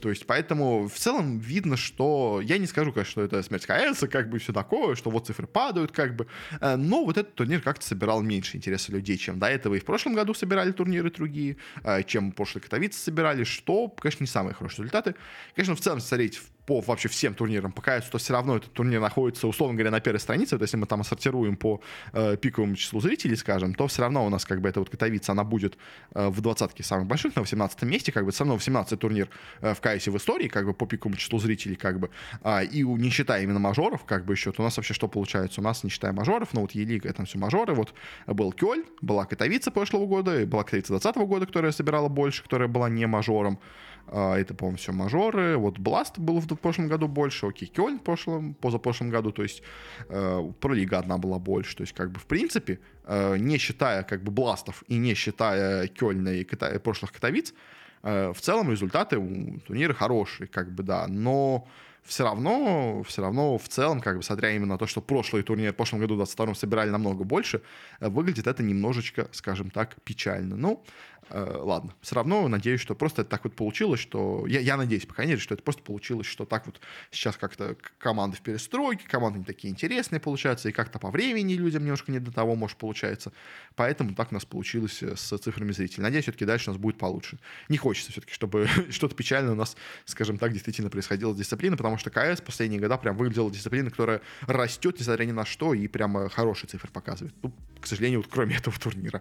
То 0.00 0.10
есть, 0.10 0.26
поэтому 0.26 0.88
в 0.88 0.94
целом 0.94 1.38
видно, 1.38 1.76
что... 1.76 2.40
Я 2.42 2.58
не 2.58 2.66
скажу, 2.66 2.92
конечно, 2.92 3.10
что 3.10 3.22
это 3.22 3.42
смерть 3.42 3.66
КС, 3.66 4.04
как 4.10 4.28
бы 4.28 4.38
все 4.38 4.52
такое, 4.52 4.96
что 4.96 5.10
вот 5.10 5.26
цифры 5.26 5.46
падают, 5.46 5.92
как 5.92 6.16
бы. 6.16 6.26
Э, 6.60 6.76
но 6.76 7.04
вот 7.04 7.16
этот 7.16 7.34
турнир 7.34 7.60
как-то 7.60 7.86
собирал 7.86 8.22
меньше 8.22 8.56
интереса 8.56 8.92
людей, 8.92 9.16
чем 9.16 9.38
до 9.38 9.46
этого 9.46 9.74
и 9.74 9.78
в 9.78 9.84
прошлом 9.84 10.14
году 10.14 10.34
собирали 10.34 10.72
турниры 10.72 11.10
другие, 11.10 11.56
э, 11.84 12.02
чем 12.02 12.32
прошлые 12.32 12.62
Катовицы 12.62 12.98
собирали, 12.98 13.44
что, 13.44 13.88
конечно, 13.88 14.24
не 14.24 14.28
самые 14.28 14.54
хорошие 14.54 14.84
результаты. 14.84 15.14
Конечно, 15.54 15.74
в 15.76 15.80
целом 15.80 16.00
смотреть 16.24 16.40
по 16.66 16.80
вообще 16.80 17.08
всем 17.08 17.34
турнирам 17.34 17.72
по 17.72 17.82
КС, 17.82 18.08
то 18.08 18.18
все 18.18 18.32
равно 18.32 18.56
этот 18.56 18.72
турнир 18.72 19.00
находится, 19.00 19.46
условно 19.46 19.74
говоря, 19.74 19.90
на 19.90 20.00
первой 20.00 20.18
странице. 20.18 20.56
Вот 20.56 20.62
если 20.62 20.76
мы 20.76 20.86
там 20.86 21.04
сортируем 21.04 21.56
по 21.56 21.80
э, 22.12 22.36
пиковому 22.36 22.76
числу 22.76 23.00
зрителей, 23.00 23.36
скажем, 23.36 23.74
то 23.74 23.86
все 23.86 24.02
равно 24.02 24.24
у 24.24 24.30
нас 24.30 24.44
как 24.44 24.60
бы 24.60 24.68
эта 24.68 24.80
вот 24.80 24.90
Катовица, 24.90 25.32
она 25.32 25.44
будет 25.44 25.76
э, 26.14 26.28
в 26.28 26.40
двадцатке 26.40 26.82
самых 26.82 27.06
больших, 27.06 27.36
на 27.36 27.42
18 27.42 27.82
месте, 27.82 28.12
как 28.12 28.24
бы 28.24 28.32
все 28.32 28.44
равно 28.44 28.54
18 28.54 28.98
турнир 28.98 29.28
э, 29.60 29.74
в 29.74 29.80
КС 29.80 30.06
в 30.06 30.16
истории, 30.16 30.48
как 30.48 30.66
бы 30.66 30.74
по 30.74 30.86
пиковому 30.86 31.16
числу 31.16 31.38
зрителей, 31.38 31.76
как 31.76 31.98
бы. 32.00 32.10
А, 32.42 32.62
и 32.62 32.82
не 32.82 33.10
считая 33.10 33.42
именно 33.42 33.58
мажоров, 33.58 34.04
как 34.04 34.24
бы 34.24 34.32
еще, 34.32 34.52
то 34.52 34.62
у 34.62 34.64
нас 34.64 34.76
вообще 34.76 34.94
что 34.94 35.08
получается? 35.08 35.60
У 35.60 35.64
нас, 35.64 35.84
не 35.84 35.90
считая 35.90 36.12
мажоров, 36.12 36.50
ну 36.52 36.62
вот 36.62 36.72
Е-лига, 36.72 37.08
это 37.08 37.24
все 37.24 37.38
мажоры, 37.38 37.74
вот 37.74 37.92
был 38.26 38.52
Кёль, 38.52 38.84
была 39.02 39.26
Катовица 39.26 39.70
прошлого 39.70 40.06
года, 40.06 40.46
была 40.46 40.64
Катовица 40.64 40.88
20 40.88 41.16
года, 41.16 41.46
которая 41.46 41.72
собирала 41.72 42.08
больше, 42.08 42.42
которая 42.42 42.68
была 42.68 42.88
не 42.88 43.06
мажором. 43.06 43.58
А, 44.08 44.36
это, 44.36 44.54
по-моему, 44.54 44.76
все 44.78 44.92
мажоры. 44.92 45.56
Вот 45.56 45.78
Бласт 45.78 46.18
был 46.18 46.40
в 46.40 46.46
прошлом 46.56 46.88
году 46.88 47.08
больше, 47.08 47.46
окей, 47.46 47.68
Кёльн 47.68 47.98
в 47.98 48.02
прошлом, 48.02 48.54
позапрошлом 48.54 49.10
году, 49.10 49.32
то 49.32 49.42
есть 49.42 49.62
э, 50.08 50.52
Пролига 50.60 50.98
одна 50.98 51.18
была 51.18 51.38
больше. 51.38 51.76
То 51.76 51.82
есть, 51.82 51.94
как 51.94 52.10
бы, 52.10 52.20
в 52.20 52.26
принципе, 52.26 52.78
э, 53.06 53.36
не 53.38 53.58
считая, 53.58 54.02
как 54.02 54.22
бы, 54.22 54.30
Бластов 54.30 54.84
и 54.88 54.96
не 54.96 55.14
считая 55.14 55.88
Кёльна 55.88 56.28
и 56.28 56.44
Ката- 56.44 56.78
прошлых 56.78 57.12
Катовиц, 57.12 57.54
э, 58.02 58.32
в 58.32 58.40
целом 58.40 58.70
результаты 58.70 59.18
у 59.18 59.58
турнира 59.60 59.94
хорошие, 59.94 60.46
как 60.46 60.72
бы, 60.72 60.82
да, 60.82 61.06
но 61.08 61.66
все 62.04 62.24
равно, 62.24 63.02
все 63.04 63.22
равно 63.22 63.56
в 63.56 63.66
целом, 63.68 64.00
как 64.02 64.18
бы, 64.18 64.22
смотря 64.22 64.50
именно 64.50 64.74
на 64.74 64.78
то, 64.78 64.86
что 64.86 65.00
прошлый 65.00 65.42
турнир 65.42 65.72
в 65.72 65.76
прошлом 65.76 66.00
году 66.00 66.14
в 66.14 66.16
22 66.18 66.54
собирали 66.54 66.90
намного 66.90 67.24
больше, 67.24 67.62
выглядит 68.00 68.46
это 68.46 68.62
немножечко, 68.62 69.28
скажем 69.32 69.70
так, 69.70 69.96
печально. 70.04 70.56
Ну, 70.56 70.84
ладно, 71.30 71.94
все 72.00 72.14
равно 72.16 72.46
надеюсь, 72.48 72.80
что 72.80 72.94
просто 72.94 73.22
это 73.22 73.30
так 73.30 73.44
вот 73.44 73.54
получилось, 73.54 74.00
что... 74.00 74.46
Я, 74.46 74.60
я 74.60 74.76
надеюсь, 74.76 75.06
по 75.06 75.14
крайней 75.14 75.32
мере, 75.32 75.42
что 75.42 75.54
это 75.54 75.62
просто 75.62 75.82
получилось, 75.82 76.26
что 76.26 76.44
так 76.44 76.66
вот 76.66 76.80
сейчас 77.10 77.36
как-то 77.36 77.76
команды 77.98 78.36
в 78.36 78.40
перестройке, 78.40 79.06
команды 79.08 79.40
не 79.40 79.44
такие 79.44 79.70
интересные 79.72 80.20
получаются, 80.20 80.68
и 80.68 80.72
как-то 80.72 80.98
по 80.98 81.10
времени 81.10 81.54
людям 81.54 81.82
немножко 81.82 82.12
не 82.12 82.18
до 82.18 82.32
того, 82.32 82.54
может, 82.54 82.76
получается. 82.76 83.32
Поэтому 83.76 84.14
так 84.14 84.30
у 84.30 84.34
нас 84.34 84.44
получилось 84.44 85.02
э, 85.02 85.16
с 85.16 85.38
цифрами 85.38 85.72
зрителей. 85.72 86.02
Надеюсь, 86.02 86.24
все-таки 86.24 86.44
дальше 86.44 86.70
у 86.70 86.72
нас 86.72 86.80
будет 86.80 86.98
получше. 86.98 87.38
Не 87.68 87.76
хочется 87.76 88.12
все-таки, 88.12 88.32
чтобы 88.32 88.68
что-то 88.90 89.14
печальное 89.14 89.52
у 89.52 89.56
нас, 89.56 89.76
скажем 90.04 90.38
так, 90.38 90.52
действительно 90.52 90.90
происходило 90.90 91.32
с 91.32 91.36
дисциплиной, 91.36 91.76
потому 91.76 91.98
что 91.98 92.10
КС 92.10 92.40
последние 92.40 92.80
года 92.80 92.96
прям 92.98 93.16
выглядела 93.16 93.50
дисциплина, 93.50 93.90
которая 93.90 94.20
растет, 94.42 94.98
несмотря 94.98 95.24
ни 95.24 95.32
на 95.32 95.44
что, 95.44 95.74
и 95.74 95.88
прямо 95.88 96.28
хорошие 96.28 96.68
цифры 96.68 96.90
показывает. 96.90 97.34
Ну, 97.42 97.52
к 97.80 97.86
сожалению, 97.86 98.20
вот 98.20 98.30
кроме 98.30 98.56
этого 98.58 98.78
турнира. 98.78 99.20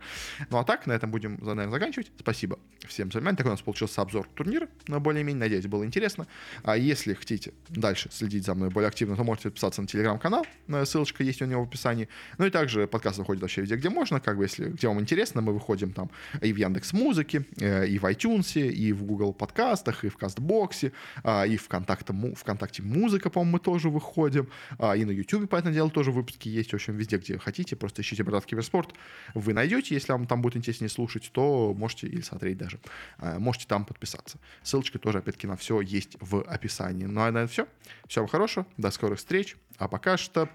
Ну 0.50 0.58
а 0.58 0.64
так, 0.64 0.88
на 0.88 0.94
этом 0.94 1.12
будем, 1.12 1.38
наверное, 1.42 1.70
заканчивать. 1.70 1.93
Спасибо 2.20 2.60
всем 2.88 3.12
за 3.12 3.20
внимание. 3.20 3.38
Такой 3.38 3.50
у 3.50 3.54
нас 3.54 3.62
получился 3.62 4.02
обзор 4.02 4.28
турнира, 4.36 4.68
но 4.88 5.00
более-менее, 5.00 5.40
надеюсь, 5.40 5.68
было 5.68 5.86
интересно. 5.86 6.28
А 6.64 6.78
если 6.78 7.14
хотите 7.14 7.54
дальше 7.70 8.10
следить 8.12 8.46
за 8.46 8.56
мной 8.56 8.70
более 8.70 8.88
активно, 8.88 9.16
то 9.16 9.24
можете 9.24 9.50
подписаться 9.50 9.82
на 9.82 9.88
телеграм-канал, 9.88 10.46
ссылочка 10.86 11.24
есть 11.24 11.42
у 11.42 11.46
него 11.46 11.64
в 11.64 11.68
описании. 11.68 12.10
Ну 12.38 12.46
и 12.46 12.50
также 12.50 12.88
подкаст 12.88 13.18
выходит 13.18 13.42
вообще 13.42 13.62
везде, 13.62 13.76
где 13.76 13.90
можно, 13.90 14.20
как 14.20 14.38
бы, 14.38 14.44
если 14.44 14.70
где 14.70 14.88
вам 14.88 15.00
интересно, 15.00 15.42
мы 15.42 15.54
выходим 15.54 15.94
там 15.94 16.10
и 16.42 16.54
в 16.54 16.58
Яндекс 16.58 16.94
Музыке, 16.94 17.46
э, 17.60 17.88
и 17.88 18.00
в 18.00 18.06
iTunes, 18.06 18.60
и 18.62 18.94
в 18.94 19.04
Google 19.04 19.34
подкастах, 19.34 20.04
и 20.04 20.10
в 20.10 20.18
Кастбоксе, 20.18 20.92
а, 21.24 21.46
и 21.46 21.58
в 21.58 21.64
ВКонтакте, 21.64 22.14
ВКонтакте 22.36 22.84
Музыка, 22.84 23.30
по-моему, 23.30 23.54
мы 23.54 23.60
тоже 23.60 23.90
выходим, 23.90 24.50
а, 24.78 24.96
и 24.96 25.06
на 25.06 25.12
YouTube, 25.12 25.50
поэтому 25.50 25.74
дело, 25.74 25.90
тоже 25.90 26.12
выпуски 26.12 26.50
есть, 26.50 26.72
в 26.72 26.76
общем, 26.76 26.98
везде, 26.98 27.18
где 27.18 27.38
хотите, 27.38 27.76
просто 27.76 28.02
ищите 28.02 28.24
«Братат 28.24 28.46
Киберспорт», 28.46 28.94
вы 29.34 29.54
найдете, 29.54 29.96
если 29.96 30.12
вам 30.12 30.28
там 30.28 30.42
будет 30.42 30.58
интереснее 30.58 30.90
слушать, 30.90 31.30
то 31.32 31.74
можете 31.84 32.08
или 32.08 32.22
смотреть 32.22 32.58
даже, 32.58 32.80
а, 33.18 33.40
можете 33.40 33.68
там 33.68 33.84
подписаться. 33.84 34.38
Ссылочка 34.64 35.00
тоже, 35.00 35.18
опять-таки, 35.18 35.48
на 35.48 35.58
все 35.58 35.82
есть 35.82 36.16
в 36.22 36.42
описании. 36.44 37.06
Ну 37.06 37.22
а 37.22 37.32
на 37.32 37.40
это 37.40 37.52
все. 37.52 37.68
Всего 38.08 38.28
хорошего, 38.28 38.66
до 38.78 38.90
скорых 38.92 39.20
встреч, 39.20 39.58
а 39.78 39.88
пока 39.88 40.18
что 40.18 40.50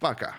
пока. 0.00 0.36